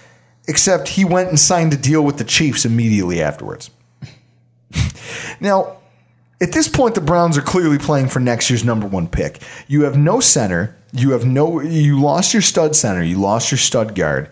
Except 0.48 0.88
he 0.88 1.06
went 1.06 1.30
and 1.30 1.40
signed 1.40 1.72
a 1.74 1.78
deal 1.78 2.04
with 2.04 2.18
the 2.18 2.24
Chiefs 2.24 2.66
immediately 2.66 3.22
afterwards. 3.22 3.70
now, 5.40 5.78
at 6.46 6.52
this 6.52 6.68
point, 6.68 6.94
the 6.94 7.02
Browns 7.02 7.40
are 7.40 7.42
clearly 7.42 7.80
playing 7.80 8.08
for 8.08 8.20
next 8.20 8.52
year's 8.52 8.64
number 8.64 8.86
one 8.86 9.08
pick. 9.08 9.42
You 9.68 9.82
have 9.82 9.98
no 9.98 10.20
center. 10.20 10.76
You 10.94 11.10
have 11.12 11.26
no. 11.26 11.60
You 11.60 12.00
lost 12.00 12.34
your 12.34 12.44
stud 12.44 12.76
center. 12.76 13.02
You 13.02 13.20
lost 13.20 13.50
your 13.50 13.58
stud 13.58 13.96
guard. 13.96 14.30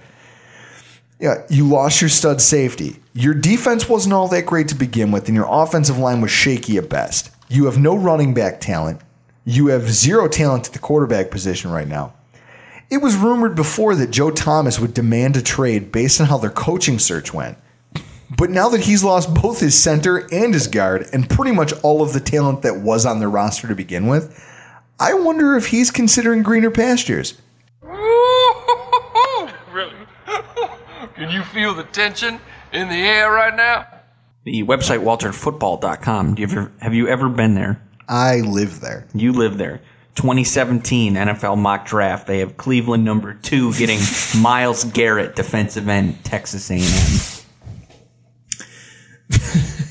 Yeah, 1.20 1.44
you 1.50 1.68
lost 1.68 2.02
your 2.02 2.12
stud 2.12 2.40
safety. 2.40 2.98
Your 3.14 3.34
defense 3.34 3.90
wasn't 3.90 4.14
all 4.14 4.28
that 4.28 4.46
great 4.46 4.68
to 4.68 4.76
begin 4.76 5.12
with, 5.12 5.28
and 5.28 5.36
your 5.36 5.48
offensive 5.50 5.98
line 5.98 6.22
was 6.22 6.30
shaky 6.30 6.78
at 6.78 6.88
best. 6.88 7.32
You 7.50 7.66
have 7.66 7.80
no 7.80 7.98
running 7.98 8.36
back 8.36 8.62
talent. 8.62 9.02
You 9.44 9.68
have 9.68 9.90
zero 9.90 10.28
talent 10.28 10.68
at 10.68 10.74
the 10.74 10.80
quarterback 10.80 11.32
position 11.32 11.72
right 11.72 11.88
now. 11.88 12.14
It 12.92 12.98
was 12.98 13.16
rumored 13.16 13.56
before 13.56 13.96
that 13.96 14.12
Joe 14.12 14.30
Thomas 14.30 14.80
would 14.80 14.94
demand 14.94 15.36
a 15.36 15.42
trade 15.42 15.92
based 15.92 16.22
on 16.22 16.28
how 16.28 16.38
their 16.38 16.52
coaching 16.52 17.00
search 17.00 17.34
went. 17.34 17.58
But 18.38 18.50
now 18.50 18.70
that 18.70 18.82
he's 18.82 19.04
lost 19.04 19.34
both 19.34 19.60
his 19.60 19.82
center 19.82 20.28
and 20.32 20.54
his 20.54 20.68
guard, 20.68 21.08
and 21.14 21.30
pretty 21.30 21.52
much 21.52 21.74
all 21.84 22.02
of 22.02 22.14
the 22.14 22.20
talent 22.20 22.62
that 22.64 22.78
was 22.78 23.06
on 23.06 23.20
their 23.20 23.30
roster 23.30 23.68
to 23.68 23.76
begin 23.76 24.08
with, 24.08 24.40
I 25.00 25.14
wonder 25.14 25.56
if 25.56 25.68
he's 25.68 25.92
considering 25.92 26.44
greener 26.44 26.72
pastures. 26.72 27.40
really? 29.72 29.94
Can 31.16 31.30
you 31.30 31.44
feel 31.44 31.74
the 31.74 31.84
tension 31.92 32.40
in 32.72 32.90
the 32.90 32.96
air 32.96 33.32
right 33.32 33.56
now? 33.56 33.88
The 34.46 34.64
website 34.64 35.00
walterfootball.com. 35.00 36.36
Do 36.36 36.42
you 36.42 36.48
ever 36.48 36.72
have 36.80 36.94
you 36.94 37.08
ever 37.08 37.30
been 37.30 37.56
there? 37.56 37.82
I 38.10 38.42
live 38.42 38.82
there. 38.82 39.08
You 39.14 39.32
live 39.32 39.58
there. 39.58 39.80
2017 40.16 41.16
NFL 41.16 41.58
mock 41.58 41.86
draft. 41.86 42.28
They 42.28 42.40
have 42.40 42.58
Cleveland 42.58 43.06
number 43.06 43.34
two 43.34 43.74
getting 43.74 44.00
Myles 44.42 44.84
Garrett, 44.84 45.36
defensive 45.36 45.88
end, 45.88 46.24
Texas 46.24 46.70
A&M. 46.70 47.43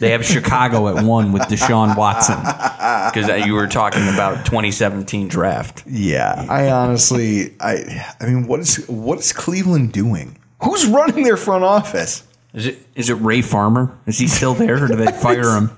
They 0.03 0.11
have 0.11 0.25
Chicago 0.25 0.89
at 0.89 1.05
one 1.05 1.31
with 1.31 1.43
Deshaun 1.43 1.97
Watson 1.97 2.37
because 2.41 3.47
you 3.47 3.55
were 3.55 3.69
talking 3.69 4.03
about 4.09 4.45
2017 4.45 5.29
draft. 5.29 5.85
Yeah, 5.87 6.45
I 6.49 6.73
honestly, 6.73 7.55
I, 7.61 8.05
I 8.21 8.27
mean, 8.27 8.49
what 8.49 8.59
is 8.59 8.85
what 8.89 9.21
is 9.21 9.33
Cleveland 9.33 9.93
doing? 9.93 10.37
Who's 10.65 10.87
running 10.87 11.23
their 11.23 11.37
front 11.37 11.63
office? 11.63 12.27
Is 12.53 12.67
it 12.67 12.79
is 12.97 13.11
it 13.11 13.15
Ray 13.15 13.43
Farmer? 13.43 13.97
Is 14.07 14.19
he 14.19 14.27
still 14.27 14.55
there, 14.55 14.83
or 14.83 14.89
do 14.89 14.97
they 14.97 15.13
fire 15.23 15.55
him? 15.55 15.71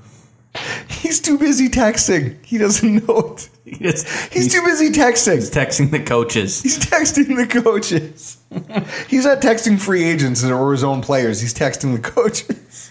He's 0.89 1.20
too 1.20 1.37
busy 1.37 1.68
texting. 1.68 2.43
He 2.47 2.57
doesn't 2.57 3.07
know 3.07 3.37
it. 3.37 3.51
He's, 3.66 4.29
he's 4.33 4.51
too 4.51 4.62
busy 4.64 4.89
texting. 4.89 5.35
He's 5.35 5.51
texting 5.51 5.91
the 5.91 6.03
coaches. 6.03 6.62
He's 6.62 6.79
texting 6.79 7.37
the 7.37 7.47
coaches. 7.47 8.39
he's 9.09 9.27
not 9.27 9.43
texting 9.43 9.79
free 9.79 10.05
agents 10.05 10.43
or 10.43 10.72
his 10.72 10.83
own 10.83 11.03
players. 11.03 11.43
He's 11.43 11.53
texting 11.53 11.95
the 11.95 12.01
coaches. 12.01 12.84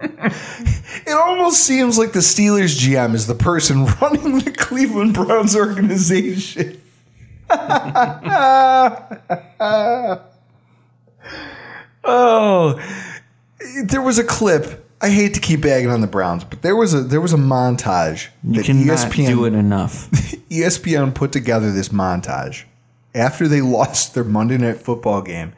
it 1.06 1.12
almost 1.12 1.64
seems 1.64 1.98
like 1.98 2.12
the 2.12 2.20
Steelers 2.20 2.78
GM 2.78 3.14
is 3.14 3.26
the 3.26 3.34
person 3.34 3.86
running 4.00 4.38
the 4.38 4.50
Cleveland 4.52 5.14
Browns 5.14 5.56
organization. 5.56 6.80
oh, 12.04 12.80
there 13.84 14.02
was 14.02 14.18
a 14.18 14.24
clip. 14.24 14.80
I 15.00 15.10
hate 15.10 15.34
to 15.34 15.40
keep 15.40 15.60
bagging 15.60 15.90
on 15.90 16.00
the 16.00 16.06
Browns, 16.06 16.44
but 16.44 16.62
there 16.62 16.74
was 16.74 16.94
a 16.94 17.02
there 17.02 17.20
was 17.20 17.34
a 17.34 17.38
montage. 17.38 18.28
You 18.42 18.62
that 18.62 18.66
cannot 18.66 19.12
do 19.12 19.44
it 19.44 19.52
enough. 19.52 20.10
ESPN 20.48 21.14
put 21.14 21.32
together 21.32 21.70
this 21.70 21.90
montage 21.90 22.64
after 23.14 23.46
they 23.46 23.60
lost 23.60 24.14
their 24.14 24.24
Monday 24.24 24.56
Night 24.56 24.78
Football 24.78 25.22
game 25.22 25.52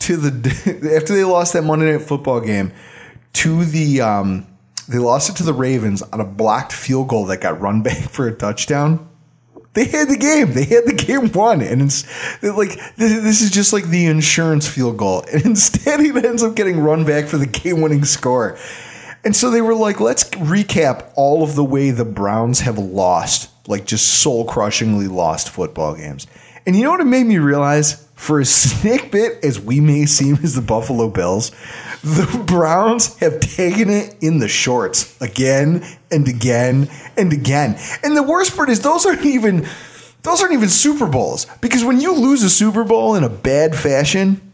to 0.00 0.16
the 0.16 0.94
after 0.96 1.14
they 1.14 1.24
lost 1.24 1.52
that 1.52 1.62
Monday 1.62 1.92
Night 1.92 2.02
Football 2.02 2.40
game 2.40 2.72
to 3.34 3.64
the 3.64 4.00
um, 4.00 4.46
they 4.88 4.98
lost 4.98 5.30
it 5.30 5.36
to 5.36 5.42
the 5.42 5.54
Ravens 5.54 6.02
on 6.02 6.20
a 6.20 6.24
blocked 6.24 6.72
field 6.72 7.08
goal 7.08 7.26
that 7.26 7.40
got 7.40 7.60
run 7.60 7.82
back 7.82 8.08
for 8.08 8.28
a 8.28 8.34
touchdown. 8.34 9.08
They 9.74 9.86
had 9.86 10.08
the 10.08 10.18
game. 10.18 10.52
They 10.52 10.64
had 10.64 10.84
the 10.84 10.92
game 10.92 11.32
won, 11.32 11.62
and 11.62 11.80
it's 11.80 12.04
like 12.42 12.78
this, 12.96 13.22
this 13.22 13.40
is 13.40 13.50
just 13.50 13.72
like 13.72 13.84
the 13.84 14.04
insurance 14.04 14.68
field 14.68 14.98
goal. 14.98 15.24
And 15.32 15.46
instead, 15.46 16.00
he 16.00 16.10
ends 16.10 16.42
up 16.42 16.54
getting 16.54 16.78
run 16.78 17.06
back 17.06 17.26
for 17.26 17.38
the 17.38 17.46
game-winning 17.46 18.04
score. 18.04 18.58
And 19.24 19.34
so 19.34 19.50
they 19.50 19.62
were 19.62 19.74
like, 19.74 19.98
let's 19.98 20.24
recap 20.24 21.10
all 21.14 21.42
of 21.42 21.54
the 21.54 21.64
way 21.64 21.90
the 21.90 22.04
Browns 22.04 22.60
have 22.60 22.76
lost, 22.76 23.50
like 23.66 23.86
just 23.86 24.06
soul-crushingly 24.20 25.08
lost 25.08 25.48
football 25.48 25.94
games. 25.94 26.26
And 26.66 26.76
you 26.76 26.82
know 26.82 26.90
what 26.90 27.00
it 27.00 27.04
made 27.04 27.24
me 27.24 27.38
realize? 27.38 28.01
For 28.22 28.38
as 28.38 28.54
snake 28.54 29.10
bit 29.10 29.44
as 29.44 29.58
we 29.58 29.80
may 29.80 30.06
seem 30.06 30.38
as 30.44 30.54
the 30.54 30.60
Buffalo 30.62 31.08
Bills, 31.08 31.50
the 32.04 32.44
Browns 32.46 33.18
have 33.18 33.40
taken 33.40 33.90
it 33.90 34.14
in 34.20 34.38
the 34.38 34.46
shorts 34.46 35.20
again 35.20 35.84
and 36.08 36.28
again 36.28 36.88
and 37.16 37.32
again. 37.32 37.76
And 38.04 38.16
the 38.16 38.22
worst 38.22 38.54
part 38.54 38.68
is 38.68 38.78
those 38.78 39.04
aren't 39.06 39.26
even 39.26 39.66
those 40.22 40.40
aren't 40.40 40.52
even 40.52 40.68
Super 40.68 41.08
Bowls. 41.08 41.48
Because 41.60 41.84
when 41.84 42.00
you 42.00 42.14
lose 42.14 42.44
a 42.44 42.48
Super 42.48 42.84
Bowl 42.84 43.16
in 43.16 43.24
a 43.24 43.28
bad 43.28 43.74
fashion, 43.74 44.52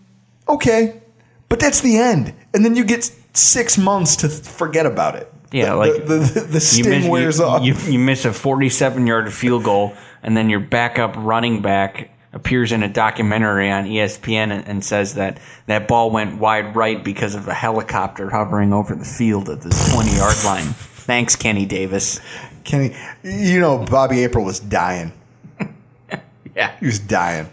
okay. 0.48 1.02
But 1.50 1.60
that's 1.60 1.82
the 1.82 1.98
end. 1.98 2.32
And 2.54 2.64
then 2.64 2.74
you 2.74 2.84
get 2.84 3.04
six 3.34 3.76
months 3.76 4.16
to 4.16 4.30
forget 4.30 4.86
about 4.86 5.16
it. 5.16 5.30
Yeah, 5.52 5.72
The- 5.72 5.76
like 5.76 6.06
the, 6.06 6.16
the, 6.16 6.40
the 6.40 6.54
you 6.54 6.60
sting 6.60 6.88
miss, 7.02 7.06
wears 7.06 7.38
you, 7.38 7.44
off. 7.44 7.62
You, 7.62 7.74
you 7.92 7.98
miss 7.98 8.24
a 8.24 8.32
47 8.32 9.06
yard 9.06 9.30
field 9.30 9.64
goal, 9.64 9.92
and 10.22 10.34
then 10.34 10.48
your 10.48 10.60
backup 10.60 11.16
running 11.18 11.60
back 11.60 12.14
appears 12.32 12.72
in 12.72 12.82
a 12.82 12.88
documentary 12.88 13.70
on 13.70 13.84
ESPN 13.84 14.52
and, 14.52 14.66
and 14.66 14.84
says 14.84 15.14
that 15.14 15.40
that 15.66 15.88
ball 15.88 16.10
went 16.10 16.38
wide 16.38 16.76
right 16.76 17.02
because 17.02 17.34
of 17.34 17.48
a 17.48 17.54
helicopter 17.54 18.28
hovering 18.30 18.72
over 18.72 18.94
the 18.94 19.04
field 19.04 19.48
at 19.48 19.60
the 19.62 19.70
20 19.92 20.16
yard 20.16 20.36
line. 20.44 20.64
Thanks, 20.64 21.36
Kenny 21.36 21.64
Davis. 21.64 22.20
Kenny, 22.64 22.94
you 23.22 23.60
know, 23.60 23.78
Bobby 23.78 24.24
April 24.24 24.44
was 24.44 24.60
dying. 24.60 25.12
Yeah. 26.56 26.76
He 26.80 26.86
was 26.86 26.98
dying. 26.98 27.48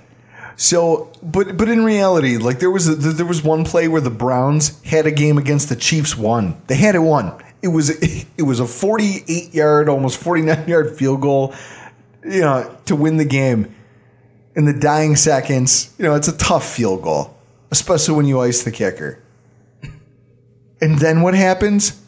So, 0.55 1.11
but 1.21 1.57
but 1.57 1.69
in 1.69 1.83
reality, 1.83 2.37
like 2.37 2.57
there 2.57 2.71
was 2.71 2.87
a, 2.87 2.95
there 2.95 3.25
was 3.25 3.43
one 3.43 3.65
play 3.65 3.87
where 3.87 4.01
the 4.01 4.09
Browns 4.09 4.81
had 4.83 5.05
a 5.05 5.11
game 5.11 5.37
against 5.37 5.69
the 5.69 5.75
Chiefs 5.75 6.17
won. 6.17 6.59
They 6.65 6.75
had 6.75 6.95
it 6.95 6.99
won. 6.99 7.39
It 7.61 7.67
was 7.67 7.89
it 8.37 8.43
was 8.43 8.59
a 8.59 8.65
48 8.65 9.53
yard, 9.53 9.89
almost 9.89 10.17
49 10.17 10.67
yard 10.67 10.97
field 10.97 11.21
goal, 11.21 11.53
you 12.23 12.41
know, 12.41 12.75
to 12.85 12.95
win 12.95 13.17
the 13.17 13.25
game. 13.25 13.75
In 14.55 14.65
the 14.65 14.73
dying 14.73 15.15
seconds, 15.15 15.93
you 15.97 16.05
know, 16.05 16.15
it's 16.15 16.27
a 16.27 16.37
tough 16.37 16.67
field 16.67 17.01
goal, 17.01 17.35
especially 17.71 18.15
when 18.15 18.25
you 18.25 18.39
ice 18.39 18.63
the 18.63 18.71
kicker. 18.71 19.21
And 20.81 20.99
then 20.99 21.21
what 21.21 21.33
happens? 21.33 22.01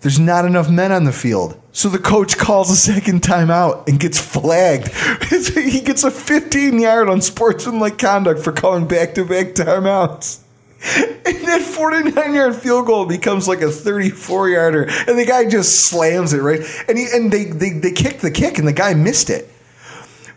There's 0.00 0.18
not 0.18 0.46
enough 0.46 0.70
men 0.70 0.92
on 0.92 1.04
the 1.04 1.12
field. 1.12 1.60
So 1.72 1.88
the 1.88 1.98
coach 1.98 2.38
calls 2.38 2.70
a 2.70 2.76
second 2.76 3.20
timeout 3.22 3.86
and 3.86 4.00
gets 4.00 4.18
flagged. 4.18 4.88
he 5.54 5.80
gets 5.80 6.04
a 6.04 6.10
15 6.10 6.78
yard 6.78 7.08
unsportsmanlike 7.08 7.98
conduct 7.98 8.40
for 8.40 8.52
calling 8.52 8.88
back 8.88 9.14
to 9.14 9.24
back 9.24 9.48
timeouts. 9.48 10.40
And 10.82 11.46
that 11.46 11.60
49 11.60 12.34
yard 12.34 12.56
field 12.56 12.86
goal 12.86 13.04
becomes 13.04 13.46
like 13.46 13.60
a 13.60 13.70
34 13.70 14.48
yarder. 14.48 14.82
And 15.06 15.18
the 15.18 15.26
guy 15.26 15.46
just 15.46 15.86
slams 15.86 16.32
it, 16.32 16.38
right? 16.38 16.60
And 16.88 16.96
he, 16.96 17.06
and 17.12 17.30
they, 17.30 17.44
they, 17.44 17.70
they 17.70 17.92
kicked 17.92 18.22
the 18.22 18.30
kick 18.30 18.58
and 18.58 18.66
the 18.66 18.72
guy 18.72 18.94
missed 18.94 19.28
it. 19.28 19.50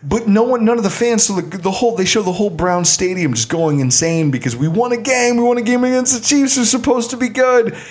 But 0.06 0.28
no 0.28 0.42
one, 0.42 0.64
none 0.64 0.76
of 0.76 0.84
the 0.84 0.90
fans, 0.90 1.24
so 1.24 1.40
the, 1.40 1.56
the 1.58 1.70
whole, 1.70 1.96
they 1.96 2.04
show 2.04 2.22
the 2.22 2.32
whole 2.32 2.50
Brown 2.50 2.84
Stadium 2.84 3.32
just 3.32 3.48
going 3.48 3.80
insane 3.80 4.30
because 4.30 4.54
we 4.54 4.68
won 4.68 4.92
a 4.92 4.98
game. 4.98 5.36
We 5.36 5.44
won 5.44 5.56
a 5.56 5.62
game 5.62 5.82
against 5.82 6.12
the 6.12 6.20
Chiefs. 6.20 6.56
They're 6.56 6.64
supposed 6.64 7.10
to 7.10 7.16
be 7.16 7.28
good. 7.28 7.76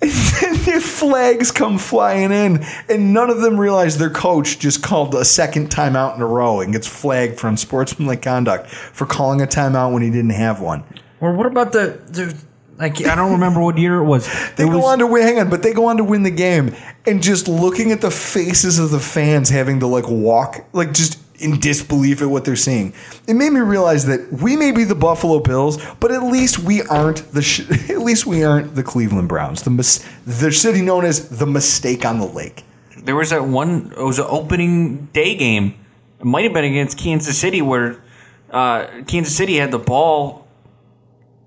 And 0.00 0.12
then 0.12 0.76
the 0.76 0.80
flags 0.80 1.50
come 1.50 1.76
flying 1.76 2.30
in, 2.30 2.64
and 2.88 3.12
none 3.12 3.30
of 3.30 3.40
them 3.40 3.58
realize 3.58 3.98
their 3.98 4.10
coach 4.10 4.60
just 4.60 4.80
called 4.80 5.12
a 5.16 5.24
second 5.24 5.70
timeout 5.70 6.14
in 6.14 6.22
a 6.22 6.26
row 6.26 6.60
and 6.60 6.72
gets 6.72 6.86
flagged 6.86 7.40
for 7.40 7.48
unsportsmanlike 7.48 8.22
conduct 8.22 8.70
for 8.70 9.06
calling 9.06 9.42
a 9.42 9.46
timeout 9.46 9.92
when 9.92 10.02
he 10.02 10.10
didn't 10.10 10.30
have 10.30 10.60
one. 10.60 10.84
Or 11.20 11.32
what 11.32 11.46
about 11.46 11.72
the, 11.72 12.00
the 12.06 12.38
like 12.78 13.04
I 13.04 13.14
don't 13.14 13.32
remember 13.32 13.60
what 13.60 13.76
year 13.76 13.96
it 13.96 14.04
was. 14.04 14.28
They 14.56 14.64
go 14.64 14.84
on 14.86 14.98
to 15.00 15.06
win. 15.06 15.22
Hang 15.22 15.38
on, 15.38 15.50
but 15.50 15.62
they 15.62 15.72
go 15.72 15.86
on 15.86 15.96
to 15.98 16.04
win 16.04 16.22
the 16.22 16.30
game, 16.30 16.74
and 17.06 17.22
just 17.22 17.48
looking 17.48 17.92
at 17.92 18.00
the 18.00 18.10
faces 18.10 18.78
of 18.78 18.90
the 18.90 19.00
fans 19.00 19.48
having 19.48 19.80
to 19.80 19.86
like 19.86 20.08
walk, 20.08 20.64
like 20.72 20.92
just 20.92 21.18
in 21.40 21.60
disbelief 21.60 22.20
at 22.20 22.28
what 22.28 22.44
they're 22.44 22.56
seeing. 22.56 22.92
It 23.28 23.34
made 23.34 23.50
me 23.50 23.60
realize 23.60 24.06
that 24.06 24.32
we 24.32 24.56
may 24.56 24.72
be 24.72 24.84
the 24.84 24.94
Buffalo 24.94 25.38
Bills, 25.38 25.78
but 26.00 26.10
at 26.10 26.22
least 26.24 26.58
we 26.58 26.82
aren't 26.82 27.18
the 27.32 27.42
sh- 27.42 27.70
at 27.90 28.00
least 28.00 28.26
we 28.26 28.42
aren't 28.44 28.74
the 28.74 28.82
Cleveland 28.82 29.28
Browns. 29.28 29.62
The 29.62 29.70
mis- 29.70 30.04
the 30.26 30.50
city 30.52 30.82
known 30.82 31.04
as 31.04 31.28
the 31.28 31.46
mistake 31.46 32.04
on 32.04 32.18
the 32.18 32.26
lake. 32.26 32.64
There 32.96 33.14
was 33.14 33.30
that 33.30 33.44
one. 33.44 33.92
It 33.96 34.02
was 34.02 34.18
an 34.18 34.26
opening 34.28 35.06
day 35.12 35.36
game. 35.36 35.74
It 36.18 36.26
might 36.26 36.44
have 36.44 36.52
been 36.52 36.64
against 36.64 36.98
Kansas 36.98 37.38
City, 37.38 37.62
where 37.62 38.02
uh, 38.50 38.88
Kansas 39.06 39.36
City 39.36 39.56
had 39.56 39.70
the 39.70 39.78
ball 39.78 40.47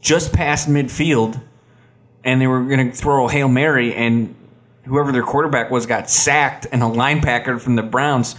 just 0.02 0.34
past 0.34 0.68
midfield, 0.68 1.40
and 2.24 2.42
they 2.42 2.48
were 2.48 2.64
going 2.64 2.92
to 2.92 2.96
throw 2.96 3.28
a 3.28 3.32
hail 3.32 3.48
mary, 3.48 3.94
and 3.94 4.36
whoever 4.84 5.12
their 5.12 5.24
quarterback 5.24 5.72
was 5.72 5.86
got 5.86 6.10
sacked, 6.10 6.68
and 6.72 6.82
a 6.84 6.88
linebacker 6.88 7.60
from 7.62 7.76
the 7.76 7.84
Browns 7.84 8.36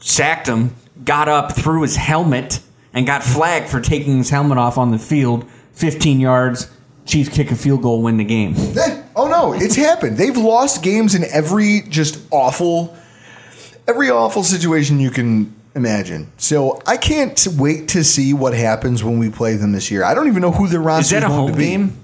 sacked 0.00 0.48
him, 0.48 0.74
got 1.04 1.28
up, 1.28 1.54
threw 1.54 1.82
his 1.82 1.96
helmet, 1.96 2.60
and 2.92 3.06
got 3.06 3.22
flagged 3.22 3.68
for 3.68 3.80
taking 3.80 4.18
his 4.18 4.30
helmet 4.30 4.58
off 4.58 4.76
on 4.76 4.90
the 4.90 4.98
field. 4.98 5.48
Fifteen 5.72 6.20
yards. 6.20 6.70
Chiefs 7.04 7.30
kick 7.30 7.50
a 7.50 7.56
field 7.56 7.82
goal, 7.82 8.00
win 8.02 8.16
the 8.16 8.24
game. 8.24 8.54
Oh 9.16 9.26
no, 9.26 9.52
it's 9.52 9.74
happened. 9.74 10.16
They've 10.16 10.36
lost 10.36 10.84
games 10.84 11.16
in 11.16 11.24
every 11.24 11.82
just 11.88 12.20
awful, 12.30 12.96
every 13.88 14.08
awful 14.08 14.44
situation 14.44 15.00
you 15.00 15.10
can 15.10 15.52
imagine. 15.74 16.30
So 16.36 16.80
I 16.86 16.96
can't 16.96 17.46
wait 17.58 17.88
to 17.88 18.04
see 18.04 18.34
what 18.34 18.54
happens 18.54 19.02
when 19.02 19.18
we 19.18 19.30
play 19.30 19.56
them 19.56 19.72
this 19.72 19.90
year. 19.90 20.04
I 20.04 20.14
don't 20.14 20.28
even 20.28 20.42
know 20.42 20.52
who 20.52 20.68
their 20.68 20.80
roster 20.80 21.16
Is 21.16 21.22
that 21.22 21.30
a 21.30 21.32
home 21.32 21.52
game? 21.52 21.96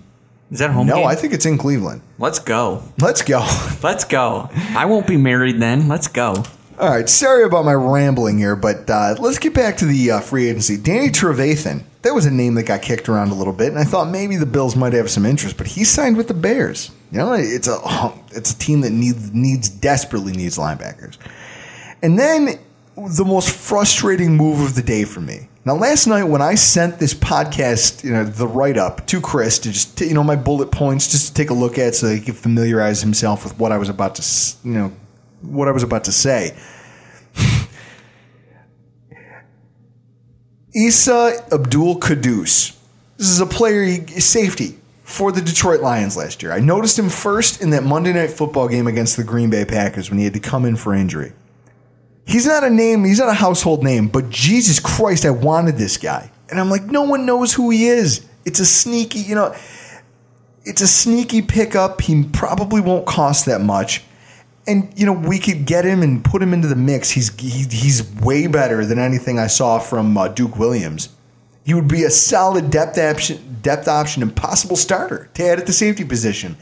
Is 0.50 0.60
that 0.60 0.70
a 0.70 0.72
home 0.72 0.86
no, 0.86 0.96
game? 0.96 1.06
I 1.06 1.14
think 1.14 1.34
it's 1.34 1.46
in 1.46 1.58
Cleveland. 1.58 2.00
Let's 2.18 2.38
go. 2.38 2.82
Let's 2.98 3.22
go. 3.22 3.40
Let's 3.82 4.04
go. 4.04 4.48
I 4.54 4.86
won't 4.86 5.06
be 5.06 5.16
married 5.16 5.60
then. 5.60 5.88
Let's 5.88 6.08
go. 6.08 6.44
All 6.78 6.88
right, 6.88 7.08
sorry 7.08 7.42
about 7.42 7.64
my 7.64 7.74
rambling 7.74 8.38
here, 8.38 8.54
but 8.54 8.88
uh, 8.88 9.16
let's 9.18 9.40
get 9.40 9.52
back 9.52 9.78
to 9.78 9.84
the 9.84 10.12
uh, 10.12 10.20
free 10.20 10.48
agency. 10.48 10.76
Danny 10.76 11.08
Trevathan, 11.08 11.82
that 12.02 12.14
was 12.14 12.24
a 12.24 12.30
name 12.30 12.54
that 12.54 12.66
got 12.66 12.82
kicked 12.82 13.08
around 13.08 13.30
a 13.30 13.34
little 13.34 13.52
bit, 13.52 13.70
and 13.70 13.78
I 13.80 13.82
thought 13.82 14.08
maybe 14.10 14.36
the 14.36 14.46
Bills 14.46 14.76
might 14.76 14.92
have 14.92 15.10
some 15.10 15.26
interest, 15.26 15.56
but 15.56 15.66
he 15.66 15.82
signed 15.82 16.16
with 16.16 16.28
the 16.28 16.34
Bears. 16.34 16.92
You 17.10 17.18
know, 17.18 17.32
it's 17.32 17.66
a 17.66 17.80
it's 18.30 18.52
a 18.52 18.58
team 18.58 18.82
that 18.82 18.90
needs 18.90 19.32
needs 19.32 19.68
desperately 19.68 20.32
needs 20.32 20.56
linebackers. 20.56 21.18
And 22.00 22.16
then 22.16 22.60
the 23.06 23.24
most 23.24 23.50
frustrating 23.50 24.36
move 24.36 24.60
of 24.60 24.74
the 24.74 24.82
day 24.82 25.04
for 25.04 25.20
me. 25.20 25.48
Now, 25.64 25.74
last 25.74 26.06
night 26.06 26.24
when 26.24 26.42
I 26.42 26.54
sent 26.54 26.98
this 26.98 27.14
podcast, 27.14 28.02
you 28.02 28.10
know, 28.12 28.24
the 28.24 28.46
write 28.46 28.76
up 28.78 29.06
to 29.08 29.20
Chris 29.20 29.58
to 29.60 29.70
just, 29.70 30.00
you 30.00 30.14
know, 30.14 30.24
my 30.24 30.36
bullet 30.36 30.72
points, 30.72 31.08
just 31.08 31.28
to 31.28 31.34
take 31.34 31.50
a 31.50 31.54
look 31.54 31.78
at, 31.78 31.94
so 31.94 32.08
he 32.08 32.20
could 32.20 32.36
familiarize 32.36 33.02
himself 33.02 33.44
with 33.44 33.58
what 33.58 33.70
I 33.70 33.78
was 33.78 33.88
about 33.88 34.14
to, 34.16 34.24
you 34.64 34.74
know, 34.74 34.92
what 35.42 35.68
I 35.68 35.72
was 35.72 35.82
about 35.82 36.04
to 36.04 36.12
say. 36.12 36.56
Isa 40.74 41.44
Abdul-Quddus. 41.52 42.76
This 43.16 43.30
is 43.30 43.40
a 43.40 43.46
player, 43.46 44.06
safety 44.20 44.78
for 45.02 45.32
the 45.32 45.40
Detroit 45.40 45.80
Lions 45.80 46.16
last 46.16 46.42
year. 46.42 46.52
I 46.52 46.60
noticed 46.60 46.98
him 46.98 47.08
first 47.08 47.60
in 47.62 47.70
that 47.70 47.82
Monday 47.82 48.12
Night 48.12 48.30
Football 48.30 48.68
game 48.68 48.86
against 48.86 49.16
the 49.16 49.24
Green 49.24 49.50
Bay 49.50 49.64
Packers 49.64 50.10
when 50.10 50.18
he 50.18 50.24
had 50.24 50.34
to 50.34 50.40
come 50.40 50.64
in 50.64 50.76
for 50.76 50.94
injury. 50.94 51.32
He's 52.28 52.44
not 52.44 52.62
a 52.62 52.68
name, 52.68 53.04
he's 53.04 53.18
not 53.18 53.30
a 53.30 53.34
household 53.34 53.82
name, 53.82 54.08
but 54.08 54.28
Jesus 54.28 54.78
Christ, 54.78 55.24
I 55.24 55.30
wanted 55.30 55.76
this 55.76 55.96
guy. 55.96 56.30
And 56.50 56.60
I'm 56.60 56.68
like, 56.68 56.84
no 56.84 57.02
one 57.02 57.24
knows 57.24 57.54
who 57.54 57.70
he 57.70 57.86
is. 57.86 58.26
It's 58.44 58.60
a 58.60 58.66
sneaky, 58.66 59.20
you 59.20 59.34
know, 59.34 59.56
it's 60.64 60.82
a 60.82 60.86
sneaky 60.86 61.40
pickup. 61.40 62.02
He 62.02 62.24
probably 62.24 62.82
won't 62.82 63.06
cost 63.06 63.46
that 63.46 63.62
much. 63.62 64.02
And 64.66 64.92
you 64.94 65.06
know, 65.06 65.14
we 65.14 65.38
could 65.38 65.64
get 65.64 65.86
him 65.86 66.02
and 66.02 66.22
put 66.22 66.42
him 66.42 66.52
into 66.52 66.68
the 66.68 66.76
mix. 66.76 67.10
He's 67.10 67.34
he, 67.40 67.64
he's 67.74 68.06
way 68.20 68.46
better 68.46 68.84
than 68.84 68.98
anything 68.98 69.38
I 69.38 69.46
saw 69.46 69.78
from 69.78 70.18
uh, 70.18 70.28
Duke 70.28 70.58
Williams. 70.58 71.08
He 71.64 71.72
would 71.72 71.88
be 71.88 72.04
a 72.04 72.10
solid 72.10 72.70
depth 72.70 72.98
option, 72.98 73.58
depth 73.62 73.88
option, 73.88 74.22
and 74.22 74.36
possible 74.36 74.76
starter 74.76 75.30
to 75.32 75.46
add 75.46 75.58
at 75.58 75.66
the 75.66 75.72
safety 75.72 76.04
position. 76.04 76.58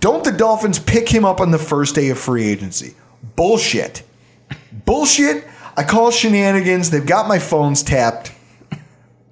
Don't 0.00 0.24
the 0.24 0.32
Dolphins 0.32 0.80
pick 0.80 1.08
him 1.08 1.24
up 1.24 1.40
on 1.40 1.52
the 1.52 1.58
first 1.58 1.94
day 1.94 2.08
of 2.08 2.18
free 2.18 2.48
agency? 2.48 2.94
Bullshit. 3.36 4.02
Bullshit. 4.84 5.44
I 5.76 5.82
call 5.82 6.10
shenanigans. 6.10 6.90
They've 6.90 7.04
got 7.04 7.26
my 7.26 7.38
phones 7.38 7.82
tapped. 7.82 8.32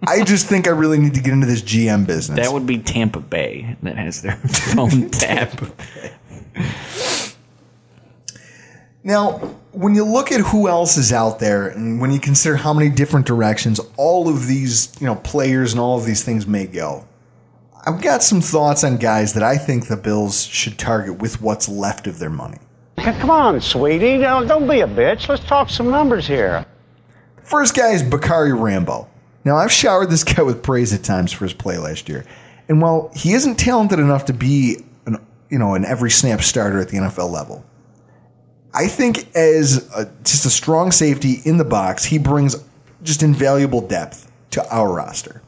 I 0.04 0.24
just 0.24 0.46
think 0.46 0.66
I 0.66 0.70
really 0.70 0.98
need 0.98 1.14
to 1.14 1.20
get 1.20 1.32
into 1.32 1.46
this 1.46 1.62
GM 1.62 2.06
business. 2.06 2.36
That 2.36 2.52
would 2.52 2.66
be 2.66 2.78
Tampa 2.78 3.20
Bay 3.20 3.76
that 3.82 3.96
has 3.96 4.22
their 4.22 4.36
phone 4.36 5.10
tap. 5.10 5.60
Now, 9.04 9.38
when 9.72 9.94
you 9.94 10.04
look 10.04 10.32
at 10.32 10.40
who 10.40 10.68
else 10.68 10.96
is 10.96 11.12
out 11.12 11.38
there, 11.38 11.68
and 11.68 12.00
when 12.00 12.12
you 12.12 12.20
consider 12.20 12.56
how 12.56 12.72
many 12.72 12.88
different 12.88 13.26
directions 13.26 13.80
all 13.96 14.28
of 14.28 14.46
these, 14.46 14.92
you 15.00 15.06
know, 15.06 15.16
players 15.16 15.72
and 15.72 15.80
all 15.80 15.98
of 15.98 16.04
these 16.04 16.24
things 16.24 16.46
may 16.46 16.66
go, 16.66 17.06
I've 17.84 18.00
got 18.00 18.22
some 18.22 18.40
thoughts 18.40 18.84
on 18.84 18.96
guys 18.96 19.34
that 19.34 19.42
I 19.42 19.56
think 19.56 19.88
the 19.88 19.96
Bills 19.96 20.44
should 20.44 20.78
target 20.78 21.18
with 21.18 21.40
what's 21.40 21.68
left 21.68 22.06
of 22.06 22.20
their 22.20 22.30
money. 22.30 22.58
Come 22.99 23.30
on, 23.30 23.61
sweetie, 23.61 24.18
don't, 24.18 24.47
don't 24.47 24.68
be 24.68 24.80
a 24.80 24.86
bitch. 24.86 25.28
Let's 25.28 25.45
talk 25.45 25.70
some 25.70 25.90
numbers 25.90 26.26
here. 26.26 26.64
First 27.43 27.74
guy 27.74 27.90
is 27.90 28.03
Bacarri 28.03 28.59
Rambo. 28.59 29.09
Now, 29.45 29.57
I've 29.57 29.72
showered 29.72 30.11
this 30.11 30.22
guy 30.24 30.43
with 30.43 30.62
praise 30.62 30.93
at 30.93 31.03
times 31.03 31.32
for 31.32 31.45
his 31.45 31.53
play 31.53 31.78
last 31.78 32.09
year, 32.09 32.24
and 32.68 32.80
while 32.80 33.11
he 33.14 33.32
isn't 33.32 33.57
talented 33.57 33.99
enough 33.99 34.26
to 34.26 34.32
be 34.32 34.78
an, 35.07 35.18
you 35.51 35.59
know, 35.59 35.74
an 35.74 35.84
every 35.84 36.11
snap 36.11 36.43
starter 36.43 36.80
at 36.80 36.88
the 36.88 36.99
NFL 36.99 37.30
level, 37.30 37.64
I 38.74 38.86
think 38.86 39.34
as 39.34 39.90
a, 39.95 40.11
just 40.24 40.47
a 40.47 40.51
strong 40.51 40.93
safety 40.93 41.40
in 41.45 41.57
the 41.59 41.64
box, 41.64 42.05
he 42.05 42.18
brings 42.18 42.57
just 43.03 43.22
invaluable 43.22 43.80
depth 43.80 44.30
to 44.53 44.66
our 44.74 44.93
roster. 44.93 45.43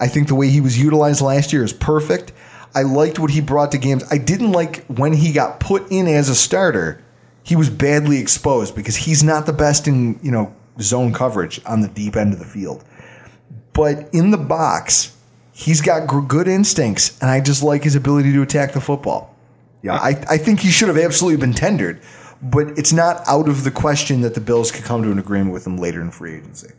I 0.00 0.08
think 0.08 0.28
the 0.28 0.34
way 0.34 0.48
he 0.48 0.60
was 0.60 0.80
utilized 0.80 1.20
last 1.20 1.52
year 1.52 1.64
is 1.64 1.72
perfect. 1.72 2.32
I 2.78 2.82
liked 2.82 3.18
what 3.18 3.30
he 3.30 3.40
brought 3.40 3.72
to 3.72 3.78
games. 3.78 4.04
I 4.10 4.18
didn't 4.18 4.52
like 4.52 4.84
when 4.86 5.12
he 5.12 5.32
got 5.32 5.60
put 5.60 5.90
in 5.90 6.06
as 6.06 6.28
a 6.28 6.34
starter. 6.34 7.02
He 7.42 7.56
was 7.56 7.70
badly 7.70 8.18
exposed 8.18 8.76
because 8.76 8.96
he's 8.96 9.22
not 9.22 9.46
the 9.46 9.52
best 9.52 9.88
in, 9.88 10.20
you 10.22 10.30
know, 10.30 10.54
zone 10.80 11.12
coverage 11.12 11.60
on 11.66 11.80
the 11.80 11.88
deep 11.88 12.16
end 12.16 12.32
of 12.32 12.38
the 12.38 12.44
field. 12.44 12.84
But 13.72 14.08
in 14.12 14.30
the 14.30 14.38
box, 14.38 15.16
he's 15.52 15.80
got 15.80 16.06
good 16.28 16.46
instincts, 16.46 17.18
and 17.20 17.30
I 17.30 17.40
just 17.40 17.62
like 17.62 17.84
his 17.84 17.94
ability 17.94 18.32
to 18.32 18.42
attack 18.42 18.72
the 18.72 18.80
football. 18.80 19.34
Yeah, 19.82 19.94
I, 19.94 20.10
I 20.28 20.38
think 20.38 20.60
he 20.60 20.70
should 20.70 20.88
have 20.88 20.98
absolutely 20.98 21.40
been 21.40 21.54
tendered 21.54 22.00
but 22.40 22.78
it's 22.78 22.92
not 22.92 23.22
out 23.26 23.48
of 23.48 23.64
the 23.64 23.70
question 23.70 24.20
that 24.20 24.34
the 24.34 24.40
Bills 24.40 24.70
could 24.70 24.84
come 24.84 25.02
to 25.02 25.10
an 25.10 25.18
agreement 25.18 25.52
with 25.52 25.66
him 25.66 25.76
later 25.76 26.00
in 26.00 26.10
free 26.10 26.36
agency. 26.36 26.70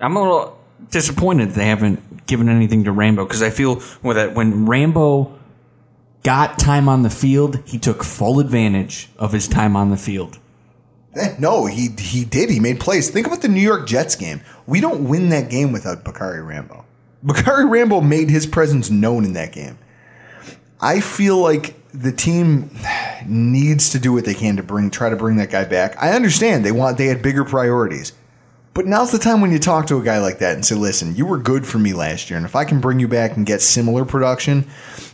I'm 0.00 0.16
a 0.16 0.22
little 0.22 0.57
disappointed 0.90 1.50
they 1.50 1.66
haven't 1.66 2.26
given 2.26 2.48
anything 2.48 2.84
to 2.84 2.92
Rambo 2.92 3.24
because 3.24 3.42
I 3.42 3.50
feel 3.50 3.76
that 4.02 4.34
when 4.34 4.66
Rambo 4.66 5.36
got 6.22 6.58
time 6.58 6.88
on 6.88 7.02
the 7.02 7.10
field, 7.10 7.60
he 7.66 7.78
took 7.78 8.04
full 8.04 8.40
advantage 8.40 9.08
of 9.18 9.32
his 9.32 9.48
time 9.48 9.76
on 9.76 9.90
the 9.90 9.96
field. 9.96 10.38
Eh, 11.14 11.34
no, 11.38 11.66
he 11.66 11.88
he 11.98 12.24
did. 12.24 12.50
He 12.50 12.60
made 12.60 12.80
plays. 12.80 13.10
Think 13.10 13.26
about 13.26 13.42
the 13.42 13.48
New 13.48 13.60
York 13.60 13.86
Jets 13.86 14.14
game. 14.14 14.40
We 14.66 14.80
don't 14.80 15.08
win 15.08 15.30
that 15.30 15.50
game 15.50 15.72
without 15.72 16.04
Bacarri 16.04 16.46
Rambo. 16.46 16.84
Bacarri 17.24 17.68
Rambo 17.68 18.00
made 18.00 18.30
his 18.30 18.46
presence 18.46 18.90
known 18.90 19.24
in 19.24 19.32
that 19.32 19.52
game. 19.52 19.78
I 20.80 21.00
feel 21.00 21.38
like 21.38 21.74
the 21.92 22.12
team 22.12 22.70
needs 23.26 23.90
to 23.90 23.98
do 23.98 24.12
what 24.12 24.24
they 24.24 24.34
can 24.34 24.56
to 24.56 24.62
bring 24.62 24.90
try 24.90 25.08
to 25.10 25.16
bring 25.16 25.36
that 25.36 25.50
guy 25.50 25.64
back. 25.64 25.96
I 26.00 26.12
understand 26.12 26.64
they 26.64 26.72
want 26.72 26.98
they 26.98 27.06
had 27.06 27.22
bigger 27.22 27.44
priorities. 27.44 28.12
But 28.78 28.86
now's 28.86 29.10
the 29.10 29.18
time 29.18 29.40
when 29.40 29.50
you 29.50 29.58
talk 29.58 29.88
to 29.88 29.96
a 29.96 30.04
guy 30.04 30.20
like 30.20 30.38
that 30.38 30.54
and 30.54 30.64
say, 30.64 30.76
"Listen, 30.76 31.16
you 31.16 31.26
were 31.26 31.36
good 31.36 31.66
for 31.66 31.80
me 31.80 31.94
last 31.94 32.30
year, 32.30 32.36
and 32.36 32.46
if 32.46 32.54
I 32.54 32.64
can 32.64 32.78
bring 32.78 33.00
you 33.00 33.08
back 33.08 33.36
and 33.36 33.44
get 33.44 33.60
similar 33.60 34.04
production, 34.04 34.68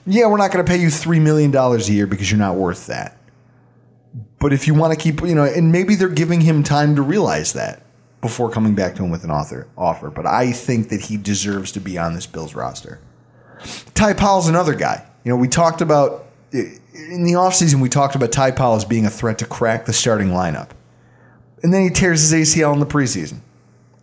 yeah, 0.05 0.27
we're 0.27 0.37
not 0.37 0.53
going 0.53 0.62
to 0.62 0.71
pay 0.71 0.77
you 0.77 0.91
3 0.91 1.19
million 1.19 1.51
dollars 1.51 1.89
a 1.89 1.95
year 1.95 2.07
because 2.07 2.31
you're 2.31 2.39
not 2.39 2.57
worth 2.57 2.89
that." 2.89 3.17
But 4.39 4.53
if 4.53 4.67
you 4.67 4.75
want 4.75 4.93
to 4.93 4.99
keep, 4.99 5.23
you 5.23 5.35
know, 5.35 5.45
and 5.45 5.73
maybe 5.73 5.95
they're 5.95 6.11
giving 6.11 6.43
him 6.43 6.62
time 6.62 6.95
to 6.97 7.01
realize 7.01 7.55
that 7.55 7.81
before 8.21 8.51
coming 8.51 8.75
back 8.75 8.97
to 8.97 9.03
him 9.03 9.11
with 9.11 9.25
an 9.25 9.31
author 9.31 9.67
offer, 9.79 10.11
but 10.11 10.27
I 10.27 10.53
think 10.53 10.91
that 10.91 11.01
he 11.01 11.17
deserves 11.17 11.73
to 11.73 11.81
be 11.81 11.97
on 11.97 12.12
this 12.12 12.27
Bills 12.27 12.55
roster. 12.55 12.99
Ty 13.95 14.12
Powell's 14.12 14.47
another 14.47 14.75
guy. 14.75 15.07
You 15.25 15.31
know, 15.31 15.37
we 15.37 15.49
talked 15.49 15.81
about 15.81 16.27
in 16.53 17.25
the 17.25 17.33
offseason, 17.33 17.81
we 17.81 17.89
talked 17.89 18.15
about 18.15 18.31
Ty 18.31 18.51
Powell 18.51 18.77
as 18.77 18.85
being 18.85 19.07
a 19.07 19.11
threat 19.11 19.39
to 19.39 19.47
crack 19.47 19.87
the 19.87 19.95
starting 19.95 20.29
lineup. 20.29 20.69
And 21.62 21.73
then 21.73 21.83
he 21.83 21.89
tears 21.89 22.21
his 22.21 22.35
ACL 22.35 22.75
in 22.75 22.79
the 22.79 22.85
preseason. 22.85 23.39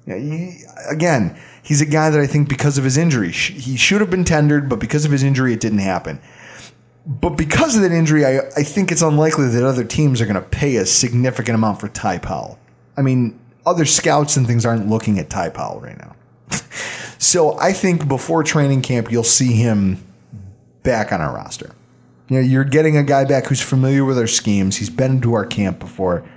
Yeah, 0.06 0.18
he, 0.18 0.64
again, 0.90 1.40
he's 1.64 1.82
a 1.82 1.86
guy 1.86 2.10
that 2.10 2.20
I 2.20 2.28
think 2.28 2.50
because 2.50 2.78
of 2.78 2.84
his 2.84 2.98
injury, 2.98 3.32
he 3.32 3.78
should 3.78 4.02
have 4.02 4.10
been 4.10 4.24
tendered, 4.24 4.68
but 4.68 4.80
because 4.80 5.06
of 5.06 5.12
his 5.12 5.24
injury, 5.24 5.54
it 5.54 5.60
didn't 5.60 5.80
happen. 5.80 6.20
But 7.06 7.32
because 7.32 7.76
of 7.76 7.82
that 7.82 7.92
injury, 7.92 8.26
I, 8.26 8.40
I 8.58 8.64
think 8.64 8.92
it's 8.92 9.02
unlikely 9.02 9.48
that 9.50 9.64
other 9.64 9.84
teams 9.84 10.22
are 10.22 10.26
going 10.26 10.36
to 10.36 10.42
pay 10.42 10.76
a 10.76 10.86
significant 10.86 11.56
amount 11.56 11.80
for 11.80 11.88
Ty 11.90 12.20
Powell. 12.20 12.60
I 12.98 13.02
mean, 13.02 13.40
other 13.66 13.86
scouts 13.86 14.38
and 14.38 14.46
things 14.46 14.66
aren't 14.66 14.88
looking 14.88 15.20
at 15.20 15.30
Ty 15.30 15.50
Powell 15.50 15.80
right 15.80 15.98
now. 15.98 16.16
so 17.18 17.58
I 17.60 17.74
think 17.74 18.08
before 18.08 18.44
training 18.44 18.82
camp, 18.82 19.12
you'll 19.12 19.24
see 19.24 19.54
him 19.54 20.04
back 20.84 21.12
on 21.12 21.22
our 21.22 21.34
roster. 21.34 21.76
You 22.30 22.38
know, 22.38 22.44
you're 22.44 22.64
getting 22.64 22.98
a 22.98 23.04
guy 23.04 23.26
back 23.26 23.48
who's 23.48 23.62
familiar 23.62 24.06
with 24.06 24.18
our 24.18 24.28
schemes. 24.28 24.78
He's 24.78 24.90
been 24.90 25.22
to 25.22 25.34
our 25.34 25.46
camp 25.46 25.80
before. 25.80 26.28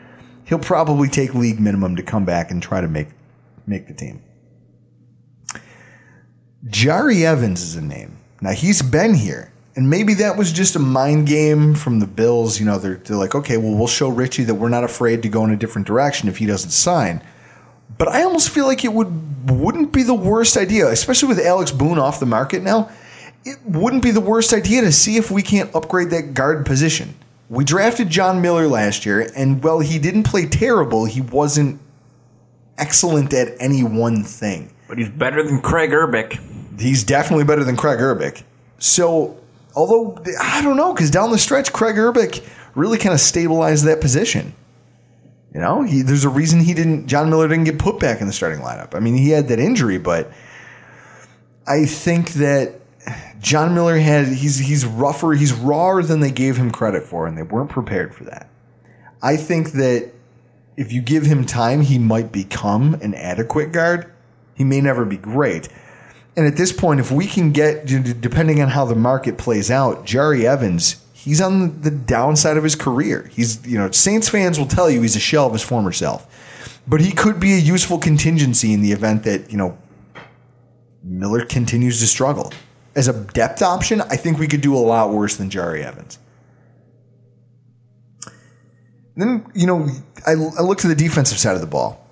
He'll 0.45 0.59
probably 0.59 1.09
take 1.09 1.35
league 1.35 1.61
minimum 1.61 1.97
to 1.97 2.03
come 2.03 2.25
back 2.25 2.51
and 2.51 2.63
try 2.63 2.81
to 2.81 2.89
make 2.89 3.09
make 3.67 3.87
the 3.87 3.95
team. 3.95 4.23
Jahri 6.67 7.23
Evans 7.23 7.63
is 7.63 7.77
a 7.77 7.83
name. 7.83 8.19
Now 8.41 8.53
he's 8.53 8.83
been 8.83 9.15
here, 9.15 9.53
and 9.77 9.89
maybe 9.91 10.15
that 10.15 10.37
was 10.37 10.53
just 10.53 10.77
a 10.77 10.79
mind 10.79 11.27
game 11.27 11.75
from 11.75 12.01
the 12.01 12.07
Bills. 12.07 12.59
You 12.59 12.67
know, 12.67 12.79
they're, 12.79 12.97
they're 12.97 13.17
like, 13.17 13.35
okay, 13.35 13.57
well, 13.57 13.75
we'll 13.75 13.87
show 13.87 14.09
Richie 14.09 14.45
that 14.45 14.55
we're 14.55 14.69
not 14.69 14.85
afraid 14.85 15.23
to 15.23 15.29
go 15.29 15.45
in 15.45 15.51
a 15.51 15.57
different 15.57 15.87
direction 15.87 16.29
if 16.29 16.39
he 16.39 16.47
doesn't 16.47 16.71
sign. 16.71 17.23
But 17.97 18.09
I 18.09 18.23
almost 18.23 18.51
feel 18.51 18.67
like 18.67 18.85
it 18.85 18.93
would 18.93 19.51
wouldn't 19.51 19.93
be 19.93 20.03
the 20.03 20.15
worst 20.15 20.57
idea, 20.57 20.89
especially 20.89 21.29
with 21.29 21.39
Alex 21.39 21.71
Boone 21.71 21.99
off 21.99 22.19
the 22.19 22.27
market 22.27 22.63
now 22.63 22.91
it 23.45 23.59
wouldn't 23.65 24.03
be 24.03 24.11
the 24.11 24.21
worst 24.21 24.53
idea 24.53 24.81
to 24.81 24.93
see 24.93 25.17
if 25.17 25.31
we 25.31 25.43
can't 25.43 25.75
upgrade 25.75 26.11
that 26.11 26.35
guard 26.35 26.65
position. 26.65 27.15
We 27.51 27.65
drafted 27.65 28.09
John 28.09 28.41
Miller 28.41 28.67
last 28.67 29.05
year, 29.05 29.31
and 29.37 29.63
while 29.63 29.81
he 29.81 29.99
didn't 29.99 30.23
play 30.23 30.47
terrible, 30.47 31.05
he 31.05 31.21
wasn't 31.21 31.81
excellent 32.79 33.33
at 33.33 33.55
any 33.59 33.83
one 33.83 34.25
thing. 34.25 34.73
But 34.89 34.99
he's 34.99 35.09
better 35.09 35.43
than 35.43 35.61
Kraig 35.61 35.91
Urbik. 35.91 36.81
He's 36.81 37.05
definitely 37.05 37.45
better 37.45 37.65
than 37.65 37.77
Kraig 37.77 37.99
Urbik. 37.99 38.43
So, 38.79 39.39
although 39.75 40.23
I 40.41 40.63
don't 40.63 40.77
know, 40.77 40.93
because 40.93 41.11
down 41.11 41.31
the 41.31 41.39
stretch, 41.39 41.73
Kraig 41.73 41.97
Urbik 41.97 42.45
really 42.75 42.99
kind 42.99 43.15
of 43.15 43.21
stabilized 43.21 43.85
that 43.85 44.01
position. 44.01 44.55
You 45.53 45.61
know, 45.61 45.83
he, 45.83 46.03
there's 46.03 46.25
a 46.25 46.29
reason 46.29 46.61
he 46.61 46.75
didn't. 46.75 47.07
John 47.07 47.31
Miller 47.31 47.47
didn't 47.47 47.65
get 47.65 47.79
put 47.79 48.01
back 48.01 48.21
in 48.21 48.27
the 48.27 48.33
starting 48.33 48.59
lineup. 48.59 48.95
I 48.95 48.99
mean, 48.99 49.15
he 49.15 49.31
had 49.31 49.49
that 49.49 49.61
injury, 49.61 49.99
but 49.99 50.33
I 51.67 51.87
think 51.87 52.33
that 52.33 52.81
John 53.41 53.75
Miller 53.75 53.97
had 53.99 54.27
he's 54.27 54.59
he's 54.59 54.85
rougher, 54.85 55.33
he's 55.33 55.53
rawer 55.53 56.03
than 56.03 56.21
they 56.21 56.33
gave 56.33 56.57
him 56.57 56.73
credit 56.73 57.05
for, 57.05 57.27
and 57.27 57.39
they 57.39 57.43
weren't 57.43 57.71
prepared 57.71 58.15
for 58.15 58.25
that. 58.25 58.49
I 59.23 59.37
think 59.37 59.73
that 59.73 60.13
if 60.77 60.93
you 60.93 61.01
give 61.01 61.25
him 61.25 61.45
time, 61.47 61.83
he 61.83 61.99
might 61.99 62.33
become 62.33 62.95
an 62.95 63.15
adequate 63.15 63.73
guard. 63.73 64.13
He 64.55 64.65
may 64.65 64.81
never 64.81 65.05
be 65.05 65.17
great. 65.17 65.69
And 66.37 66.47
at 66.47 66.57
this 66.57 66.73
point, 66.73 66.99
if 67.01 67.13
we 67.13 67.27
can 67.27 67.53
get, 67.53 67.87
depending 68.21 68.61
on 68.61 68.69
how 68.69 68.85
the 68.85 68.97
market 68.97 69.39
plays 69.39 69.71
out, 69.71 70.05
Jahri 70.05 70.45
Evans, 70.45 70.97
he's 71.13 71.41
on 71.41 71.81
the 71.83 71.91
downside 71.93 72.57
of 72.57 72.65
his 72.65 72.75
career. 72.75 73.31
He's, 73.33 73.65
you 73.67 73.79
know, 73.79 73.91
Saints 73.93 74.29
fans 74.29 74.59
will 74.59 74.67
tell 74.67 74.91
you 74.91 75.01
he's 75.03 75.15
a 75.15 75.21
shell 75.21 75.47
of 75.47 75.53
his 75.53 75.63
former 75.63 75.93
self. 75.93 76.27
but 76.87 77.01
he 77.01 77.13
could 77.13 77.41
be 77.41 77.55
a 77.55 77.59
useful 77.59 77.99
contingency 77.99 78.73
in 78.73 78.83
the 78.83 78.93
event 78.93 79.25
that, 79.25 79.51
you 79.51 79.57
know, 79.57 79.77
Miller 81.03 81.45
continues 81.45 82.01
to 82.01 82.07
struggle. 82.07 82.53
As 82.95 83.09
a 83.09 83.25
depth 83.25 83.63
option, 83.63 84.01
I 84.03 84.17
think 84.17 84.39
we 84.39 84.47
could 84.47 84.61
do 84.61 84.77
a 84.77 84.79
lot 84.79 85.11
worse 85.11 85.37
than 85.37 85.51
Jahri 85.51 85.83
Evans. 85.83 86.19
Then, 89.17 89.47
you 89.55 89.67
know, 89.67 89.89
I, 90.27 90.33
I 90.33 90.63
look 90.63 90.79
to 90.79 90.89
the 90.89 90.95
defensive 90.95 91.39
side 91.39 91.55
of 91.55 91.61
the 91.61 91.67
ball. 91.67 92.05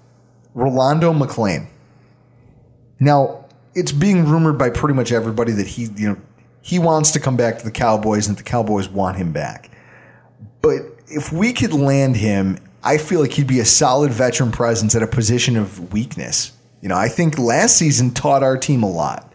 Rolando 0.54 1.12
McClain. 1.12 1.66
Now, 3.00 3.46
it's 3.74 3.92
being 3.92 4.26
rumored 4.26 4.58
by 4.58 4.70
pretty 4.70 4.94
much 4.94 5.12
everybody 5.12 5.52
that 5.52 5.66
he, 5.66 5.88
you 5.96 6.10
know, 6.10 6.16
he 6.60 6.78
wants 6.78 7.10
to 7.12 7.20
come 7.20 7.36
back 7.36 7.58
to 7.58 7.64
the 7.64 7.70
Cowboys 7.70 8.28
and 8.28 8.36
the 8.36 8.42
Cowboys 8.42 8.88
want 8.88 9.16
him 9.16 9.32
back. 9.32 9.70
But 10.60 10.82
if 11.08 11.32
we 11.32 11.52
could 11.52 11.72
land 11.72 12.16
him, 12.16 12.58
I 12.84 12.98
feel 12.98 13.20
like 13.20 13.32
he'd 13.32 13.46
be 13.46 13.60
a 13.60 13.64
solid 13.64 14.12
veteran 14.12 14.52
presence 14.52 14.94
at 14.94 15.02
a 15.02 15.06
position 15.06 15.56
of 15.56 15.92
weakness. 15.92 16.52
You 16.80 16.88
know, 16.88 16.96
I 16.96 17.08
think 17.08 17.38
last 17.38 17.76
season 17.76 18.12
taught 18.12 18.42
our 18.42 18.56
team 18.56 18.82
a 18.82 18.90
lot. 18.90 19.32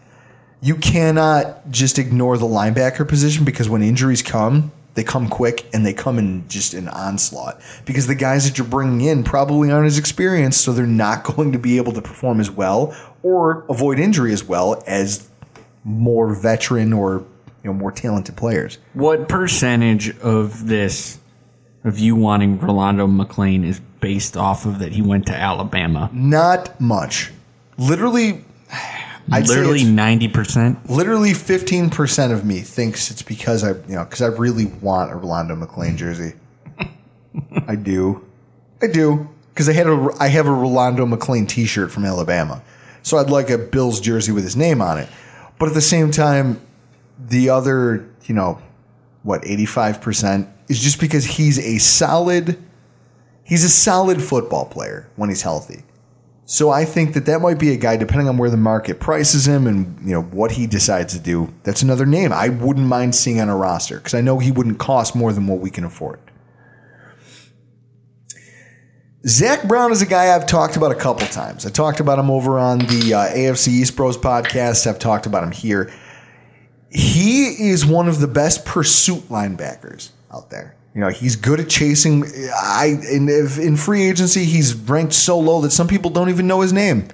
You 0.60 0.74
cannot 0.76 1.70
just 1.70 1.98
ignore 1.98 2.36
the 2.36 2.46
linebacker 2.46 3.06
position 3.06 3.44
because 3.44 3.68
when 3.68 3.82
injuries 3.82 4.22
come, 4.22 4.72
they 4.98 5.04
come 5.04 5.28
quick 5.28 5.64
and 5.72 5.86
they 5.86 5.92
come 5.92 6.18
in 6.18 6.48
just 6.48 6.74
an 6.74 6.88
onslaught 6.88 7.60
because 7.84 8.08
the 8.08 8.16
guys 8.16 8.48
that 8.48 8.58
you're 8.58 8.66
bringing 8.66 9.00
in 9.06 9.22
probably 9.22 9.70
aren't 9.70 9.86
as 9.86 9.96
experienced, 9.96 10.60
so 10.60 10.72
they're 10.72 10.86
not 10.88 11.22
going 11.36 11.52
to 11.52 11.58
be 11.58 11.76
able 11.76 11.92
to 11.92 12.02
perform 12.02 12.40
as 12.40 12.50
well 12.50 12.96
or 13.22 13.64
avoid 13.68 14.00
injury 14.00 14.32
as 14.32 14.42
well 14.42 14.82
as 14.88 15.28
more 15.84 16.34
veteran 16.34 16.92
or 16.92 17.24
you 17.62 17.70
know 17.70 17.72
more 17.72 17.92
talented 17.92 18.36
players. 18.36 18.78
What 18.92 19.28
percentage 19.28 20.18
of 20.18 20.66
this, 20.66 21.20
of 21.84 22.00
you 22.00 22.16
wanting 22.16 22.58
Rolando 22.58 23.06
McClain 23.06 23.64
is 23.64 23.80
based 24.00 24.36
off 24.36 24.66
of 24.66 24.80
that 24.80 24.90
he 24.90 25.00
went 25.00 25.26
to 25.26 25.32
Alabama? 25.32 26.10
Not 26.12 26.80
much. 26.80 27.30
Literally, 27.78 28.44
I'd 29.30 29.46
Literally 29.46 29.84
ninety 29.84 30.28
percent. 30.28 30.88
Literally 30.88 31.34
fifteen 31.34 31.90
percent 31.90 32.32
of 32.32 32.44
me 32.44 32.60
thinks 32.60 33.10
it's 33.10 33.22
because 33.22 33.62
I, 33.62 33.70
you 33.70 33.94
know, 33.94 34.04
because 34.04 34.22
I 34.22 34.28
really 34.28 34.66
want 34.66 35.12
a 35.12 35.16
Rolando 35.16 35.54
McClain 35.54 35.96
jersey. 35.96 36.34
I 37.66 37.76
do, 37.76 38.26
I 38.82 38.86
do, 38.86 39.28
because 39.50 39.68
I 39.68 39.72
had 39.72 39.86
a, 39.86 40.10
I 40.18 40.28
have 40.28 40.46
a 40.46 40.52
Rolando 40.52 41.04
McClain 41.06 41.46
T-shirt 41.46 41.92
from 41.92 42.04
Alabama, 42.04 42.62
so 43.02 43.18
I'd 43.18 43.30
like 43.30 43.50
a 43.50 43.58
Bills 43.58 44.00
jersey 44.00 44.32
with 44.32 44.44
his 44.44 44.56
name 44.56 44.80
on 44.80 44.98
it. 44.98 45.08
But 45.58 45.68
at 45.68 45.74
the 45.74 45.82
same 45.82 46.10
time, 46.10 46.60
the 47.18 47.50
other, 47.50 48.08
you 48.24 48.34
know, 48.34 48.60
what 49.24 49.46
eighty 49.46 49.66
five 49.66 50.00
percent 50.00 50.48
is 50.68 50.80
just 50.80 51.00
because 51.00 51.24
he's 51.24 51.58
a 51.58 51.78
solid, 51.78 52.58
he's 53.44 53.62
a 53.62 53.68
solid 53.68 54.22
football 54.22 54.64
player 54.64 55.08
when 55.16 55.28
he's 55.28 55.42
healthy. 55.42 55.82
So 56.50 56.70
I 56.70 56.86
think 56.86 57.12
that 57.12 57.26
that 57.26 57.42
might 57.42 57.58
be 57.58 57.74
a 57.74 57.76
guy, 57.76 57.98
depending 57.98 58.26
on 58.26 58.38
where 58.38 58.48
the 58.48 58.56
market 58.56 59.00
prices 59.00 59.46
him 59.46 59.66
and 59.66 60.00
you 60.00 60.14
know 60.14 60.22
what 60.22 60.52
he 60.52 60.66
decides 60.66 61.12
to 61.12 61.20
do. 61.20 61.52
That's 61.62 61.82
another 61.82 62.06
name 62.06 62.32
I 62.32 62.48
wouldn't 62.48 62.86
mind 62.86 63.14
seeing 63.14 63.38
on 63.38 63.50
a 63.50 63.56
roster 63.56 63.98
because 63.98 64.14
I 64.14 64.22
know 64.22 64.38
he 64.38 64.50
wouldn't 64.50 64.78
cost 64.78 65.14
more 65.14 65.30
than 65.34 65.46
what 65.46 65.58
we 65.58 65.68
can 65.68 65.84
afford. 65.84 66.18
Zach 69.26 69.68
Brown 69.68 69.92
is 69.92 70.00
a 70.00 70.06
guy 70.06 70.34
I've 70.34 70.46
talked 70.46 70.76
about 70.76 70.90
a 70.90 70.94
couple 70.94 71.26
times. 71.26 71.66
I 71.66 71.68
talked 71.68 72.00
about 72.00 72.18
him 72.18 72.30
over 72.30 72.58
on 72.58 72.78
the 72.78 73.12
uh, 73.12 73.28
AFC 73.28 73.68
East 73.68 73.94
Bros 73.94 74.16
podcast. 74.16 74.86
I've 74.86 74.98
talked 74.98 75.26
about 75.26 75.44
him 75.44 75.52
here. 75.52 75.92
He 76.90 77.68
is 77.68 77.84
one 77.84 78.08
of 78.08 78.20
the 78.20 78.28
best 78.28 78.64
pursuit 78.64 79.28
linebackers 79.28 80.12
out 80.32 80.48
there. 80.48 80.77
You 80.94 81.02
know, 81.02 81.08
he's 81.08 81.36
good 81.36 81.60
at 81.60 81.68
chasing. 81.68 82.24
I 82.54 82.98
in, 83.10 83.28
if, 83.28 83.58
in 83.58 83.76
free 83.76 84.08
agency, 84.08 84.44
he's 84.44 84.74
ranked 84.74 85.12
so 85.12 85.38
low 85.38 85.60
that 85.60 85.70
some 85.70 85.86
people 85.86 86.10
don't 86.10 86.28
even 86.28 86.46
know 86.46 86.60
his 86.60 86.72
name. 86.72 87.08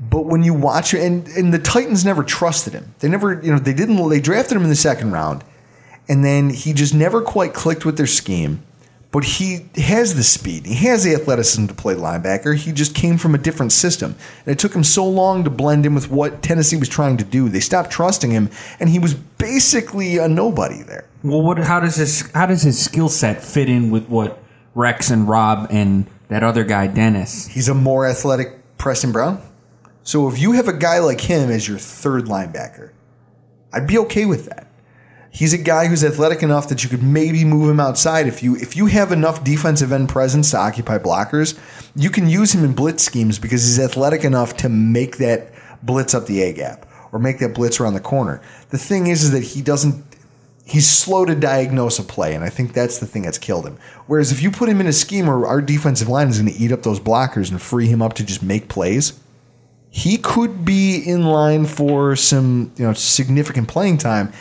But 0.00 0.22
when 0.26 0.42
you 0.42 0.54
watch 0.54 0.94
and 0.94 1.28
and 1.28 1.52
the 1.52 1.58
Titans 1.58 2.04
never 2.04 2.22
trusted 2.22 2.72
him. 2.72 2.94
They 3.00 3.08
never, 3.08 3.40
you 3.42 3.52
know, 3.52 3.58
they 3.58 3.74
didn't. 3.74 4.08
They 4.08 4.20
drafted 4.20 4.56
him 4.56 4.64
in 4.64 4.70
the 4.70 4.76
second 4.76 5.12
round, 5.12 5.44
and 6.08 6.24
then 6.24 6.50
he 6.50 6.72
just 6.72 6.94
never 6.94 7.20
quite 7.20 7.52
clicked 7.52 7.84
with 7.84 7.96
their 7.96 8.06
scheme. 8.06 8.62
But 9.12 9.24
he 9.24 9.66
has 9.74 10.14
the 10.14 10.22
speed. 10.22 10.66
He 10.66 10.86
has 10.86 11.02
the 11.02 11.14
athleticism 11.14 11.66
to 11.66 11.74
play 11.74 11.94
linebacker. 11.94 12.56
He 12.56 12.70
just 12.70 12.94
came 12.94 13.18
from 13.18 13.34
a 13.34 13.38
different 13.38 13.72
system. 13.72 14.14
And 14.46 14.52
it 14.52 14.58
took 14.60 14.72
him 14.72 14.84
so 14.84 15.04
long 15.04 15.42
to 15.42 15.50
blend 15.50 15.84
in 15.84 15.96
with 15.96 16.10
what 16.10 16.42
Tennessee 16.42 16.76
was 16.76 16.88
trying 16.88 17.16
to 17.16 17.24
do. 17.24 17.48
They 17.48 17.58
stopped 17.58 17.90
trusting 17.90 18.30
him, 18.30 18.50
and 18.78 18.88
he 18.88 19.00
was 19.00 19.14
basically 19.14 20.18
a 20.18 20.28
nobody 20.28 20.82
there. 20.82 21.08
Well, 21.24 21.42
what? 21.42 21.58
How 21.58 21.80
does 21.80 21.96
his 21.96 22.30
how 22.32 22.46
does 22.46 22.62
his 22.62 22.80
skill 22.80 23.08
set 23.08 23.42
fit 23.42 23.68
in 23.68 23.90
with 23.90 24.08
what 24.08 24.40
Rex 24.76 25.10
and 25.10 25.28
Rob 25.28 25.66
and 25.70 26.06
that 26.28 26.44
other 26.44 26.62
guy 26.62 26.86
Dennis? 26.86 27.48
He's 27.48 27.68
a 27.68 27.74
more 27.74 28.06
athletic 28.06 28.78
Preston 28.78 29.10
Brown. 29.10 29.42
So 30.04 30.28
if 30.28 30.38
you 30.38 30.52
have 30.52 30.68
a 30.68 30.72
guy 30.72 31.00
like 31.00 31.20
him 31.20 31.50
as 31.50 31.68
your 31.68 31.78
third 31.78 32.26
linebacker, 32.26 32.90
I'd 33.72 33.86
be 33.86 33.98
okay 33.98 34.24
with 34.24 34.46
that. 34.46 34.68
He's 35.32 35.52
a 35.52 35.58
guy 35.58 35.86
who's 35.86 36.04
athletic 36.04 36.42
enough 36.42 36.68
that 36.68 36.82
you 36.82 36.90
could 36.90 37.02
maybe 37.02 37.44
move 37.44 37.70
him 37.70 37.78
outside 37.80 38.26
if 38.26 38.42
you 38.42 38.56
if 38.56 38.76
you 38.76 38.86
have 38.86 39.12
enough 39.12 39.44
defensive 39.44 39.92
end 39.92 40.08
presence 40.08 40.50
to 40.50 40.58
occupy 40.58 40.98
blockers, 40.98 41.58
you 41.94 42.10
can 42.10 42.28
use 42.28 42.52
him 42.52 42.64
in 42.64 42.72
blitz 42.72 43.04
schemes 43.04 43.38
because 43.38 43.62
he's 43.62 43.78
athletic 43.78 44.24
enough 44.24 44.56
to 44.58 44.68
make 44.68 45.18
that 45.18 45.52
blitz 45.82 46.14
up 46.14 46.26
the 46.26 46.42
A 46.42 46.52
gap 46.52 46.86
or 47.12 47.18
make 47.18 47.38
that 47.38 47.54
blitz 47.54 47.80
around 47.80 47.94
the 47.94 48.00
corner. 48.00 48.42
The 48.70 48.78
thing 48.78 49.06
is, 49.06 49.22
is 49.22 49.30
that 49.30 49.42
he 49.42 49.62
doesn't 49.62 50.04
he's 50.70 50.88
slow 50.88 51.24
to 51.24 51.34
diagnose 51.34 51.98
a 51.98 52.04
play, 52.04 52.34
and 52.34 52.44
I 52.44 52.48
think 52.48 52.72
that's 52.72 52.98
the 52.98 53.06
thing 53.06 53.22
that's 53.22 53.38
killed 53.38 53.66
him. 53.66 53.76
Whereas 54.06 54.30
if 54.32 54.42
you 54.42 54.50
put 54.50 54.68
him 54.68 54.80
in 54.80 54.86
a 54.86 54.92
scheme 54.92 55.26
where 55.26 55.46
our 55.46 55.60
defensive 55.60 56.08
line 56.08 56.28
is 56.28 56.40
going 56.40 56.52
to 56.52 56.58
eat 56.58 56.72
up 56.72 56.82
those 56.82 57.00
blockers 57.00 57.50
and 57.50 57.60
free 57.60 57.86
him 57.86 58.00
up 58.00 58.14
to 58.14 58.24
just 58.24 58.42
make 58.42 58.68
plays, 58.68 59.18
he 59.90 60.16
could 60.16 60.64
be 60.64 60.96
in 60.96 61.24
line 61.24 61.66
for 61.66 62.14
some 62.14 62.72
you 62.76 62.84
know 62.84 62.92
significant 62.92 63.68
playing 63.68 63.98
time, 63.98 64.32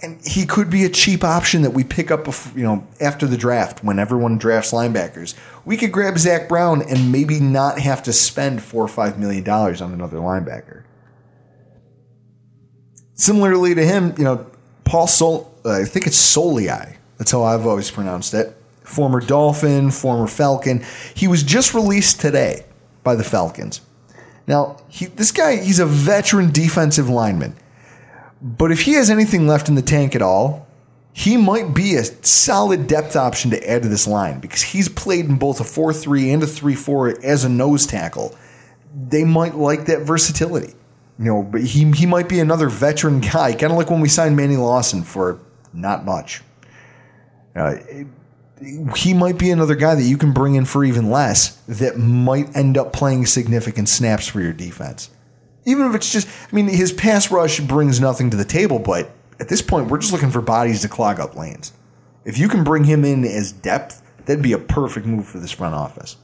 and 0.00 0.20
he 0.24 0.46
could 0.46 0.70
be 0.70 0.84
a 0.84 0.88
cheap 0.88 1.24
option 1.24 1.62
that 1.62 1.70
we 1.70 1.82
pick 1.84 2.10
up 2.10 2.24
bef- 2.24 2.56
you 2.56 2.62
know 2.62 2.86
after 3.00 3.26
the 3.26 3.36
draft 3.36 3.82
when 3.82 3.98
everyone 3.98 4.38
drafts 4.38 4.72
linebackers. 4.72 5.34
We 5.64 5.76
could 5.76 5.92
grab 5.92 6.18
Zach 6.18 6.48
Brown 6.48 6.82
and 6.82 7.10
maybe 7.12 7.40
not 7.40 7.78
have 7.78 8.02
to 8.04 8.12
spend 8.12 8.62
four 8.62 8.84
or 8.84 8.88
five 8.88 9.18
million 9.18 9.44
dollars 9.44 9.80
on 9.80 9.92
another 9.92 10.18
linebacker. 10.18 10.84
Similarly 13.14 13.74
to 13.74 13.84
him, 13.84 14.14
you 14.16 14.24
know, 14.24 14.46
Paul 14.84 15.08
Sol, 15.08 15.52
uh, 15.64 15.80
I 15.80 15.84
think 15.84 16.06
it's 16.06 16.16
Soliai. 16.16 16.96
That's 17.18 17.32
how 17.32 17.42
I've 17.42 17.66
always 17.66 17.90
pronounced 17.90 18.32
it. 18.32 18.54
Former 18.84 19.20
Dolphin, 19.20 19.90
former 19.90 20.28
Falcon. 20.28 20.84
He 21.14 21.26
was 21.26 21.42
just 21.42 21.74
released 21.74 22.20
today 22.20 22.64
by 23.02 23.16
the 23.16 23.24
Falcons. 23.24 23.80
Now, 24.46 24.78
he, 24.88 25.06
this 25.06 25.30
guy, 25.30 25.56
he's 25.56 25.78
a 25.78 25.84
veteran 25.84 26.52
defensive 26.52 27.10
lineman. 27.10 27.54
But 28.40 28.70
if 28.70 28.82
he 28.82 28.92
has 28.92 29.10
anything 29.10 29.46
left 29.46 29.68
in 29.68 29.74
the 29.74 29.82
tank 29.82 30.14
at 30.14 30.22
all, 30.22 30.66
he 31.12 31.36
might 31.36 31.74
be 31.74 31.96
a 31.96 32.04
solid 32.04 32.86
depth 32.86 33.16
option 33.16 33.50
to 33.50 33.70
add 33.70 33.82
to 33.82 33.88
this 33.88 34.06
line 34.06 34.38
because 34.38 34.62
he's 34.62 34.88
played 34.88 35.24
in 35.24 35.36
both 35.36 35.58
a 35.60 35.64
4 35.64 35.92
3 35.92 36.30
and 36.30 36.42
a 36.42 36.46
3 36.46 36.74
4 36.74 37.24
as 37.24 37.44
a 37.44 37.48
nose 37.48 37.86
tackle. 37.86 38.36
They 39.08 39.24
might 39.24 39.56
like 39.56 39.86
that 39.86 40.02
versatility. 40.02 40.74
You 41.18 41.24
know, 41.24 41.42
but 41.42 41.62
he, 41.62 41.90
he 41.90 42.06
might 42.06 42.28
be 42.28 42.38
another 42.38 42.68
veteran 42.68 43.20
guy, 43.20 43.52
kind 43.52 43.72
of 43.72 43.78
like 43.78 43.90
when 43.90 44.00
we 44.00 44.08
signed 44.08 44.36
Manny 44.36 44.56
Lawson 44.56 45.02
for 45.02 45.40
not 45.72 46.04
much. 46.04 46.42
Uh, 47.56 47.74
he 48.94 49.14
might 49.14 49.38
be 49.38 49.50
another 49.50 49.74
guy 49.74 49.94
that 49.94 50.02
you 50.02 50.16
can 50.16 50.32
bring 50.32 50.54
in 50.54 50.64
for 50.64 50.84
even 50.84 51.10
less 51.10 51.56
that 51.66 51.98
might 51.98 52.56
end 52.56 52.78
up 52.78 52.92
playing 52.92 53.26
significant 53.26 53.88
snaps 53.88 54.28
for 54.28 54.40
your 54.40 54.52
defense. 54.52 55.10
Even 55.68 55.86
if 55.86 55.94
it's 55.94 56.10
just, 56.10 56.26
I 56.50 56.56
mean, 56.56 56.66
his 56.66 56.92
pass 56.92 57.30
rush 57.30 57.60
brings 57.60 58.00
nothing 58.00 58.30
to 58.30 58.38
the 58.38 58.44
table, 58.46 58.78
but 58.78 59.10
at 59.38 59.50
this 59.50 59.60
point, 59.60 59.90
we're 59.90 59.98
just 59.98 60.14
looking 60.14 60.30
for 60.30 60.40
bodies 60.40 60.80
to 60.80 60.88
clog 60.88 61.20
up 61.20 61.36
lanes. 61.36 61.74
If 62.24 62.38
you 62.38 62.48
can 62.48 62.64
bring 62.64 62.84
him 62.84 63.04
in 63.04 63.22
as 63.22 63.52
depth, 63.52 64.02
that'd 64.24 64.42
be 64.42 64.54
a 64.54 64.58
perfect 64.58 65.04
move 65.04 65.26
for 65.26 65.38
this 65.38 65.50
front 65.50 65.74
office. 65.74 66.16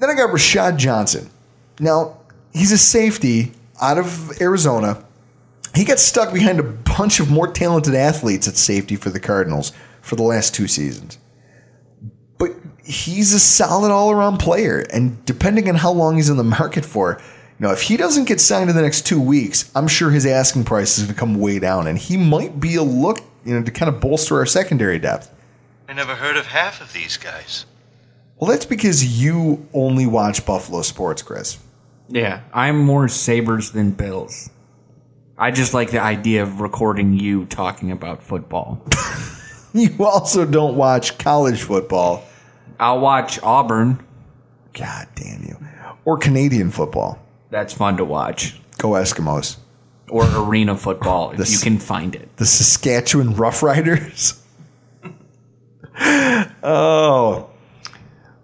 Then 0.00 0.10
I 0.10 0.14
got 0.14 0.30
Rashad 0.30 0.76
Johnson. 0.76 1.30
Now, 1.78 2.18
he's 2.52 2.72
a 2.72 2.78
safety 2.78 3.52
out 3.80 3.98
of 3.98 4.40
Arizona. 4.40 5.04
He 5.76 5.84
got 5.84 6.00
stuck 6.00 6.34
behind 6.34 6.58
a 6.58 6.64
bunch 6.64 7.20
of 7.20 7.30
more 7.30 7.46
talented 7.46 7.94
athletes 7.94 8.48
at 8.48 8.56
safety 8.56 8.96
for 8.96 9.10
the 9.10 9.20
Cardinals 9.20 9.70
for 10.00 10.16
the 10.16 10.24
last 10.24 10.52
two 10.52 10.66
seasons. 10.66 11.18
But 12.88 12.94
he's 12.94 13.34
a 13.34 13.38
solid 13.38 13.90
all 13.90 14.10
around 14.10 14.38
player. 14.38 14.78
And 14.90 15.22
depending 15.26 15.68
on 15.68 15.74
how 15.74 15.92
long 15.92 16.16
he's 16.16 16.30
in 16.30 16.38
the 16.38 16.44
market 16.44 16.86
for, 16.86 17.20
you 17.20 17.66
know, 17.66 17.70
if 17.70 17.82
he 17.82 17.98
doesn't 17.98 18.24
get 18.24 18.40
signed 18.40 18.70
in 18.70 18.76
the 18.76 18.80
next 18.80 19.06
two 19.06 19.20
weeks, 19.20 19.70
I'm 19.74 19.88
sure 19.88 20.10
his 20.10 20.24
asking 20.24 20.64
price 20.64 20.96
is 20.96 21.04
going 21.04 21.14
to 21.14 21.20
come 21.20 21.38
way 21.38 21.58
down. 21.58 21.86
And 21.86 21.98
he 21.98 22.16
might 22.16 22.58
be 22.58 22.76
a 22.76 22.82
look, 22.82 23.18
you 23.44 23.54
know, 23.54 23.62
to 23.62 23.70
kind 23.70 23.94
of 23.94 24.00
bolster 24.00 24.38
our 24.38 24.46
secondary 24.46 24.98
depth. 24.98 25.30
I 25.86 25.92
never 25.92 26.14
heard 26.14 26.38
of 26.38 26.46
half 26.46 26.80
of 26.80 26.94
these 26.94 27.18
guys. 27.18 27.66
Well, 28.38 28.50
that's 28.50 28.64
because 28.64 29.22
you 29.22 29.68
only 29.74 30.06
watch 30.06 30.46
Buffalo 30.46 30.80
sports, 30.80 31.20
Chris. 31.20 31.58
Yeah, 32.08 32.40
I'm 32.54 32.78
more 32.78 33.08
Sabres 33.08 33.72
than 33.72 33.90
Bills. 33.90 34.48
I 35.36 35.50
just 35.50 35.74
like 35.74 35.90
the 35.90 36.00
idea 36.00 36.42
of 36.42 36.62
recording 36.62 37.18
you 37.18 37.44
talking 37.44 37.90
about 37.90 38.22
football. 38.22 38.82
You 39.74 40.02
also 40.02 40.46
don't 40.46 40.76
watch 40.76 41.18
college 41.18 41.62
football 41.62 42.24
I'll 42.78 43.00
watch 43.00 43.40
Auburn. 43.42 44.04
God 44.74 45.08
damn 45.14 45.42
you. 45.42 45.56
Or 46.04 46.18
Canadian 46.18 46.70
football. 46.70 47.18
That's 47.50 47.72
fun 47.72 47.96
to 47.96 48.04
watch. 48.04 48.58
Go 48.78 48.90
Eskimos. 48.90 49.56
Or 50.08 50.24
arena 50.36 50.76
football 50.76 51.30
if 51.32 51.38
This- 51.38 51.52
you 51.52 51.58
can 51.58 51.78
find 51.78 52.14
it. 52.14 52.36
The 52.36 52.46
Saskatchewan 52.46 53.34
Roughriders. 53.34 54.40
oh. 56.62 57.50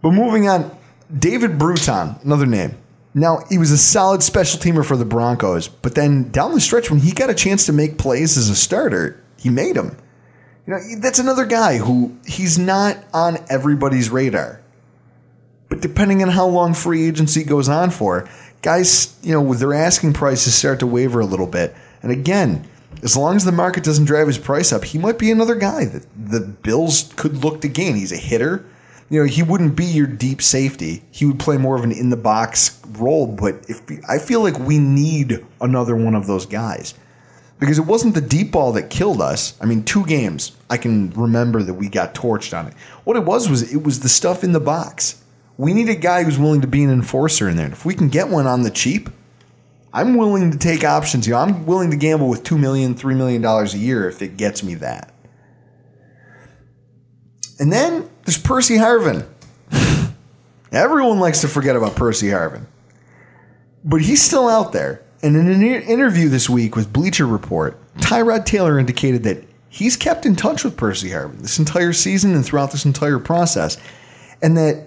But 0.03 0.11
moving 0.13 0.49
on, 0.49 0.71
David 1.17 1.59
Bruton, 1.59 2.17
another 2.25 2.47
name. 2.47 2.77
Now, 3.15 3.45
he 3.49 3.59
was 3.59 3.71
a 3.71 3.79
solid 3.79 4.23
special 4.25 4.59
teamer 4.59 4.85
for 4.85 4.97
the 4.97 5.05
Broncos, 5.05 5.69
but 5.69 5.95
then 5.95 6.31
down 6.31 6.53
the 6.53 6.61
stretch, 6.61 6.91
when 6.91 6.99
he 6.99 7.13
got 7.13 7.31
a 7.31 7.35
chance 7.35 7.65
to 7.67 7.73
make 7.73 7.97
plays 7.97 8.37
as 8.37 8.49
a 8.49 8.57
starter, 8.57 9.23
he 9.39 9.51
made 9.51 9.77
them. 9.77 9.97
You 10.67 10.75
know, 10.75 10.81
that's 11.01 11.19
another 11.19 11.45
guy 11.45 11.77
who 11.77 12.17
he's 12.27 12.59
not 12.59 12.97
on 13.13 13.39
everybody's 13.51 14.09
radar. 14.09 14.61
But 15.69 15.81
depending 15.81 16.23
on 16.23 16.31
how 16.31 16.47
long 16.47 16.75
free 16.75 17.07
agency 17.07 17.45
goes 17.45 17.69
on 17.69 17.91
for, 17.91 18.29
guys, 18.63 19.19
you 19.23 19.33
know, 19.33 19.43
with 19.43 19.61
their 19.61 19.75
asking 19.75 20.15
prices 20.15 20.55
start 20.55 20.81
to 20.81 20.87
waver 20.87 21.21
a 21.21 21.27
little 21.27 21.47
bit. 21.47 21.75
And 22.03 22.11
again, 22.11 22.67
as 23.03 23.17
long 23.17 23.37
as 23.37 23.45
the 23.45 23.53
market 23.53 23.85
doesn't 23.85 24.07
drive 24.07 24.27
his 24.27 24.39
price 24.39 24.73
up, 24.73 24.85
he 24.85 24.99
might 24.99 25.19
be 25.19 25.31
another 25.31 25.55
guy 25.55 25.85
that 25.85 26.07
the 26.17 26.41
Bills 26.41 27.13
could 27.17 27.45
look 27.45 27.61
to 27.61 27.69
gain. 27.69 27.97
He's 27.97 28.13
a 28.13 28.17
hitter. 28.17 28.65
You 29.11 29.21
know, 29.21 29.27
he 29.27 29.43
wouldn't 29.43 29.77
be 29.77 29.85
your 29.85 30.07
deep 30.07 30.41
safety. 30.41 31.03
He 31.11 31.27
would 31.27 31.39
play 31.39 31.59
more 31.59 31.77
of 31.77 31.85
an 31.85 31.93
in 31.93 32.09
the 32.09 32.17
box 32.17 32.81
role, 32.93 33.27
but 33.27 33.69
if 33.69 33.83
I 34.09 34.19
feel 34.19 34.43
like 34.43 34.59
we 34.59 34.79
need 34.79 35.45
another 35.61 35.95
one 35.95 36.15
of 36.15 36.27
those 36.27 36.47
guys. 36.47 36.95
Because 37.65 37.79
it 37.79 37.87
wasn't 37.87 38.15
the 38.15 38.21
deep 38.21 38.53
ball 38.53 38.73
that 38.73 38.91
killed 38.91 39.23
us. 39.23 39.59
I 39.59 39.65
mean, 39.65 39.85
two 39.85 40.05
games 40.05 40.53
I 40.69 40.77
can 40.77 41.09
remember 41.13 41.63
that 41.63 41.73
we 41.73 41.89
got 41.89 42.15
torched 42.15 42.55
on 42.55 42.67
it. 42.67 42.75
What 43.05 43.17
it 43.17 43.25
was 43.25 43.49
was 43.49 43.73
it 43.73 43.83
was 43.83 44.01
the 44.01 44.09
stuff 44.11 44.45
in 44.45 44.53
the 44.53 44.61
box. 44.61 45.25
We 45.57 45.73
need 45.73 45.89
a 45.89 45.95
guy 45.95 46.25
who's 46.25 46.39
willing 46.39 46.61
to 46.61 46.67
be 46.67 46.85
an 46.85 46.91
enforcer 46.91 47.49
in 47.49 47.57
there. 47.57 47.65
And 47.65 47.73
if 47.73 47.87
we 47.87 47.95
can 47.95 48.11
get 48.11 48.29
one 48.29 48.47
on 48.47 48.65
the 48.65 48.71
cheap, 48.71 49.09
I'm 49.95 50.15
willing 50.15 50.51
to 50.51 50.59
take 50.59 50.85
options. 50.85 51.27
You 51.27 51.33
know, 51.33 51.39
I'm 51.39 51.65
willing 51.65 51.91
to 51.91 51.97
gamble 51.97 52.29
with 52.29 52.45
two 52.45 52.59
million, 52.59 52.95
three 52.97 53.15
million 53.15 53.41
dollars 53.41 53.73
a 53.73 53.79
year 53.79 54.11
if 54.11 54.21
it 54.21 54.37
gets 54.37 54.63
me 54.63 54.75
that. 54.75 55.15
And 57.59 57.73
then 57.73 58.11
there's 58.27 58.37
Percy 58.37 58.77
Harvin. 58.77 59.27
Everyone 60.71 61.19
likes 61.19 61.41
to 61.41 61.49
forget 61.49 61.77
about 61.77 61.97
Percy 61.97 62.27
Harvin, 62.27 62.67
but 63.83 64.03
he's 64.03 64.21
still 64.21 64.49
out 64.49 64.73
there. 64.73 65.04
And 65.25 65.37
in 65.39 65.49
an 65.49 65.63
interview 65.63 66.29
this 66.29 66.51
week 66.51 66.77
with 66.77 66.93
Bleacher 66.93 67.27
Report, 67.27 67.81
Tyrod 67.97 68.45
Taylor 68.45 68.79
indicated 68.79 69.23
that 69.23 69.43
he's 69.71 69.97
kept 69.97 70.27
in 70.27 70.37
touch 70.37 70.65
with 70.65 70.77
Percy 70.77 71.09
Harvin 71.09 71.41
this 71.41 71.59
entire 71.59 71.95
season 71.95 72.35
and 72.35 72.45
throughout 72.45 72.73
this 72.73 72.85
entire 72.85 73.19
process, 73.19 73.79
and 74.43 74.55
that 74.59 74.87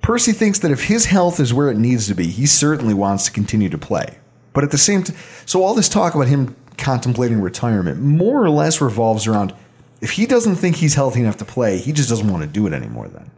Percy 0.00 0.32
thinks 0.32 0.60
that 0.60 0.70
if 0.70 0.84
his 0.84 1.04
health 1.04 1.38
is 1.38 1.52
where 1.52 1.70
it 1.70 1.76
needs 1.76 2.08
to 2.08 2.14
be, 2.14 2.28
he 2.28 2.46
certainly 2.46 2.94
wants 2.94 3.26
to 3.26 3.30
continue 3.30 3.68
to 3.68 3.76
play. 3.76 4.16
But 4.54 4.64
at 4.64 4.70
the 4.70 4.78
same 4.78 5.02
time, 5.02 5.18
so 5.44 5.62
all 5.62 5.74
this 5.74 5.90
talk 5.90 6.14
about 6.14 6.28
him 6.28 6.56
contemplating 6.78 7.42
retirement 7.42 8.00
more 8.00 8.42
or 8.42 8.48
less 8.48 8.80
revolves 8.80 9.26
around 9.26 9.54
if 10.00 10.12
he 10.12 10.24
doesn't 10.24 10.56
think 10.56 10.76
he's 10.76 10.94
healthy 10.94 11.20
enough 11.20 11.36
to 11.36 11.44
play, 11.44 11.76
he 11.76 11.92
just 11.92 12.08
doesn't 12.08 12.32
want 12.32 12.42
to 12.42 12.48
do 12.48 12.66
it 12.66 12.72
anymore 12.72 13.08
then. 13.08 13.30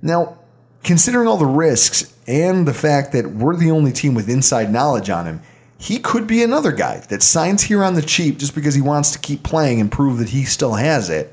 Now, 0.00 0.38
considering 0.84 1.28
all 1.28 1.36
the 1.36 1.44
risks 1.44 2.14
and 2.26 2.66
the 2.66 2.72
fact 2.72 3.12
that 3.12 3.26
we're 3.26 3.56
the 3.56 3.70
only 3.70 3.92
team 3.92 4.14
with 4.14 4.30
inside 4.30 4.72
knowledge 4.72 5.10
on 5.10 5.26
him, 5.26 5.42
he 5.78 5.98
could 5.98 6.26
be 6.26 6.42
another 6.42 6.72
guy 6.72 7.00
that 7.08 7.22
signs 7.22 7.62
here 7.62 7.84
on 7.84 7.94
the 7.94 8.02
cheap 8.02 8.38
just 8.38 8.54
because 8.54 8.74
he 8.74 8.80
wants 8.80 9.10
to 9.12 9.18
keep 9.18 9.42
playing 9.42 9.80
and 9.80 9.92
prove 9.92 10.18
that 10.18 10.30
he 10.30 10.44
still 10.44 10.74
has 10.74 11.10
it, 11.10 11.32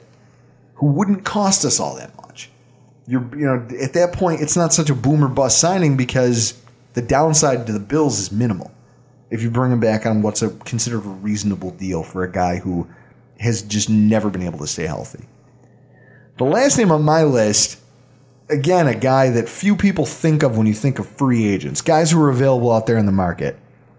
who 0.75 0.87
wouldn't 0.87 1.23
cost 1.23 1.63
us 1.63 1.79
all 1.79 1.95
that 1.95 2.15
much. 2.17 2.49
You're, 3.07 3.23
you 3.37 3.45
know, 3.45 3.67
at 3.81 3.93
that 3.93 4.13
point, 4.13 4.41
it's 4.41 4.57
not 4.57 4.73
such 4.73 4.89
a 4.89 4.95
boomer 4.95 5.27
bust 5.27 5.59
signing 5.59 5.97
because 5.97 6.61
the 6.93 7.01
downside 7.01 7.65
to 7.67 7.73
the 7.73 7.79
Bills 7.79 8.19
is 8.19 8.31
minimal. 8.31 8.71
If 9.29 9.41
you 9.41 9.49
bring 9.49 9.71
him 9.71 9.79
back 9.79 10.05
on 10.05 10.21
what's 10.21 10.41
a 10.41 10.49
considered 10.49 11.05
a 11.05 11.09
reasonable 11.09 11.71
deal 11.71 12.03
for 12.03 12.23
a 12.23 12.31
guy 12.31 12.57
who 12.57 12.87
has 13.39 13.61
just 13.61 13.89
never 13.89 14.29
been 14.29 14.43
able 14.43 14.59
to 14.59 14.67
stay 14.67 14.85
healthy. 14.85 15.25
The 16.37 16.43
last 16.45 16.77
name 16.77 16.91
on 16.91 17.03
my 17.03 17.23
list, 17.23 17.79
again, 18.49 18.87
a 18.87 18.95
guy 18.95 19.29
that 19.31 19.49
few 19.49 19.75
people 19.75 20.05
think 20.05 20.43
of 20.43 20.57
when 20.57 20.67
you 20.67 20.73
think 20.73 20.99
of 20.99 21.07
free 21.07 21.45
agents, 21.45 21.81
guys 21.81 22.11
who 22.11 22.21
are 22.21 22.29
available 22.29 22.71
out 22.71 22.85
there 22.87 22.97
in 22.97 23.05
the 23.05 23.11
market. 23.11 23.57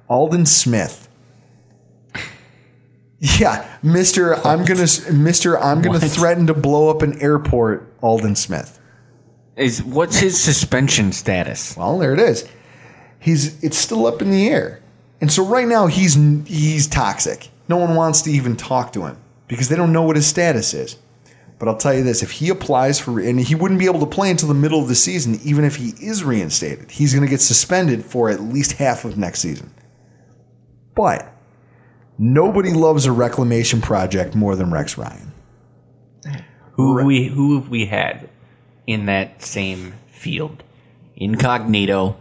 Aldon 0.09 0.47
Smith. 0.47 1.09
Yeah, 3.21 3.67
Mister, 3.83 4.35
I'm 4.47 4.65
gonna, 4.67 4.87
Mister, 5.13 5.59
I'm 5.59 5.81
gonna 5.81 5.99
What? 5.99 6.11
threaten 6.11 6.47
to 6.49 6.53
blow 6.55 6.91
up 6.91 7.01
an 7.01 7.19
airport. 7.23 7.91
Aldon 8.03 8.37
Smith. 8.37 8.79
Is 9.57 9.83
what's 9.83 10.19
his 10.19 10.39
suspension 10.39 11.11
status? 11.13 11.75
Well, 11.75 11.99
there 11.99 12.13
it 12.13 12.19
is. 12.19 12.47
He's 13.19 13.63
it's 13.65 13.79
still 13.79 14.07
up 14.07 14.21
in 14.21 14.31
the 14.31 14.49
air, 14.51 14.83
and 15.23 15.33
so 15.33 15.43
right 15.47 15.67
now 15.67 15.87
he's 15.87 16.15
he's 16.47 16.87
toxic. 16.87 17.49
No 17.67 17.79
one 17.79 17.95
wants 17.95 18.21
to 18.23 18.31
even 18.31 18.57
talk 18.57 18.93
to 18.93 19.07
him 19.07 19.17
because 19.49 19.71
they 19.71 19.77
don't 19.77 19.93
know 19.93 20.03
what 20.03 20.17
his 20.17 20.27
status 20.27 20.75
is. 20.75 20.97
But 21.59 21.69
I'll 21.69 21.79
tell 21.79 21.95
you 21.95 22.03
this: 22.03 22.23
if 22.23 22.33
he 22.33 22.51
applies 22.51 23.01
for, 23.01 23.21
and 23.21 23.41
he 23.41 23.55
wouldn't 23.55 23.81
be 23.81 23.87
able 23.87 24.01
to 24.01 24.07
play 24.07 24.31
until 24.31 24.49
the 24.49 24.55
middle 24.55 24.81
of 24.83 24.89
the 24.89 24.95
season, 24.95 25.41
even 25.45 25.65
if 25.65 25.77
he 25.77 25.95
is 25.99 26.25
reinstated, 26.25 26.91
he's 26.91 27.15
going 27.15 27.25
to 27.25 27.31
get 27.31 27.41
suspended 27.41 28.05
for 28.05 28.29
at 28.29 28.41
least 28.43 28.73
half 28.73 29.07
of 29.07 29.17
next 29.17 29.41
season. 29.41 29.71
But 30.95 31.33
nobody 32.19 32.73
loves 32.73 33.07
a 33.07 33.13
reclamation 33.13 33.81
project 33.81 34.35
more 34.35 34.57
than 34.57 34.71
Rex 34.71 34.97
Ryan. 34.97 35.33
Who 36.73 36.99
have 36.99 37.07
we 37.07 37.29
who 37.29 37.61
have 37.61 37.69
we 37.69 37.87
had 37.87 38.29
in 38.87 39.07
that 39.07 39.43
same 39.43 39.95
field? 40.09 40.63
Incognito. 41.17 42.17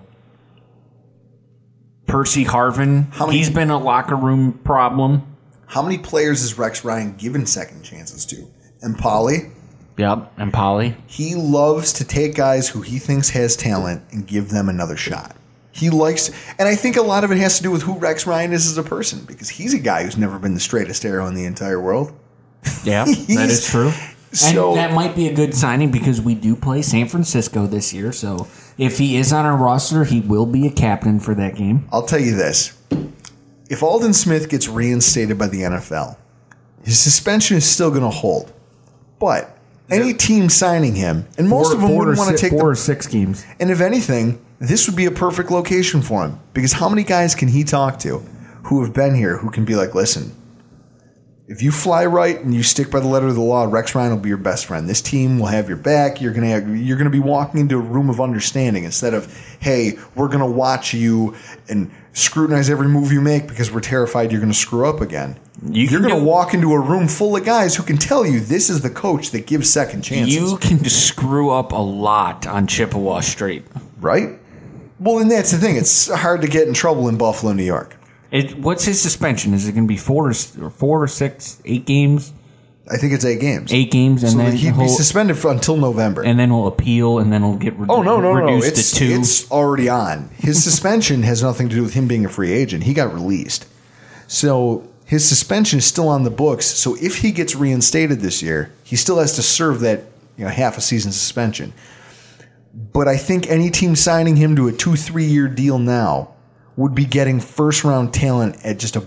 Percy 2.06 2.46
Harvin. 2.46 3.12
He's 3.32 3.50
been 3.50 3.72
a 3.72 3.80
locker 3.80 4.16
room 4.16 4.54
problem. 4.64 5.24
How 5.66 5.82
many 5.82 5.98
players 5.98 6.42
has 6.42 6.58
Rex 6.58 6.86
Ryan 6.86 7.16
given 7.16 7.48
second 7.48 7.82
chances 7.82 8.26
to? 8.28 8.48
And 8.82 8.98
Polly? 8.98 9.52
Yep, 9.98 10.34
and 10.38 10.54
Polly. 10.54 10.96
He 11.08 11.34
loves 11.34 11.94
to 11.94 12.06
take 12.06 12.36
guys 12.36 12.70
who 12.70 12.82
he 12.82 13.00
thinks 13.00 13.30
has 13.30 13.56
talent 13.56 14.04
and 14.12 14.28
give 14.28 14.50
them 14.50 14.70
another 14.70 14.98
shot. 14.98 15.36
He 15.76 15.90
likes, 15.90 16.30
and 16.60 16.68
I 16.70 16.76
think 16.76 16.98
a 16.98 17.02
lot 17.02 17.24
of 17.24 17.32
it 17.32 17.38
has 17.40 17.58
to 17.58 17.64
do 17.64 17.72
with 17.72 17.82
who 17.82 17.98
Rex 17.98 18.28
Ryan 18.28 18.54
is 18.54 18.68
as 18.68 18.78
a 18.78 18.84
person 18.84 19.26
because 19.26 19.50
he's 19.50 19.74
a 19.74 19.80
guy 19.80 20.04
who's 20.04 20.18
never 20.18 20.38
been 20.38 20.54
the 20.54 20.60
straightest 20.60 21.04
arrow 21.04 21.26
in 21.28 21.34
the 21.34 21.46
entire 21.46 21.82
world. 21.82 22.14
Yeah, 22.86 23.04
that 23.06 23.50
is 23.50 23.68
true. 23.68 23.92
So- 24.32 24.70
and 24.70 24.78
that 24.78 24.94
might 24.94 25.16
be 25.16 25.28
a 25.28 25.34
good 25.34 25.54
signing 25.54 25.92
because 25.92 26.22
we 26.22 26.34
do 26.36 26.56
play 26.56 26.82
San 26.82 27.08
Francisco 27.08 27.68
this 27.68 27.94
year. 27.94 28.12
So 28.12 28.48
if 28.78 28.98
he 28.98 29.18
is 29.18 29.34
on 29.34 29.46
our 29.46 29.56
roster, 29.58 30.04
he 30.06 30.22
will 30.22 30.46
be 30.46 30.66
a 30.68 30.72
captain 30.72 31.20
for 31.20 31.36
that 31.36 31.56
game. 31.56 31.88
I'll 31.92 32.06
tell 32.06 32.20
you 32.20 32.36
this: 32.36 32.78
if 33.70 33.84
Aldon 33.84 34.14
Smith 34.14 34.48
gets 34.50 34.68
reinstated 34.68 35.38
by 35.38 35.48
the 35.48 35.62
NFL, 35.62 36.18
his 36.84 37.00
suspension 37.00 37.58
is 37.58 37.70
still 37.70 37.90
going 37.90 38.02
to 38.04 38.10
hold. 38.10 38.52
But 39.20 39.58
any 39.90 40.14
team 40.14 40.50
signing 40.50 40.96
him, 40.96 41.28
and 41.38 41.48
most 41.50 41.68
Four- 41.68 41.76
of 41.76 41.82
them 41.82 41.96
wouldn't 41.96 42.18
want 42.18 42.32
to 42.32 42.38
take 42.38 42.52
four 42.52 42.60
the 42.62 42.66
or 42.68 42.76
six 42.76 43.08
games. 43.08 43.46
And 43.60 43.70
if 43.70 43.82
anything, 43.82 44.44
this 44.68 44.88
would 44.88 44.96
be 44.96 45.06
a 45.06 45.12
perfect 45.12 45.52
location 45.52 46.02
for 46.02 46.26
him 46.26 46.40
because 46.54 46.74
how 46.74 46.90
many 46.90 47.04
guys 47.04 47.36
can 47.36 47.48
he 47.50 47.64
talk 47.64 48.00
to 48.00 48.20
who 48.66 48.82
have 48.84 48.94
been 48.94 49.14
here 49.16 49.38
who 49.38 49.50
can 49.52 49.66
be 49.66 49.76
like, 49.76 49.94
listen, 49.94 50.32
if 51.48 51.62
you 51.62 51.72
fly 51.72 52.06
right 52.06 52.40
and 52.40 52.54
you 52.54 52.64
stick 52.64 52.90
by 52.90 53.02
the 53.02 53.08
letter 53.08 53.28
of 53.28 53.36
the 53.36 53.42
law, 53.42 53.66
Rex 53.66 53.94
Ryan 53.94 54.12
will 54.12 54.20
be 54.20 54.30
your 54.30 54.38
best 54.38 54.66
friend. 54.66 54.88
This 54.88 55.02
team 55.02 55.38
will 55.40 55.48
have 55.48 55.68
your 55.68 55.78
back. 55.78 56.22
You're 56.22 56.34
gonna 56.34 56.48
have, 56.48 56.76
you're 56.76 56.98
gonna 56.98 57.10
be 57.10 57.20
walking 57.20 57.60
into 57.60 57.76
a 57.76 57.82
room 57.82 58.10
of 58.10 58.22
understanding 58.22 58.86
instead 58.86 59.14
of, 59.14 59.26
hey, 59.60 59.98
we're 60.16 60.30
gonna 60.30 60.50
watch 60.50 60.94
you 60.94 61.36
and 61.68 61.92
scrutinize 62.14 62.70
every 62.70 62.88
move 62.88 63.12
you 63.12 63.20
make 63.20 63.48
because 63.48 63.72
we're 63.72 63.82
terrified 63.82 64.32
you're 64.32 64.40
gonna 64.40 64.54
screw 64.54 64.88
up 64.90 65.02
again. 65.02 65.38
You 65.70 65.88
are 65.98 66.02
gonna 66.02 66.16
do- 66.20 66.24
walk 66.24 66.54
into 66.54 66.72
a 66.72 66.80
room 66.80 67.10
full 67.10 67.36
of 67.36 67.44
guys 67.44 67.76
who 67.76 67.84
can 67.84 67.98
tell 67.98 68.26
you 68.26 68.40
this 68.40 68.70
is 68.70 68.80
the 68.82 68.90
coach 68.90 69.32
that 69.32 69.46
gives 69.46 69.70
second 69.70 70.04
chances. 70.04 70.34
You 70.36 70.58
can 70.58 70.84
screw 70.86 71.50
up 71.50 71.74
a 71.74 71.82
lot 71.82 72.48
on 72.48 72.68
Chippewa 72.68 73.20
Street. 73.20 73.66
right? 74.00 74.40
Well, 75.04 75.20
and 75.20 75.30
that's 75.30 75.52
the 75.52 75.58
thing. 75.58 75.76
It's 75.76 76.08
hard 76.10 76.42
to 76.42 76.48
get 76.48 76.68
in 76.68 76.74
trouble 76.74 77.10
in 77.10 77.18
Buffalo, 77.18 77.52
New 77.54 77.64
York. 77.64 77.96
It, 78.32 78.58
what's 78.58 78.84
his 78.86 79.00
suspension? 79.02 79.54
Is 79.54 79.68
it 79.68 79.74
going 79.74 79.84
to 79.86 79.88
be 79.88 79.98
four 79.98 80.28
or, 80.28 80.32
s- 80.32 80.58
or 80.58 80.70
four 80.70 81.04
or 81.04 81.08
six, 81.08 81.62
eight 81.66 81.86
games? 81.86 82.32
I 82.90 82.98
think 82.98 83.14
it's 83.14 83.24
eight 83.26 83.40
games. 83.40 83.72
Eight 83.74 83.92
games, 83.92 84.24
and 84.24 84.32
so 84.34 84.38
then 84.40 84.56
he'd 84.56 84.72
be 84.72 84.76
he'll- 84.86 84.88
suspended 84.90 85.38
for, 85.38 85.52
until 85.52 85.78
November. 85.78 86.24
and 86.24 86.40
then 86.40 86.50
we'll 86.52 86.68
appeal, 86.68 87.20
and 87.20 87.32
then 87.32 87.42
he'll 87.44 87.58
get 87.58 87.78
re- 87.78 87.86
oh 87.90 88.02
no, 88.02 88.20
no, 88.20 88.34
no! 88.34 88.46
reduced 88.46 88.68
It's 88.68 88.92
to 88.94 89.00
two. 89.00 89.14
it's 89.20 89.52
already 89.52 89.88
on. 89.90 90.30
His 90.38 90.64
suspension 90.70 91.24
has 91.24 91.44
nothing 91.44 91.70
to 91.70 91.76
do 91.76 91.82
with 91.84 91.94
him 91.94 92.08
being 92.08 92.26
a 92.26 92.30
free 92.30 92.52
agent. 92.52 92.84
He 92.84 92.94
got 92.94 93.14
released, 93.14 93.68
so 94.28 94.88
his 95.06 95.28
suspension 95.28 95.80
is 95.80 95.86
still 95.86 96.08
on 96.10 96.24
the 96.24 96.30
books. 96.32 96.66
So 96.66 96.96
if 97.02 97.18
he 97.20 97.32
gets 97.32 97.56
reinstated 97.56 98.20
this 98.22 98.42
year, 98.42 98.72
he 98.84 98.96
still 98.96 99.20
has 99.20 99.34
to 99.36 99.42
serve 99.44 99.80
that 99.82 100.04
you 100.38 100.44
know 100.46 100.50
half 100.50 100.78
a 100.78 100.82
season 100.82 101.12
suspension. 101.12 101.72
But 102.74 103.08
I 103.08 103.18
think 103.18 103.48
any 103.50 103.70
team 103.70 103.96
signing 103.96 104.36
him 104.36 104.56
to 104.56 104.68
a 104.68 104.72
two 104.72 104.96
three 104.96 105.26
year 105.26 105.48
deal 105.48 105.78
now 105.78 106.34
would 106.76 106.96
be 106.96 107.06
getting 107.06 107.40
first 107.40 107.84
round 107.84 108.14
talent 108.14 108.58
at 108.66 108.80
just 108.80 108.96
a 108.96 109.04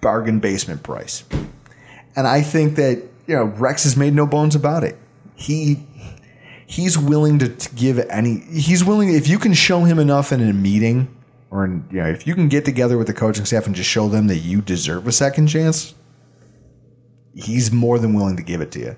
bargain 0.00 0.40
basement 0.40 0.82
price. 0.82 1.24
And 2.14 2.26
I 2.26 2.42
think 2.42 2.76
that 2.76 3.02
you 3.26 3.36
know 3.36 3.44
Rex 3.44 3.84
has 3.84 3.96
made 3.96 4.14
no 4.14 4.26
bones 4.26 4.54
about 4.54 4.82
it. 4.82 4.96
He 5.34 5.84
he's 6.66 6.98
willing 6.98 7.38
to, 7.40 7.48
to 7.48 7.74
give 7.74 7.98
any. 7.98 8.40
He's 8.40 8.84
willing 8.84 9.12
if 9.12 9.28
you 9.28 9.38
can 9.38 9.52
show 9.52 9.84
him 9.84 9.98
enough 9.98 10.32
in 10.32 10.40
a 10.40 10.52
meeting, 10.52 11.14
or 11.50 11.64
in, 11.64 11.86
you 11.90 11.98
know, 11.98 12.08
if 12.08 12.26
you 12.26 12.34
can 12.34 12.48
get 12.48 12.64
together 12.64 12.96
with 12.96 13.06
the 13.06 13.14
coaching 13.14 13.44
staff 13.44 13.66
and 13.66 13.74
just 13.74 13.90
show 13.90 14.08
them 14.08 14.26
that 14.28 14.38
you 14.38 14.62
deserve 14.62 15.06
a 15.06 15.12
second 15.12 15.48
chance. 15.48 15.94
He's 17.34 17.70
more 17.70 17.98
than 17.98 18.14
willing 18.14 18.36
to 18.38 18.42
give 18.42 18.62
it 18.62 18.70
to 18.72 18.78
you. 18.78 18.96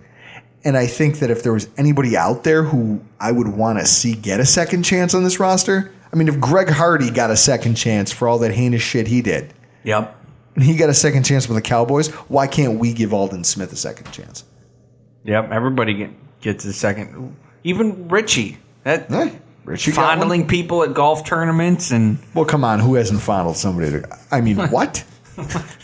And 0.64 0.76
I 0.76 0.86
think 0.86 1.20
that 1.20 1.30
if 1.30 1.42
there 1.42 1.52
was 1.52 1.68
anybody 1.76 2.16
out 2.16 2.44
there 2.44 2.62
who 2.64 3.00
I 3.20 3.30
would 3.32 3.48
want 3.48 3.78
to 3.78 3.86
see 3.86 4.14
get 4.14 4.40
a 4.40 4.46
second 4.46 4.82
chance 4.82 5.14
on 5.14 5.22
this 5.24 5.38
roster, 5.38 5.92
I 6.12 6.16
mean, 6.16 6.26
if 6.28 6.40
Greg 6.40 6.68
Hardy 6.68 7.10
got 7.10 7.30
a 7.30 7.36
second 7.36 7.76
chance 7.76 8.10
for 8.12 8.26
all 8.28 8.38
that 8.40 8.52
heinous 8.52 8.82
shit 8.82 9.06
he 9.06 9.22
did, 9.22 9.54
Yep. 9.84 10.16
and 10.56 10.64
he 10.64 10.74
got 10.76 10.88
a 10.90 10.94
second 10.94 11.22
chance 11.24 11.48
with 11.48 11.56
the 11.56 11.62
Cowboys, 11.62 12.08
why 12.28 12.46
can't 12.48 12.78
we 12.78 12.92
give 12.92 13.12
Aldon 13.14 13.44
Smith 13.44 13.72
a 13.72 13.76
second 13.76 14.10
chance? 14.10 14.44
Yep. 15.24 15.50
Everybody 15.52 15.94
get, 15.94 16.10
gets 16.40 16.64
a 16.64 16.72
second. 16.72 17.36
Even 17.64 18.08
Richie. 18.08 18.58
That 18.84 19.10
Richie 19.64 19.90
fondling 19.92 20.46
people 20.48 20.82
at 20.82 20.94
golf 20.94 21.24
tournaments 21.26 21.90
and 21.90 22.18
Well, 22.34 22.46
come 22.46 22.64
on, 22.64 22.80
who 22.80 22.94
hasn't 22.94 23.20
fondled 23.20 23.56
somebody? 23.56 23.90
To, 23.90 24.18
I 24.32 24.40
mean, 24.40 24.56
what? 24.70 25.04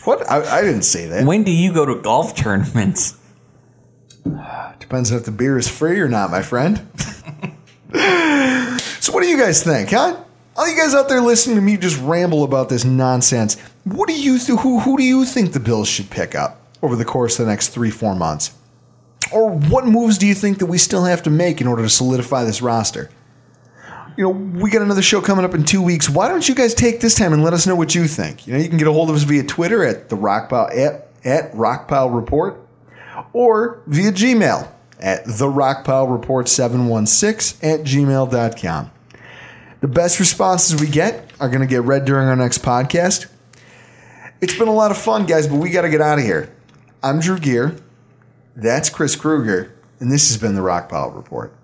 what? 0.03 0.29
I, 0.29 0.57
I 0.59 0.61
didn't 0.63 0.81
say 0.83 1.07
that. 1.07 1.25
when 1.25 1.43
do 1.43 1.51
you 1.51 1.71
go 1.73 1.85
to 1.85 2.01
golf 2.01 2.35
tournaments? 2.35 3.17
Depends 4.79 5.11
if 5.11 5.25
the 5.25 5.31
beer 5.31 5.57
is 5.57 5.67
free 5.67 5.99
or 5.99 6.09
not, 6.09 6.31
my 6.31 6.41
friend. 6.41 6.77
so, 8.99 9.13
what 9.13 9.21
do 9.21 9.27
you 9.27 9.37
guys 9.37 9.63
think, 9.63 9.91
huh? 9.91 10.19
All 10.57 10.69
you 10.69 10.77
guys 10.77 10.95
out 10.95 11.09
there 11.09 11.21
listening 11.21 11.57
to 11.57 11.61
me 11.61 11.77
just 11.77 11.99
ramble 11.99 12.43
about 12.43 12.69
this 12.69 12.85
nonsense. 12.85 13.59
What 13.83 14.07
do 14.07 14.19
you 14.19 14.39
th- 14.39 14.59
who 14.59 14.79
who 14.79 14.97
do 14.97 15.03
you 15.03 15.25
think 15.25 15.53
the 15.53 15.59
Bills 15.59 15.87
should 15.87 16.09
pick 16.09 16.33
up 16.33 16.61
over 16.81 16.95
the 16.95 17.05
course 17.05 17.39
of 17.39 17.45
the 17.45 17.51
next 17.51 17.69
three 17.69 17.91
four 17.91 18.15
months? 18.15 18.53
Or 19.31 19.49
what 19.51 19.85
moves 19.85 20.17
do 20.17 20.25
you 20.25 20.33
think 20.33 20.59
that 20.59 20.67
we 20.67 20.77
still 20.77 21.03
have 21.03 21.23
to 21.23 21.29
make 21.29 21.59
in 21.59 21.67
order 21.67 21.83
to 21.83 21.89
solidify 21.89 22.45
this 22.45 22.61
roster? 22.61 23.09
You 24.17 24.23
know, 24.23 24.29
we 24.29 24.71
got 24.71 24.81
another 24.81 25.01
show 25.01 25.19
coming 25.19 25.43
up 25.43 25.53
in 25.53 25.65
two 25.65 25.81
weeks. 25.81 26.09
Why 26.09 26.29
don't 26.29 26.47
you 26.47 26.55
guys 26.55 26.73
take 26.73 27.01
this 27.01 27.15
time 27.15 27.33
and 27.33 27.43
let 27.43 27.53
us 27.53 27.67
know 27.67 27.75
what 27.75 27.93
you 27.93 28.07
think? 28.07 28.47
You 28.47 28.53
know, 28.53 28.59
you 28.59 28.69
can 28.69 28.77
get 28.77 28.87
a 28.87 28.93
hold 28.93 29.09
of 29.09 29.15
us 29.15 29.23
via 29.23 29.43
Twitter 29.43 29.83
at 29.83 30.07
the 30.09 30.15
Rockpile 30.15 30.75
at 30.77 31.09
at 31.25 31.51
Rockpile 31.51 32.15
Report 32.15 32.64
or 33.33 33.81
via 33.87 34.11
Gmail 34.11 34.71
at 34.99 35.25
the 35.25 35.47
Rockpile 35.47 36.11
Report 36.11 36.47
716 36.47 37.59
at 37.67 37.81
gmail.com. 37.81 38.91
The 39.81 39.87
best 39.87 40.19
responses 40.19 40.79
we 40.79 40.87
get 40.87 41.31
are 41.39 41.49
going 41.49 41.61
to 41.61 41.67
get 41.67 41.83
read 41.83 42.05
during 42.05 42.27
our 42.27 42.35
next 42.35 42.61
podcast. 42.63 43.27
It's 44.41 44.57
been 44.57 44.67
a 44.67 44.73
lot 44.73 44.91
of 44.91 44.97
fun, 44.97 45.25
guys, 45.25 45.47
but 45.47 45.55
we 45.55 45.69
got 45.69 45.83
to 45.83 45.89
get 45.89 46.01
out 46.01 46.17
of 46.17 46.23
here. 46.23 46.53
I'm 47.03 47.19
Drew 47.19 47.39
Gear. 47.39 47.75
That's 48.55 48.89
Chris 48.89 49.15
Kruger, 49.15 49.73
and 49.99 50.11
this 50.11 50.27
has 50.29 50.37
been 50.37 50.55
the 50.55 50.61
Rockpile 50.61 51.15
Report. 51.15 51.55